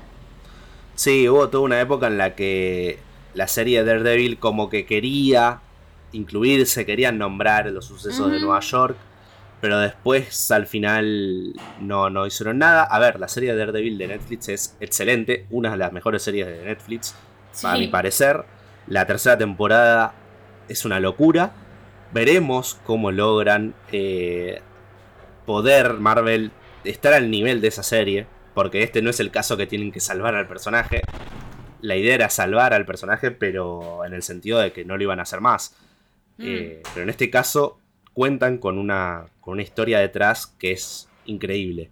Sí, 0.94 1.28
hubo 1.28 1.48
toda 1.48 1.64
una 1.64 1.80
época 1.80 2.06
en 2.06 2.18
la 2.18 2.34
que 2.34 2.98
la 3.35 3.49
serie 3.49 3.83
de 3.83 3.85
Daredevil 3.85 4.38
como 4.38 4.70
que 4.70 4.87
quería 4.87 5.61
incluirse, 6.12 6.87
querían 6.87 7.18
nombrar 7.18 7.66
los 7.66 7.87
sucesos 7.87 8.31
de 8.31 8.40
Nueva 8.40 8.61
York, 8.61 8.97
pero 9.61 9.79
después 9.79 10.51
al 10.51 10.66
final 10.66 11.55
no, 11.81 12.11
no 12.11 12.27
hicieron 12.27 12.59
nada. 12.59 12.85
A 12.85 12.99
ver, 12.99 13.18
la 13.18 13.29
serie 13.29 13.53
de 13.53 13.59
Daredevil 13.59 13.99
de 13.99 14.09
Netflix 14.09 14.49
es 14.49 14.77
excelente, 14.81 15.47
una 15.51 15.73
de 15.73 15.77
las 15.77 15.92
mejores 15.92 16.23
series 16.23 16.47
de 16.47 16.64
Netflix, 16.64 17.14
a 17.64 17.77
mi 17.77 17.88
parecer. 17.88 18.44
La 18.87 19.07
tercera 19.07 19.37
temporada 19.37 20.14
es 20.68 20.85
una 20.85 21.01
locura. 21.01 21.53
Veremos 22.12 22.79
cómo 22.85 23.11
logran 23.11 23.75
eh, 23.90 24.61
poder 25.47 25.94
Marvel 25.94 26.53
estar 26.85 27.12
al 27.12 27.31
nivel 27.31 27.61
de 27.61 27.68
esa 27.68 27.83
serie, 27.83 28.27
porque 28.55 28.83
este 28.83 29.03
no 29.03 29.11
es 29.11 29.18
el 29.18 29.31
caso 29.31 29.57
que 29.57 29.66
tienen 29.66 29.90
que 29.90 30.01
salvar 30.01 30.35
al 30.35 30.47
personaje 30.47 31.03
la 31.85 31.97
idea 31.97 32.14
era 32.14 32.31
salvar 32.31 32.73
al 32.73 32.87
personaje, 32.87 33.31
pero 33.31 34.07
en 34.07 34.14
el 34.14 34.23
sentido 34.23 34.59
de 34.59 34.73
que 34.73 34.87
no 34.87 34.97
lo 34.97 35.03
iban 35.03 35.18
a 35.18 35.25
hacer 35.25 35.42
más. 35.42 35.77
Mm. 36.38 36.44
Eh, 36.47 36.83
pero 36.94 37.05
en 37.05 37.11
este 37.11 37.29
caso 37.29 37.79
cuentan 38.14 38.57
con 38.57 38.79
una, 38.79 39.27
con 39.42 39.53
una 39.53 39.62
historia 39.62 39.99
detrás 39.99 40.47
que 40.47 40.73
es 40.73 41.09
increíble. 41.27 41.90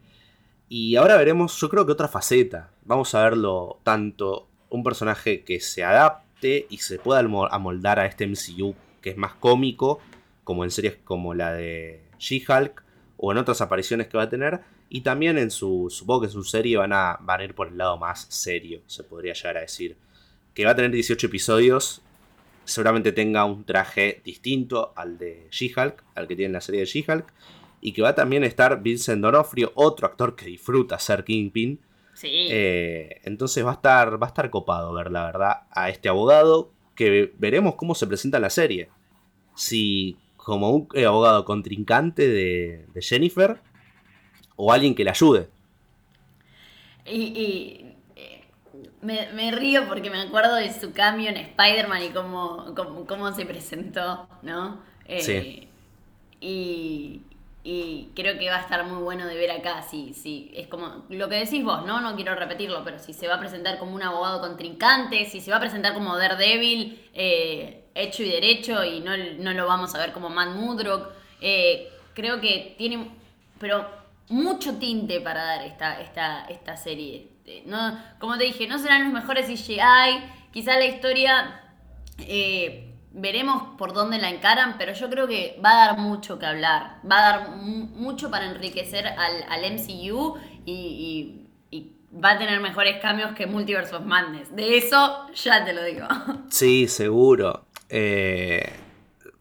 Y 0.71 0.97
ahora 0.97 1.19
veremos, 1.19 1.61
yo 1.61 1.69
creo 1.69 1.85
que 1.85 1.93
otra 1.93 2.09
faceta. 2.09 2.71
Vamos 2.85 3.15
a 3.15 3.23
verlo 3.23 3.81
tanto 3.83 4.49
un 4.71 4.83
personaje 4.83 5.45
que 5.45 5.61
se 5.61 5.85
adapte 5.85 6.67
y 6.71 6.79
se 6.79 6.99
pueda 6.99 7.21
amoldar 7.21 8.01
a 8.01 8.07
este 8.07 8.27
MCU 8.27 8.75
que 9.03 9.11
es 9.11 9.19
más 9.19 9.35
cómico, 9.35 10.01
como 10.43 10.65
en 10.65 10.71
series 10.71 10.97
como 11.05 11.35
la 11.35 11.53
de 11.53 12.03
She-Hulk 12.19 12.83
o 13.19 13.33
en 13.33 13.39
otras 13.39 13.61
apariciones 13.61 14.07
que 14.07 14.17
va 14.17 14.25
a 14.25 14.31
tener, 14.31 14.61
y 14.95 15.01
también 15.01 15.39
en 15.39 15.51
su, 15.51 15.87
supongo 15.89 16.21
que 16.21 16.27
en 16.27 16.33
su 16.33 16.45
serie 16.45 16.77
van 16.77 16.93
a, 16.93 17.17
van 17.23 17.41
a 17.41 17.45
ir 17.45 17.55
por 17.55 17.69
el 17.69 17.79
lado 17.79 17.97
más 17.97 18.27
serio, 18.29 18.83
se 18.87 19.03
podría 19.03 19.33
llegar 19.33 19.57
a 19.57 19.63
decir. 19.63 19.97
Que 20.53 20.67
va 20.67 20.73
a 20.73 20.77
tener 20.77 20.91
18 20.91 21.29
episodios, 21.29 22.03
seguramente 22.67 23.11
tenga 23.13 23.47
un 23.47 23.65
traje 23.65 24.21
distinto 24.23 24.93
al 24.95 25.17
de 25.17 25.49
She-Hulk, 25.51 26.05
al 26.15 26.29
que 26.29 26.37
tiene 26.37 26.53
la 26.53 26.61
serie 26.61 26.81
de 26.81 26.87
She-Hulk. 26.87 27.25
Y 27.81 27.93
que 27.93 28.03
va 28.03 28.11
a 28.11 28.15
también 28.15 28.45
estar 28.45 28.83
Vincent 28.83 29.23
D'Onofrio, 29.23 29.73
otro 29.77 30.07
actor 30.07 30.37
que 30.37 30.45
disfruta 30.45 30.99
ser 30.99 31.25
Kingpin. 31.25 31.81
Sí. 32.13 32.49
Eh, 32.51 33.23
entonces 33.25 33.65
va 33.65 33.71
a, 33.71 33.75
estar, 33.75 34.23
va 34.23 34.27
a 34.27 34.29
estar 34.29 34.51
copado 34.51 34.93
ver, 34.93 35.11
la 35.11 35.25
verdad, 35.25 35.63
a 35.71 35.89
este 35.89 36.11
abogado. 36.11 36.71
Que 36.95 37.33
veremos 37.39 37.77
cómo 37.77 37.95
se 37.95 38.07
presenta 38.07 38.37
en 38.37 38.43
la 38.43 38.51
serie. 38.51 38.91
Si 39.57 40.19
como 40.37 40.69
un 40.69 40.89
eh, 40.93 41.07
abogado 41.07 41.47
contrincante 41.47 42.29
de, 42.29 42.85
de 42.93 43.01
Jennifer 43.01 43.59
o 44.65 44.73
alguien 44.73 44.95
que 44.95 45.03
le 45.03 45.11
ayude. 45.11 45.49
Y, 47.05 47.85
eh, 48.15 48.45
me, 49.01 49.51
río 49.51 49.89
porque 49.89 50.09
me 50.09 50.21
acuerdo 50.21 50.55
de 50.55 50.73
su 50.73 50.93
cambio 50.93 51.31
en 51.31 51.37
Spider-Man 51.37 52.03
y 52.05 52.09
cómo, 52.11 52.73
cómo, 53.09 53.33
se 53.33 53.45
presentó, 53.45 54.29
¿no? 54.43 54.81
Eh, 55.07 55.21
sí. 55.21 55.69
Y, 56.41 57.23
y 57.65 58.11
creo 58.15 58.39
que 58.39 58.49
va 58.49 58.59
a 58.59 58.61
estar 58.61 58.85
muy 58.87 59.03
bueno 59.03 59.27
de 59.27 59.35
ver 59.35 59.51
acá, 59.51 59.83
sí, 59.83 60.15
sí, 60.15 60.53
es 60.55 60.69
como 60.69 61.07
lo 61.09 61.29
que 61.29 61.37
decís 61.37 61.65
vos, 61.65 61.85
¿no? 61.85 62.01
No 62.01 62.15
quiero 62.15 62.37
repetirlo, 62.37 62.85
pero 62.85 63.01
si 63.01 63.13
se 63.13 63.27
va 63.27 63.35
a 63.35 63.41
presentar 63.41 63.81
como 63.81 63.97
un 63.97 64.03
abogado 64.03 64.41
contrincante, 64.41 65.25
si 65.25 65.41
se 65.41 65.51
va 65.51 65.57
a 65.57 65.61
presentar 65.61 65.93
como 65.93 66.17
Daredevil, 66.17 67.01
eh, 67.15 67.85
hecho 67.97 68.23
y 68.23 68.31
derecho, 68.31 68.85
y 68.85 69.01
no, 69.01 69.17
no, 69.17 69.53
lo 69.55 69.67
vamos 69.67 69.93
a 69.97 69.99
ver 69.99 70.13
como 70.13 70.29
Matt 70.29 70.55
Mudrock, 70.55 71.11
eh, 71.41 71.91
creo 72.15 72.41
que 72.41 72.77
tiene, 72.79 73.11
pero 73.59 74.02
mucho 74.33 74.79
tinte 74.79 75.21
para 75.21 75.45
dar 75.45 75.63
esta, 75.63 76.01
esta, 76.01 76.45
esta 76.47 76.77
serie. 76.77 77.29
Eh, 77.45 77.63
no, 77.67 77.99
como 78.19 78.39
te 78.39 78.45
dije, 78.45 78.67
no 78.67 78.79
serán 78.79 79.05
los 79.05 79.13
mejores 79.13 79.47
CGI, 79.47 80.25
quizá 80.51 80.79
la 80.79 80.87
historia... 80.87 81.61
Eh, 82.19 82.89
veremos 83.15 83.77
por 83.77 83.93
dónde 83.93 84.19
la 84.19 84.31
encaran, 84.31 84.77
pero 84.79 84.93
yo 84.95 85.11
creo 85.11 85.29
que 85.29 85.61
va 85.63 85.71
a 85.71 85.87
dar 85.87 85.99
mucho 85.99 86.39
que 86.39 86.47
hablar, 86.47 86.99
va 87.09 87.19
a 87.19 87.23
dar 87.23 87.51
mucho 87.51 88.31
para 88.31 88.47
enriquecer 88.47 89.07
al, 89.07 89.73
MCU 89.75 90.39
y, 90.65 91.39
va 92.15 92.33
a 92.33 92.39
tener 92.39 92.61
mejores 92.61 93.01
cambios 93.01 93.33
que 93.33 93.47
Multiverse 93.47 93.97
of 93.97 94.05
Madness. 94.05 94.55
De 94.55 94.77
eso 94.77 95.29
ya 95.35 95.65
te 95.65 95.73
lo 95.73 95.83
digo. 95.83 96.07
Sí, 96.51 96.87
seguro. 96.87 97.65
Eh, 97.89 98.71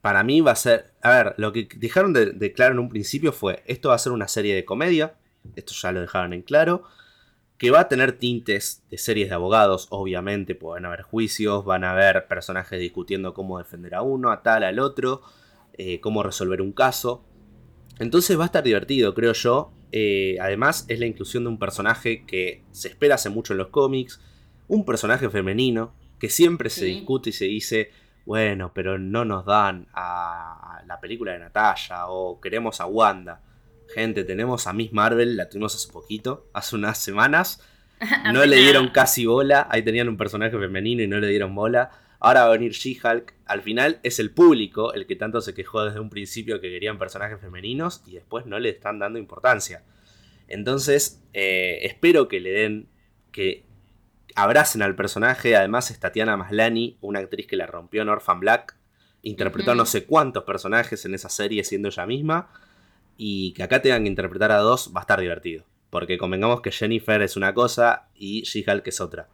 para 0.02 0.24
mí 0.24 0.42
va 0.42 0.52
a 0.52 0.56
ser... 0.56 0.94
A 1.02 1.12
ver, 1.12 1.36
lo 1.38 1.52
que 1.52 1.68
dejaron 1.78 2.14
de 2.14 2.54
claro 2.54 2.74
en 2.74 2.80
un 2.80 2.90
principio 2.90 3.32
fue, 3.32 3.64
esto 3.66 3.90
va 3.90 3.96
a 3.96 4.00
ser 4.00 4.12
una 4.12 4.28
serie 4.28 4.56
de 4.56 4.66
comedia, 4.66 5.16
esto 5.56 5.74
ya 5.74 5.92
lo 5.92 6.02
dejaron 6.02 6.34
en 6.34 6.42
claro 6.42 6.84
que 7.62 7.70
va 7.70 7.82
a 7.82 7.88
tener 7.88 8.14
tintes 8.14 8.82
de 8.90 8.98
series 8.98 9.30
de 9.30 9.36
abogados, 9.36 9.86
obviamente, 9.92 10.56
pueden 10.56 10.84
haber 10.84 11.04
juicios, 11.04 11.64
van 11.64 11.84
a 11.84 11.92
haber 11.92 12.28
personajes 12.28 12.80
discutiendo 12.80 13.36
cómo 13.36 13.60
defender 13.60 13.94
a 13.94 14.02
uno, 14.02 14.32
a 14.32 14.42
tal, 14.42 14.64
al 14.64 14.80
otro, 14.80 15.22
eh, 15.74 16.00
cómo 16.00 16.24
resolver 16.24 16.60
un 16.60 16.72
caso. 16.72 17.24
Entonces 18.00 18.36
va 18.40 18.46
a 18.46 18.46
estar 18.48 18.64
divertido, 18.64 19.14
creo 19.14 19.34
yo. 19.34 19.72
Eh, 19.92 20.38
además, 20.42 20.86
es 20.88 21.00
la 21.00 21.06
inclusión 21.06 21.44
de 21.44 21.50
un 21.52 21.60
personaje 21.60 22.26
que 22.26 22.64
se 22.72 22.88
espera 22.88 23.14
hace 23.14 23.30
mucho 23.30 23.54
en 23.54 23.60
los 23.60 23.68
cómics, 23.68 24.20
un 24.68 24.84
personaje 24.84 25.30
femenino, 25.30 25.94
que 26.18 26.32
siempre 26.32 26.72
se 26.72 26.86
discute 26.86 27.30
y 27.30 27.34
se 27.34 27.46
dice, 27.46 27.92
bueno, 28.26 28.72
pero 28.74 28.98
no 28.98 29.26
nos 29.26 29.46
dan 29.46 29.88
a 29.94 30.82
la 30.86 31.00
película 31.00 31.34
de 31.34 31.40
Natalia 31.40 32.08
o 32.08 32.40
queremos 32.40 32.82
a 32.82 32.86
Wanda. 32.86 33.42
Gente, 33.94 34.24
tenemos 34.24 34.68
a 34.68 34.74
Miss 34.74 34.94
Marvel, 34.94 35.36
la 35.36 35.50
tuvimos 35.50 35.76
hace 35.76 35.92
poquito, 35.92 36.50
hace 36.54 36.76
unas 36.76 36.98
semanas. 36.98 37.62
No 38.34 38.44
le 38.48 38.56
dieron 38.56 38.88
casi 38.88 39.28
bola. 39.28 39.68
Ahí 39.70 39.84
tenían 39.84 40.10
un 40.10 40.18
personaje 40.18 40.58
femenino 40.58 41.04
y 41.04 41.08
no 41.08 41.20
le 41.20 41.28
dieron 41.28 41.54
bola. 41.54 41.92
Ahora 42.20 42.42
va 42.42 42.48
a 42.48 42.52
venir 42.54 42.72
She-Hulk. 42.72 43.36
Al 43.46 43.62
final 43.62 44.00
es 44.02 44.18
el 44.18 44.32
público 44.32 44.94
el 44.94 45.06
que 45.06 45.16
tanto 45.16 45.40
se 45.40 45.54
quejó 45.54 45.86
desde 45.86 46.00
un 46.00 46.10
principio 46.10 46.60
que 46.60 46.72
querían 46.72 46.98
personajes 46.98 47.40
femeninos 47.40 48.02
y 48.08 48.14
después 48.14 48.48
no 48.48 48.58
le 48.58 48.70
están 48.70 48.98
dando 48.98 49.20
importancia. 49.20 49.84
Entonces, 50.48 51.24
eh, 51.34 51.80
espero 51.84 52.28
que 52.28 52.40
le 52.40 52.52
den. 52.52 52.90
que 53.32 53.66
abracen 54.36 54.82
al 54.82 54.96
personaje. 54.96 55.56
Además, 55.56 55.92
es 55.92 56.00
Tatiana 56.00 56.38
Maslani, 56.38 56.98
una 57.02 57.20
actriz 57.20 57.48
que 57.48 57.56
la 57.56 57.68
rompió 57.68 58.02
en 58.02 58.10
Orphan 58.10 58.40
Black. 58.40 58.76
Interpretó 59.22 59.76
no 59.76 59.86
sé 59.86 60.06
cuántos 60.06 60.44
personajes 60.44 61.06
en 61.06 61.14
esa 61.14 61.30
serie 61.30 61.64
siendo 61.64 61.90
ella 61.90 62.06
misma 62.06 62.50
y 63.18 63.54
que 63.54 63.62
acá 63.62 63.82
tengan 63.82 64.04
que 64.04 64.10
interpretar 64.10 64.52
a 64.52 64.58
dos 64.58 64.92
va 64.96 65.02
a 65.02 65.04
estar 65.04 65.20
divertido. 65.20 65.64
Porque 65.92 66.18
convengamos 66.18 66.62
que 66.62 66.72
Jennifer 66.72 67.22
es 67.22 67.36
una 67.36 67.54
cosa 67.54 68.08
y 68.16 68.42
She-Hulk 68.42 68.88
es 68.88 69.00
otra. 69.00 69.28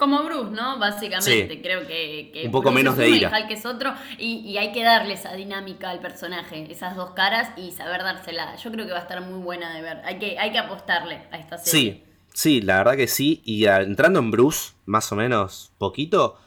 Como 0.00 0.22
Bruce, 0.22 0.52
¿no? 0.52 0.78
Básicamente, 0.78 1.60
creo 1.60 1.86
que, 1.86 2.44
Un 2.46 2.50
poco 2.50 2.70
menos 2.70 2.96
de 2.96 3.10
ira. 3.10 3.30
Y 3.30 3.42
Hulk 3.42 3.50
es 3.50 3.66
otro, 3.66 3.92
y, 4.16 4.56
hay 4.56 4.72
que 4.72 4.82
darle 4.82 5.12
esa 5.12 5.34
dinámica 5.34 5.90
al 5.90 6.00
personaje, 6.00 6.66
esas 6.72 6.96
dos 6.96 7.10
caras, 7.10 7.50
y 7.58 7.72
saber 7.72 8.02
dársela. 8.02 8.56
Yo 8.56 8.72
creo 8.72 8.86
que 8.86 8.92
va 8.92 8.98
a 8.98 9.02
estar 9.02 9.20
muy 9.20 9.40
buena 9.40 9.74
de 9.74 9.82
ver. 9.82 10.00
Hay 10.04 10.18
que, 10.18 10.38
hay 10.38 10.52
que 10.52 10.58
apostarle 10.58 11.20
a 11.30 11.36
esta 11.36 11.58
serie. 11.58 11.92
Sí, 11.92 12.04
sí, 12.32 12.60
la 12.60 12.78
verdad 12.78 12.96
que 12.96 13.08
sí. 13.08 13.42
Y 13.44 13.66
entrando 13.66 14.18
en 14.18 14.30
Bruce, 14.30 14.72
más 14.86 15.10
o 15.12 15.16
menos 15.16 15.72
poquito, 15.78 16.38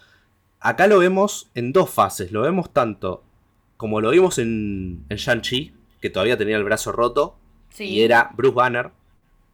acá 0.59 0.87
lo 0.87 0.99
vemos 0.99 1.49
en 1.55 1.73
dos 1.73 1.89
fases. 1.89 2.31
Lo 2.31 2.41
vemos 2.41 2.71
tanto 2.71 3.23
como 3.77 3.99
lo 3.99 4.11
vimos 4.11 4.37
en, 4.37 5.03
en 5.09 5.17
Shang-Chi, 5.17 5.73
que 5.99 6.09
todavía 6.09 6.37
tenía 6.37 6.55
el 6.55 6.63
brazo 6.63 6.91
roto. 6.91 7.35
Y 7.77 8.01
era 8.01 8.31
Bruce 8.35 8.55
Banner, 8.55 8.91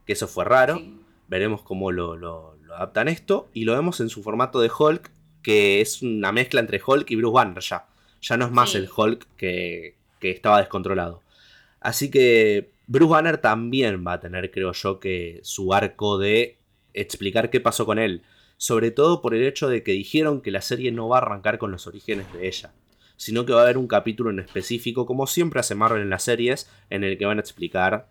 que 0.06 0.12
eso 0.12 0.28
fue 0.28 0.44
raro. 0.44 0.80
Veremos 1.26 1.62
cómo 1.62 1.90
lo, 1.90 2.54
adaptan 2.72 3.08
esto. 3.08 3.48
Y 3.54 3.64
lo 3.64 3.74
vemos 3.74 4.00
en 4.00 4.08
su 4.08 4.22
formato 4.22 4.60
de 4.60 4.70
Hulk, 4.70 5.10
que 5.42 5.80
es 5.80 6.02
una 6.02 6.32
mezcla 6.32 6.60
entre 6.60 6.80
Hulk 6.84 7.10
y 7.10 7.16
Bruce 7.16 7.34
Banner 7.34 7.60
ya. 7.60 7.86
Ya 8.20 8.36
no 8.36 8.44
es 8.46 8.52
más 8.52 8.74
el 8.74 8.88
Hulk 8.94 9.26
que, 9.36 9.96
que 10.20 10.30
estaba 10.30 10.58
descontrolado. 10.58 11.22
Así 11.80 12.10
que 12.10 12.70
Bruce 12.90 13.12
Banner 13.12 13.38
también 13.38 14.04
va 14.04 14.14
a 14.14 14.20
tener, 14.20 14.50
creo 14.50 14.72
yo, 14.72 14.98
que 14.98 15.38
su 15.44 15.72
arco 15.72 16.18
de 16.18 16.58
explicar 16.92 17.48
qué 17.48 17.60
pasó 17.60 17.86
con 17.86 18.00
él. 18.00 18.22
Sobre 18.56 18.90
todo 18.90 19.22
por 19.22 19.32
el 19.32 19.46
hecho 19.46 19.68
de 19.68 19.84
que 19.84 19.92
dijeron 19.92 20.40
que 20.40 20.50
la 20.50 20.60
serie 20.60 20.90
no 20.90 21.08
va 21.08 21.18
a 21.18 21.20
arrancar 21.20 21.58
con 21.58 21.70
los 21.70 21.86
orígenes 21.86 22.32
de 22.32 22.48
ella 22.48 22.72
sino 23.16 23.44
que 23.44 23.52
va 23.52 23.60
a 23.60 23.64
haber 23.64 23.76
un 23.76 23.86
capítulo 23.86 24.30
en 24.30 24.38
específico, 24.38 25.04
como 25.04 25.26
siempre 25.26 25.60
hace 25.60 25.74
Marvel 25.74 26.00
en 26.00 26.08
las 26.08 26.22
series, 26.22 26.70
en 26.88 27.04
el 27.04 27.18
que 27.18 27.26
van 27.26 27.36
a 27.36 27.42
explicar 27.42 28.08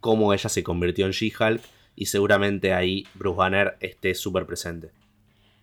cómo 0.00 0.34
ella 0.34 0.50
se 0.50 0.62
convirtió 0.62 1.06
en 1.06 1.12
She-Hulk 1.12 1.62
y 1.94 2.04
seguramente 2.04 2.74
ahí 2.74 3.06
Bruce 3.14 3.38
Banner 3.38 3.78
esté 3.80 4.14
súper 4.14 4.44
presente. 4.44 4.90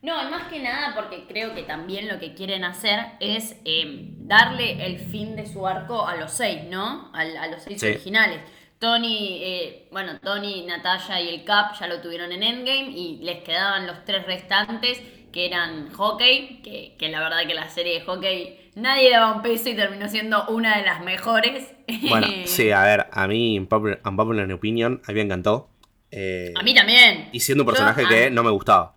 No, 0.04 0.30
más 0.30 0.50
que 0.50 0.60
nada 0.60 0.94
porque 0.94 1.24
creo 1.30 1.56
que 1.56 1.64
también 1.64 2.10
lo 2.10 2.20
que 2.20 2.34
quieren 2.34 2.66
hacer 2.66 3.00
es 3.22 3.56
em, 3.64 4.28
darle 4.28 4.86
el 4.86 5.00
fin 5.00 5.38
de 5.38 5.46
su 5.46 5.66
arco 5.66 6.06
a 6.06 6.18
los 6.18 6.34
seis, 6.34 6.66
¿no? 6.70 7.10
A, 7.14 7.48
los 7.48 7.64
seis 7.64 7.82
originales. 7.82 8.42
Tony, 8.80 9.40
eh, 9.42 9.88
bueno, 9.94 10.20
Tony, 10.20 10.66
Natalia 10.66 11.22
y 11.22 11.30
el 11.30 11.46
Cap 11.46 11.80
ya 11.80 11.88
lo 11.88 12.02
tuvieron 12.02 12.34
en 12.34 12.44
Endgame 12.44 12.92
y 12.92 13.20
les 13.24 13.44
quedaban 13.46 13.88
los 13.88 14.04
tres 14.04 14.26
restantes 14.26 15.02
que 15.32 15.46
eran 15.46 15.90
hockey, 15.94 16.62
que, 16.62 16.98
que 17.00 17.08
la 17.08 17.22
verdad 17.22 17.48
que 17.48 17.54
la 17.54 17.70
serie 17.70 17.94
de 17.94 18.02
hockey 18.02 18.72
nadie 18.76 19.10
daba 19.10 19.34
un 19.34 19.42
peso 19.42 19.70
y 19.70 19.76
terminó 19.76 20.10
siendo 20.10 20.46
una 20.48 20.80
de 20.80 20.86
las 20.86 21.02
mejores. 21.02 21.70
Bueno, 22.10 22.28
sí, 22.46 22.72
a 22.72 22.84
ver, 22.84 23.08
a 23.12 23.28
mí, 23.28 23.58
Unpopular, 23.58 24.46
en 24.46 24.52
Opinion, 24.52 25.02
a 25.06 25.12
mí 25.12 25.16
me 25.16 25.22
encantó. 25.22 25.70
Eh, 26.12 26.54
a 26.56 26.64
mí 26.64 26.74
también. 26.74 27.30
Y 27.32 27.40
siendo 27.40 27.64
un 27.64 27.68
personaje 27.68 28.06
que 28.08 28.30
no 28.30 28.44
me 28.44 28.52
gustaba. 28.52 28.96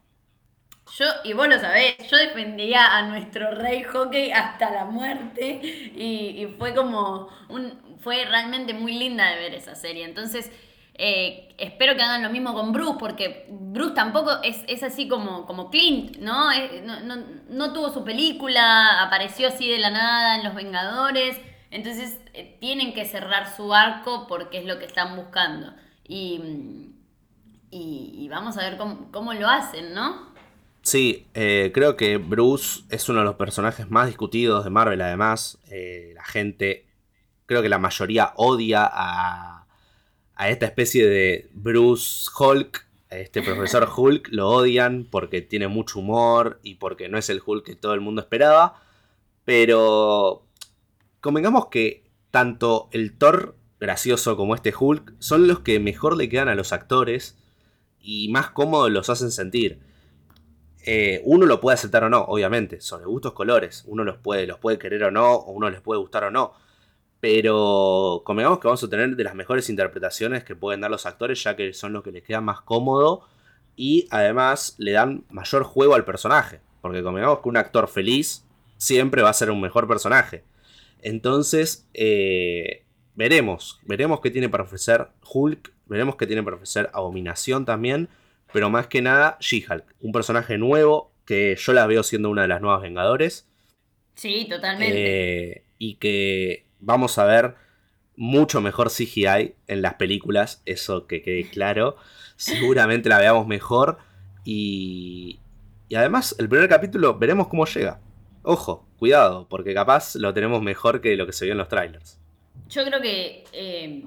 Yo, 0.99 1.05
y 1.25 1.33
vos 1.35 1.49
lo 1.49 1.59
sabés, 1.59 1.97
yo 2.11 2.17
defendía 2.17 2.97
a 2.97 3.03
nuestro 3.03 3.51
rey 3.51 3.83
hockey 3.83 4.31
hasta 4.31 4.71
la 4.71 4.87
muerte 4.87 5.61
y, 5.95 6.43
y 6.43 6.55
fue 6.59 6.75
como 6.75 7.29
un, 7.49 7.99
fue 8.01 8.25
realmente 8.25 8.73
muy 8.73 8.95
linda 8.95 9.29
de 9.31 9.37
ver 9.37 9.55
esa 9.55 9.75
serie. 9.75 10.05
Entonces, 10.05 10.51
eh, 10.99 11.55
espero 11.59 11.95
que 11.95 12.03
hagan 12.03 12.23
lo 12.23 12.31
mismo 12.31 12.55
con 12.55 12.73
Bruce, 12.73 12.97
porque 12.99 13.47
Bruce 13.51 13.95
tampoco 13.95 14.31
es, 14.43 14.83
así 14.83 15.09
como, 15.09 15.45
como 15.45 15.71
Clint, 15.71 16.17
¿no? 16.19 16.49
¿no? 17.51 17.73
tuvo 17.73 17.93
su 17.93 18.03
película, 18.03 19.03
apareció 19.03 19.49
así 19.49 19.69
de 19.69 19.79
la 19.79 19.91
nada 19.91 20.37
en 20.37 20.45
Los 20.45 20.55
Vengadores. 20.55 21.39
Entonces 21.71 22.19
eh, 22.33 22.57
tienen 22.61 22.95
que 22.95 23.05
cerrar 23.05 23.55
su 23.55 23.75
arco 23.75 24.27
porque 24.27 24.59
es 24.59 24.65
lo 24.65 24.79
que 24.79 24.87
están 24.87 25.17
buscando. 25.17 25.75
Y, 26.09 26.93
y, 27.71 28.29
vamos 28.31 28.57
a 28.57 28.63
ver 28.63 28.79
cómo, 28.79 29.35
lo 29.35 29.49
hacen, 29.49 29.93
¿no? 29.93 30.35
Sí, 30.87 31.27
eh, 31.35 31.73
creo 31.75 31.97
que 31.97 32.17
Bruce 32.17 32.83
es 32.91 33.09
uno 33.09 33.19
de 33.19 33.25
los 33.25 33.35
personajes 33.35 33.91
más 33.91 34.07
discutidos 34.07 34.65
de 34.65 34.71
Marvel, 34.71 35.01
además. 35.01 35.59
la 35.69 36.25
gente, 36.25 36.87
creo 37.47 37.61
que 37.61 37.69
la 37.69 37.79
mayoría 37.79 38.33
odia 38.37 38.89
a 38.91 39.67
a 40.37 40.51
esta 40.51 40.67
especie 40.67 41.07
de 41.09 41.49
Bruce 41.53 42.31
Hulk, 42.39 42.87
este 43.11 43.43
profesor 43.43 43.89
Hulk, 43.97 44.29
lo 44.31 44.49
odian 44.51 45.09
porque 45.11 45.41
tiene 45.41 45.67
mucho 45.67 45.99
humor 45.99 46.61
y 46.63 46.75
porque 46.77 47.09
no 47.09 47.19
es 47.19 47.29
el 47.31 47.43
Hulk 47.45 47.65
que 47.65 47.75
todo 47.75 47.95
el 47.95 48.03
mundo 48.03 48.21
esperaba. 48.21 48.81
Pero 49.45 50.47
convengamos 51.21 51.67
que 51.67 52.05
tanto 52.31 52.89
el 52.93 53.17
Thor 53.17 53.57
gracioso 53.81 54.37
como 54.37 54.55
este 54.55 54.75
Hulk 54.79 55.15
son 55.19 55.49
los 55.49 55.61
que 55.61 55.81
mejor 55.81 56.17
le 56.17 56.29
quedan 56.29 56.49
a 56.49 56.55
los 56.55 56.73
actores 56.73 57.39
y 58.01 58.29
más 58.29 58.51
cómodos 58.51 58.91
los 58.91 59.09
hacen 59.09 59.31
sentir. 59.31 59.81
Eh, 60.87 61.21
uno 61.25 61.47
lo 61.47 61.61
puede 61.61 61.75
aceptar 61.75 62.05
o 62.05 62.09
no, 62.09 62.23
obviamente, 62.23 62.81
sobre 62.81 63.07
gustos 63.07 63.33
colores. 63.33 63.85
Uno 63.87 64.05
los 64.05 64.17
puede, 64.19 64.47
los 64.47 64.59
puede 64.59 64.79
querer 64.79 65.03
o 65.05 65.11
no, 65.11 65.33
o 65.35 65.53
uno 65.53 65.69
les 65.69 65.81
puede 65.81 66.01
gustar 66.01 66.25
o 66.25 66.31
no. 66.31 66.55
Pero 67.21 68.23
convengamos 68.25 68.61
que 68.61 68.69
vamos 68.69 68.83
a 68.85 68.89
tener 68.89 69.17
de 69.17 69.25
las 69.25 69.35
mejores 69.35 69.69
interpretaciones 69.69 70.45
que 70.45 70.55
pueden 70.55 70.81
dar 70.81 70.91
los 70.91 71.05
actores, 71.05 71.43
ya 71.43 71.57
que 71.57 71.73
son 71.73 71.93
los 71.93 72.05
que 72.05 72.13
les 72.13 72.23
queda 72.23 72.41
más 72.41 72.61
cómodo 72.61 73.27
y 73.75 74.07
además 74.11 74.75
le 74.79 74.93
dan 74.93 75.25
mayor 75.31 75.65
juego 75.65 75.95
al 75.95 76.05
personaje. 76.05 76.61
Porque 76.81 77.03
convengamos 77.03 77.41
que 77.41 77.49
un 77.49 77.57
actor 77.57 77.89
feliz 77.89 78.45
siempre 78.79 79.23
va 79.23 79.31
a 79.31 79.35
ser 79.35 79.51
un 79.51 79.61
mejor 79.61 79.89
personaje. 79.89 80.45
Entonces, 81.03 81.87
eh, 81.95 82.85
veremos, 83.15 83.81
veremos 83.85 84.21
qué 84.21 84.31
tiene 84.31 84.49
para 84.49 84.65
ofrecer 84.65 85.09
Hulk, 85.33 85.73
veremos 85.87 86.17
qué 86.17 86.27
tiene 86.27 86.43
para 86.43 86.57
ofrecer 86.57 86.91
Abominación 86.93 87.65
también, 87.65 88.09
pero 88.53 88.71
más 88.71 88.87
que 88.87 89.03
nada 89.03 89.37
She-Hulk, 89.41 89.85
un 90.01 90.13
personaje 90.13 90.59
nuevo 90.59 91.13
que 91.25 91.57
yo 91.57 91.73
la 91.73 91.87
veo 91.87 92.03
siendo 92.03 92.31
una 92.31 92.43
de 92.43 92.49
las 92.49 92.61
nuevas 92.61 92.83
Vengadores. 92.83 93.49
Sí, 94.15 94.47
totalmente. 94.49 95.53
Eh, 95.53 95.65
y 95.79 95.97
que 95.97 96.67
vamos 96.81 97.19
a 97.19 97.25
ver 97.25 97.55
mucho 98.17 98.61
mejor 98.61 98.91
CGI 98.91 99.55
en 99.67 99.83
las 99.83 99.95
películas, 99.95 100.63
eso 100.65 101.07
que 101.07 101.23
quede 101.23 101.49
claro. 101.49 101.97
Seguramente 102.37 103.09
la 103.09 103.19
veamos 103.19 103.47
mejor. 103.47 103.99
Y, 104.45 105.41
y 105.89 105.95
además, 105.97 106.37
el 106.39 106.49
primer 106.49 106.69
capítulo 106.69 107.19
veremos 107.19 107.49
cómo 107.49 107.67
llega. 107.67 108.01
Ojo, 108.43 108.87
cuidado, 108.99 109.49
porque 109.49 109.75
capaz 109.75 110.15
lo 110.15 110.33
tenemos 110.33 110.63
mejor 110.63 111.01
que 111.01 111.17
lo 111.17 111.27
que 111.27 111.33
se 111.33 111.45
vio 111.45 111.53
en 111.53 111.59
los 111.59 111.69
trailers. 111.69 112.21
Yo 112.69 112.85
creo 112.85 113.01
que 113.01 113.45
eh, 113.53 114.05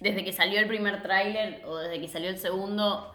desde 0.00 0.24
que 0.24 0.32
salió 0.32 0.58
el 0.58 0.66
primer 0.66 1.02
tráiler 1.02 1.62
o 1.64 1.76
desde 1.78 2.00
que 2.00 2.08
salió 2.08 2.28
el 2.28 2.38
segundo, 2.38 3.12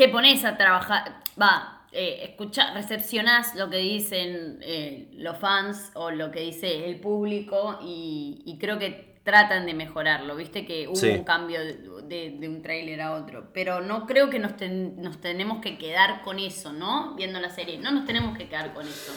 te 0.00 0.08
pones 0.08 0.46
a 0.46 0.56
trabajar, 0.56 1.20
va, 1.38 1.82
eh, 1.92 2.20
escucha, 2.30 2.72
recepcionás 2.72 3.54
lo 3.54 3.68
que 3.68 3.76
dicen 3.76 4.58
eh, 4.62 5.10
los 5.12 5.36
fans 5.36 5.90
o 5.92 6.10
lo 6.10 6.30
que 6.30 6.40
dice 6.40 6.86
el 6.86 6.98
público 7.00 7.78
y, 7.82 8.56
creo 8.58 8.78
que 8.78 9.20
tratan 9.24 9.66
de 9.66 9.74
mejorarlo, 9.74 10.36
viste 10.36 10.64
que 10.64 10.88
hubo 10.88 11.06
un 11.06 11.24
cambio 11.24 11.60
de, 11.62 12.48
un 12.48 12.62
tráiler 12.62 13.02
a 13.02 13.12
otro, 13.12 13.50
pero 13.52 13.82
no 13.82 14.06
creo 14.06 14.30
que 14.30 14.38
nos, 14.38 14.52
nos 14.96 15.20
tenemos 15.20 15.60
que 15.60 15.76
quedar 15.76 16.22
con 16.22 16.38
eso, 16.38 16.72
¿no? 16.72 17.14
Viendo 17.14 17.38
la 17.38 17.50
serie, 17.50 17.76
no 17.76 17.90
nos 17.90 18.06
tenemos 18.06 18.38
que 18.38 18.48
quedar 18.48 18.72
con 18.72 18.86
eso. 18.86 19.12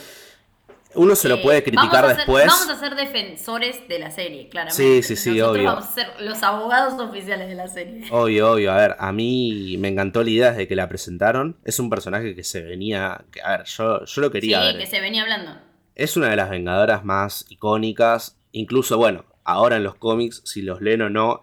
Uno 0.96 1.16
se 1.16 1.28
lo 1.28 1.42
puede 1.42 1.64
criticar 1.64 2.16
después. 2.16 2.46
Vamos 2.46 2.70
a 2.70 2.80
ser 2.80 2.96
defensores 2.96 3.88
de 3.88 4.00
la 4.00 4.12
serie, 4.12 4.50
claramente. 4.50 5.02
Sí, 5.02 5.04
sí, 5.04 5.16
sí, 5.16 5.42
obvio. 5.42 5.66
Vamos 5.66 5.86
a 5.86 5.92
ser 5.92 6.08
los 6.20 6.42
abogados 6.44 7.00
oficiales 7.00 7.48
de 7.48 7.56
la 7.56 7.68
serie. 7.68 8.06
Obvio, 8.12 8.52
obvio. 8.52 8.72
A 8.72 8.78
ver, 8.78 8.96
a 9.00 9.12
mí 9.12 9.76
me 9.80 9.88
encantó 9.88 10.24
la 10.24 10.30
idea 10.30 10.52
desde 10.52 10.68
que 10.68 10.76
la 10.76 10.88
presentaron. 10.88 11.58
Es 11.64 11.80
un 11.80 11.90
personaje 11.90 12.36
que 12.36 12.44
se 12.44 12.62
venía. 12.62 13.26
a 13.44 13.58
ver, 13.58 13.66
yo, 13.66 14.06
yo 14.06 14.22
lo 14.22 14.32
quería 14.32 14.72
sí, 14.72 14.78
que 14.78 14.86
se 14.86 15.00
venía 15.00 15.24
hablando. 15.24 15.52
Es 15.96 16.16
una 16.18 16.30
de 16.30 16.36
las 16.36 16.50
vengadoras 16.50 17.04
más 17.04 17.46
icónicas. 17.50 18.38
Incluso, 18.52 18.98
bueno, 18.98 19.26
ahora 19.44 19.78
en 19.78 19.84
los 19.84 19.96
cómics, 19.96 20.42
si 20.46 20.62
los 20.62 20.82
leen 20.82 21.02
o 21.02 21.10
no, 21.10 21.42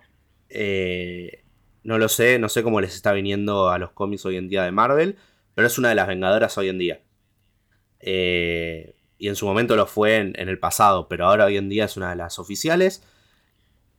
eh, 0.48 1.44
no 1.82 1.98
lo 1.98 2.08
sé. 2.08 2.38
No 2.38 2.48
sé 2.48 2.62
cómo 2.62 2.80
les 2.80 2.94
está 2.94 3.12
viniendo 3.12 3.68
a 3.70 3.78
los 3.78 3.90
cómics 3.90 4.24
hoy 4.26 4.36
en 4.36 4.48
día 4.48 4.62
de 4.62 4.70
Marvel. 4.70 5.16
Pero 5.54 5.66
es 5.66 5.76
una 5.76 5.88
de 5.88 5.96
las 5.96 6.06
vengadoras 6.06 6.56
hoy 6.56 6.68
en 6.68 6.78
día. 6.78 7.00
Eh 7.98 8.94
y 9.20 9.28
en 9.28 9.36
su 9.36 9.46
momento 9.46 9.76
lo 9.76 9.86
fue 9.86 10.16
en, 10.16 10.34
el 10.48 10.58
pasado, 10.58 11.06
pero 11.06 11.26
ahora 11.26 11.44
hoy 11.44 11.58
en 11.58 11.68
día 11.68 11.84
es 11.84 11.96
una 11.98 12.08
de 12.08 12.16
las 12.16 12.38
oficiales. 12.38 13.06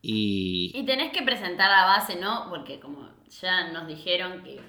Y... 0.02 0.72
y 0.74 0.84
tenés 0.84 1.14
que 1.14 1.22
presentar 1.22 1.70
la 1.70 1.86
base, 1.86 2.16
¿no? 2.16 2.48
Porque 2.50 2.80
como 2.80 3.08
ya 3.30 3.72
nos 3.72 3.86
dijeron 3.86 4.44
que 4.44 4.60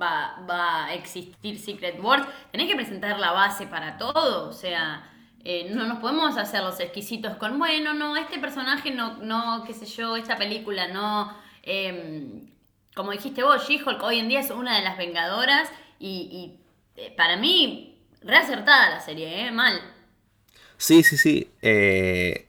va, 0.00 0.46
va 0.48 0.86
a 0.86 0.94
existir 0.94 1.58
Secret 1.58 1.98
Wars, 2.00 2.24
tenés 2.52 2.68
que 2.68 2.76
presentar 2.76 3.18
la 3.18 3.32
base 3.32 3.66
para 3.66 3.98
todo, 3.98 4.48
o 4.48 4.52
sea... 4.52 5.12
Eh, 5.48 5.70
no 5.72 5.86
nos 5.86 6.00
podemos 6.00 6.36
hacer 6.38 6.60
los 6.64 6.80
exquisitos 6.80 7.36
con, 7.36 7.56
bueno, 7.56 7.94
no, 7.94 8.16
este 8.16 8.40
personaje 8.40 8.90
no, 8.90 9.18
no, 9.18 9.62
qué 9.64 9.74
sé 9.74 9.86
yo, 9.86 10.16
esta 10.16 10.36
película 10.36 10.88
no. 10.88 11.32
Em, 11.62 12.50
como 12.96 13.12
dijiste 13.12 13.44
vos, 13.44 13.64
She-Hulk 13.68 14.02
hoy 14.02 14.18
en 14.18 14.28
día 14.28 14.40
es 14.40 14.50
una 14.50 14.76
de 14.76 14.82
las 14.82 14.98
vengadoras 14.98 15.70
y, 16.00 16.58
eh, 16.96 17.14
para 17.16 17.36
mí, 17.36 17.96
reacertada 18.22 18.90
la 18.90 18.98
serie, 18.98 19.46
¿eh? 19.46 19.52
Mal. 19.52 19.80
Sí, 20.78 21.02
sí, 21.02 21.16
sí. 21.16 21.50
Eh, 21.62 22.48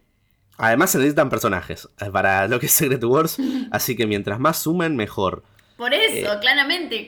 además 0.57 0.91
se 0.91 0.97
necesitan 0.97 1.29
personajes 1.29 1.87
eh, 1.99 2.09
para 2.11 2.47
lo 2.47 2.59
que 2.59 2.65
es 2.65 2.71
Secret 2.71 3.03
Wars, 3.03 3.37
así 3.71 3.95
que 3.95 4.07
mientras 4.07 4.39
más 4.39 4.61
sumen, 4.61 4.95
mejor. 4.95 5.43
Por 5.77 5.93
eso, 5.93 6.33
eh, 6.33 6.39
claramente. 6.39 7.07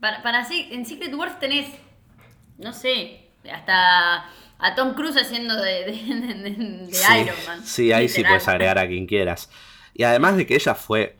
para, 0.00 0.22
para, 0.22 0.46
en 0.50 0.84
Secret 0.84 1.14
Wars 1.14 1.38
tenés, 1.38 1.68
no 2.58 2.72
sé, 2.72 3.30
hasta 3.50 4.28
a 4.58 4.74
Tom 4.74 4.94
Cruise 4.94 5.16
haciendo 5.16 5.54
de, 5.56 5.92
Iron 5.92 7.36
Man. 7.46 7.64
Sí, 7.64 7.92
ahí 7.92 8.08
sí 8.08 8.24
puedes 8.24 8.48
agregar 8.48 8.78
a 8.78 8.88
quien 8.88 9.06
quieras. 9.06 9.50
Y 9.94 10.02
además 10.02 10.36
de 10.36 10.46
que 10.46 10.54
ella 10.54 10.74
fue. 10.74 11.16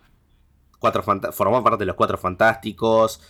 Cuatro 0.80 1.02
formó 1.32 1.64
parte 1.64 1.78
de 1.80 1.86
los 1.86 1.96
Cuatro 1.96 2.18
Fantásticos. 2.18 3.20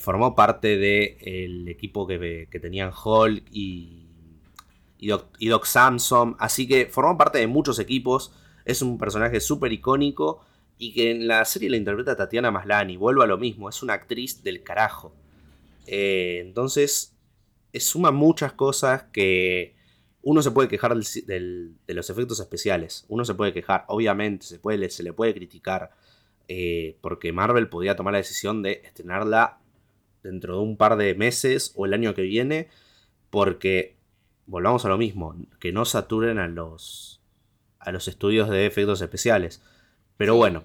formó 0.00 0.36
parte 0.36 0.76
del 0.76 1.66
equipo 1.68 2.06
que, 2.06 2.46
que 2.48 2.60
tenían 2.60 2.92
Hulk 2.92 3.44
y 3.50 3.99
y 5.00 5.48
Doc, 5.48 5.64
Samson. 5.64 6.36
Así 6.38 6.68
que 6.68 6.86
formó 6.86 7.16
parte 7.16 7.38
de 7.38 7.46
muchos 7.46 7.78
equipos. 7.78 8.32
Es 8.64 8.82
un 8.82 8.98
personaje 8.98 9.40
súper 9.40 9.72
icónico. 9.72 10.44
Y 10.78 10.92
que 10.92 11.10
en 11.10 11.26
la 11.26 11.44
serie 11.44 11.70
la 11.70 11.76
interpreta 11.76 12.16
Tatiana 12.16 12.50
Maslani. 12.50 12.96
Vuelvo 12.96 13.22
a 13.22 13.26
lo 13.26 13.38
mismo, 13.38 13.68
es 13.68 13.82
una 13.82 13.94
actriz 13.94 14.42
del 14.42 14.62
carajo. 14.62 15.14
Eh, 15.86 16.40
entonces, 16.40 17.14
suma 17.74 18.10
muchas 18.10 18.52
cosas 18.52 19.04
que 19.12 19.74
uno 20.22 20.42
se 20.42 20.50
puede 20.50 20.68
quejar 20.68 20.94
de 20.94 21.74
los 21.88 22.10
efectos 22.10 22.40
especiales. 22.40 23.04
Uno 23.08 23.24
se 23.24 23.34
puede 23.34 23.52
quejar, 23.52 23.84
obviamente, 23.88 24.46
se, 24.46 24.58
puede, 24.58 24.90
se 24.90 25.02
le 25.02 25.12
puede 25.12 25.34
criticar. 25.34 25.90
Eh, 26.48 26.96
porque 27.00 27.32
Marvel 27.32 27.68
podía 27.68 27.96
tomar 27.96 28.12
la 28.12 28.18
decisión 28.18 28.62
de 28.62 28.82
estrenarla 28.84 29.60
dentro 30.22 30.56
de 30.56 30.62
un 30.62 30.76
par 30.76 30.96
de 30.96 31.14
meses 31.14 31.72
o 31.76 31.86
el 31.86 31.94
año 31.94 32.14
que 32.14 32.22
viene. 32.22 32.68
Porque 33.30 33.96
volvamos 34.50 34.84
a 34.84 34.88
lo 34.88 34.98
mismo, 34.98 35.36
que 35.60 35.72
no 35.72 35.84
saturen 35.84 36.38
a 36.38 36.48
los, 36.48 37.20
a 37.78 37.92
los 37.92 38.08
estudios 38.08 38.48
de 38.48 38.66
efectos 38.66 39.00
especiales. 39.00 39.62
Pero 40.16 40.34
bueno, 40.34 40.64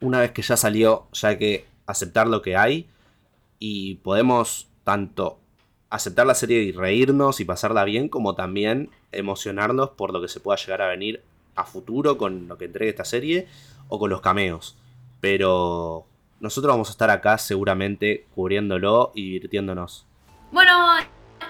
una 0.00 0.20
vez 0.20 0.32
que 0.32 0.42
ya 0.42 0.56
salió, 0.56 1.08
ya 1.12 1.28
hay 1.28 1.38
que 1.38 1.66
aceptar 1.86 2.26
lo 2.26 2.40
que 2.40 2.56
hay 2.56 2.88
y 3.58 3.96
podemos 3.96 4.68
tanto 4.82 5.38
aceptar 5.90 6.26
la 6.26 6.34
serie 6.34 6.62
y 6.62 6.72
reírnos 6.72 7.40
y 7.40 7.44
pasarla 7.44 7.84
bien, 7.84 8.08
como 8.08 8.34
también 8.34 8.90
emocionarnos 9.12 9.90
por 9.90 10.12
lo 10.12 10.22
que 10.22 10.28
se 10.28 10.40
pueda 10.40 10.56
llegar 10.56 10.80
a 10.80 10.88
venir 10.88 11.22
a 11.54 11.64
futuro 11.64 12.16
con 12.16 12.48
lo 12.48 12.56
que 12.56 12.64
entregue 12.64 12.90
esta 12.90 13.04
serie 13.04 13.46
o 13.88 13.98
con 13.98 14.08
los 14.08 14.22
cameos. 14.22 14.76
Pero 15.20 16.06
nosotros 16.40 16.72
vamos 16.72 16.88
a 16.88 16.92
estar 16.92 17.10
acá 17.10 17.36
seguramente 17.36 18.26
cubriéndolo 18.34 19.12
y 19.14 19.24
divirtiéndonos. 19.32 20.06
Bueno, 20.50 20.96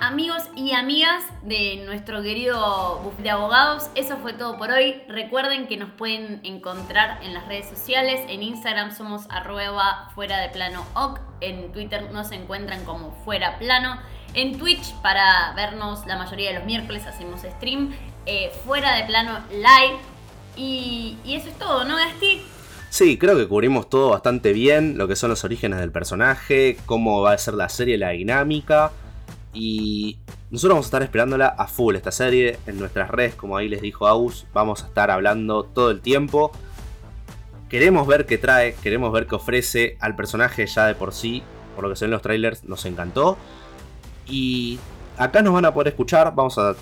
amigos 0.00 0.42
y 0.54 0.72
amigas 0.72 1.24
de 1.42 1.82
nuestro 1.84 2.22
querido 2.22 3.00
Buff 3.02 3.18
de 3.18 3.30
Abogados. 3.30 3.88
Eso 3.94 4.16
fue 4.18 4.32
todo 4.32 4.56
por 4.58 4.70
hoy. 4.70 5.02
Recuerden 5.08 5.66
que 5.66 5.76
nos 5.76 5.90
pueden 5.90 6.40
encontrar 6.44 7.22
en 7.22 7.34
las 7.34 7.46
redes 7.48 7.68
sociales. 7.68 8.20
En 8.28 8.42
Instagram 8.42 8.94
somos 8.94 9.26
arroba 9.30 10.10
fuera 10.14 10.38
de 10.38 10.48
plano 10.50 10.84
oc. 10.94 11.20
En 11.40 11.72
Twitter 11.72 12.10
nos 12.12 12.30
encuentran 12.32 12.84
como 12.84 13.12
fuera 13.24 13.58
plano. 13.58 13.98
En 14.34 14.58
Twitch 14.58 14.94
para 15.02 15.52
vernos 15.54 16.06
la 16.06 16.16
mayoría 16.16 16.50
de 16.50 16.58
los 16.58 16.64
miércoles 16.64 17.06
hacemos 17.06 17.40
stream. 17.42 17.94
Eh, 18.26 18.52
fuera 18.64 18.94
de 18.96 19.04
plano 19.04 19.38
live. 19.50 19.98
Y, 20.56 21.16
y 21.24 21.34
eso 21.34 21.48
es 21.48 21.58
todo, 21.58 21.84
¿no, 21.84 21.96
Gasti? 21.96 22.42
Sí, 22.90 23.18
creo 23.18 23.36
que 23.36 23.46
cubrimos 23.46 23.90
todo 23.90 24.10
bastante 24.10 24.52
bien, 24.52 24.96
lo 24.96 25.06
que 25.06 25.14
son 25.14 25.30
los 25.30 25.44
orígenes 25.44 25.78
del 25.78 25.92
personaje, 25.92 26.78
cómo 26.86 27.20
va 27.20 27.32
a 27.32 27.38
ser 27.38 27.54
la 27.54 27.68
serie, 27.68 27.98
la 27.98 28.10
dinámica. 28.10 28.92
Y 29.52 30.18
nosotros 30.50 30.74
vamos 30.74 30.86
a 30.86 30.88
estar 30.88 31.02
esperándola 31.02 31.48
a 31.48 31.66
full 31.66 31.96
esta 31.96 32.12
serie 32.12 32.58
en 32.66 32.78
nuestras 32.78 33.10
redes, 33.10 33.34
como 33.34 33.56
ahí 33.56 33.68
les 33.68 33.82
dijo 33.82 34.06
Aus. 34.06 34.46
Vamos 34.52 34.82
a 34.82 34.86
estar 34.86 35.10
hablando 35.10 35.64
todo 35.64 35.90
el 35.90 36.00
tiempo. 36.00 36.52
Queremos 37.68 38.06
ver 38.06 38.26
qué 38.26 38.38
trae, 38.38 38.74
queremos 38.74 39.12
ver 39.12 39.26
qué 39.26 39.34
ofrece 39.34 39.96
al 40.00 40.16
personaje 40.16 40.66
ya 40.66 40.86
de 40.86 40.94
por 40.94 41.12
sí. 41.12 41.42
Por 41.74 41.84
lo 41.84 41.90
que 41.90 41.96
se 41.96 42.06
ven 42.06 42.12
los 42.12 42.22
trailers, 42.22 42.64
nos 42.64 42.84
encantó. 42.86 43.36
Y 44.26 44.78
acá 45.16 45.42
nos 45.42 45.54
van 45.54 45.64
a 45.64 45.74
poder 45.74 45.88
escuchar. 45.88 46.34
Vamos 46.34 46.58
a 46.58 46.74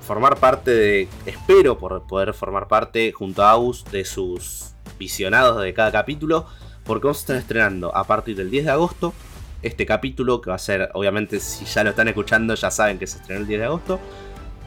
formar 0.00 0.36
parte 0.38 0.70
de. 0.70 1.08
Espero 1.26 1.78
por 1.78 2.06
poder 2.06 2.34
formar 2.34 2.68
parte 2.68 3.12
junto 3.12 3.42
a 3.42 3.50
Aus 3.50 3.84
de 3.90 4.04
sus 4.04 4.74
visionados 4.98 5.62
de 5.62 5.72
cada 5.74 5.92
capítulo. 5.92 6.46
Porque 6.84 7.04
vamos 7.04 7.18
a 7.18 7.20
estar 7.20 7.36
estrenando 7.36 7.94
a 7.96 8.04
partir 8.04 8.36
del 8.36 8.50
10 8.50 8.66
de 8.66 8.70
agosto 8.70 9.12
este 9.62 9.86
capítulo, 9.86 10.40
que 10.40 10.50
va 10.50 10.56
a 10.56 10.60
ser, 10.60 10.90
obviamente, 10.94 11.40
si 11.40 11.64
ya 11.64 11.84
lo 11.84 11.90
están 11.90 12.08
escuchando, 12.08 12.54
ya 12.54 12.70
saben 12.70 12.98
que 12.98 13.06
se 13.06 13.18
estrenó 13.18 13.40
el 13.40 13.46
10 13.46 13.60
de 13.60 13.66
agosto. 13.66 14.00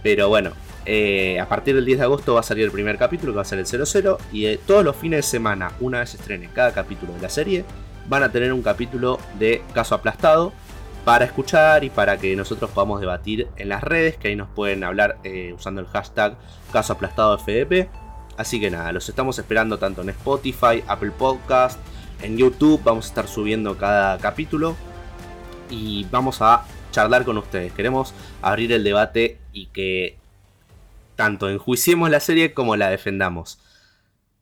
Pero 0.04 0.30
bueno, 0.30 0.52
eh, 0.86 1.40
a 1.40 1.48
partir 1.48 1.76
del 1.76 1.86
10 1.86 2.00
de 2.00 2.04
agosto 2.06 2.34
va 2.34 2.40
a 2.40 2.44
salir 2.44 2.66
el 2.66 2.72
primer 2.72 2.98
capítulo, 2.98 3.34
que 3.34 3.38
va 3.38 3.42
a 3.42 3.46
ser 3.46 3.60
el 3.60 3.66
00. 3.66 4.18
Y 4.32 4.46
eh, 4.46 4.60
todos 4.66 4.84
los 4.84 4.96
fines 4.96 5.20
de 5.20 5.24
semana, 5.24 5.72
una 5.80 6.00
vez 6.00 6.12
se 6.12 6.18
estrene 6.18 6.50
cada 6.54 6.72
capítulo 6.74 7.14
de 7.14 7.22
la 7.22 7.30
serie, 7.30 7.66
van 8.08 8.24
a 8.24 8.32
tener 8.32 8.52
un 8.54 8.62
capítulo 8.62 9.20
de 9.38 9.62
caso 9.74 9.96
aplastado 9.96 10.52
para 11.06 11.26
escuchar 11.26 11.84
y 11.84 11.90
para 11.90 12.18
que 12.18 12.36
nosotros 12.36 12.70
podamos 12.72 13.02
debatir 13.02 13.48
en 13.58 13.70
las 13.70 13.84
redes, 13.84 14.18
que 14.18 14.30
ahí 14.30 14.36
nos 14.36 14.50
pueden 14.50 14.84
hablar 14.84 15.18
eh, 15.24 15.54
usando 15.56 15.82
el 15.82 15.88
hashtag 15.88 16.38
caso 16.72 16.94
aplastado 16.94 17.38
FDP. 17.38 17.90
Así 18.38 18.60
que 18.60 18.72
nada, 18.72 18.92
los 18.92 19.10
estamos 19.10 19.38
esperando 19.38 19.78
tanto 19.78 20.02
en 20.02 20.10
Spotify, 20.10 20.84
Apple 20.88 21.12
Podcast, 21.12 21.80
en 22.22 22.38
YouTube 22.38 22.82
vamos 22.84 23.06
a 23.06 23.10
estar 23.10 23.28
subiendo 23.28 23.78
cada 23.78 24.18
capítulo 24.18 24.76
y 25.70 26.06
vamos 26.12 26.42
a 26.42 26.66
charlar 26.92 27.26
con 27.26 27.38
ustedes. 27.38 27.72
Queremos 27.74 28.14
abrir 28.42 28.72
el 28.72 28.84
debate 28.84 29.40
y 29.54 29.68
que 29.68 30.18
tanto 31.16 31.50
enjuiciemos 31.50 32.10
la 32.10 32.20
serie 32.20 32.54
como 32.54 32.76
la 32.76 32.90
defendamos. 32.90 33.60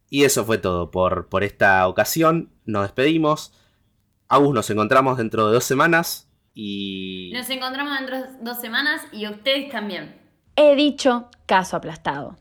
Y 0.10 0.24
eso 0.24 0.46
fue 0.46 0.58
todo 0.58 0.90
por, 0.90 1.28
por 1.28 1.44
esta 1.44 1.88
ocasión. 1.88 2.50
Nos 2.66 2.84
despedimos. 2.84 3.54
Agus, 4.30 4.54
nos 4.54 4.70
encontramos 4.70 5.18
dentro 5.18 5.48
de 5.48 5.54
dos 5.54 5.64
semanas 5.64 6.30
y... 6.54 7.32
Nos 7.34 7.50
encontramos 7.50 7.98
dentro 7.98 8.22
de 8.22 8.28
dos 8.42 8.60
semanas 8.60 9.02
y 9.12 9.28
ustedes 9.28 9.70
también. 9.70 10.16
He 10.56 10.76
dicho 10.76 11.30
caso 11.46 11.78
aplastado. 11.78 12.36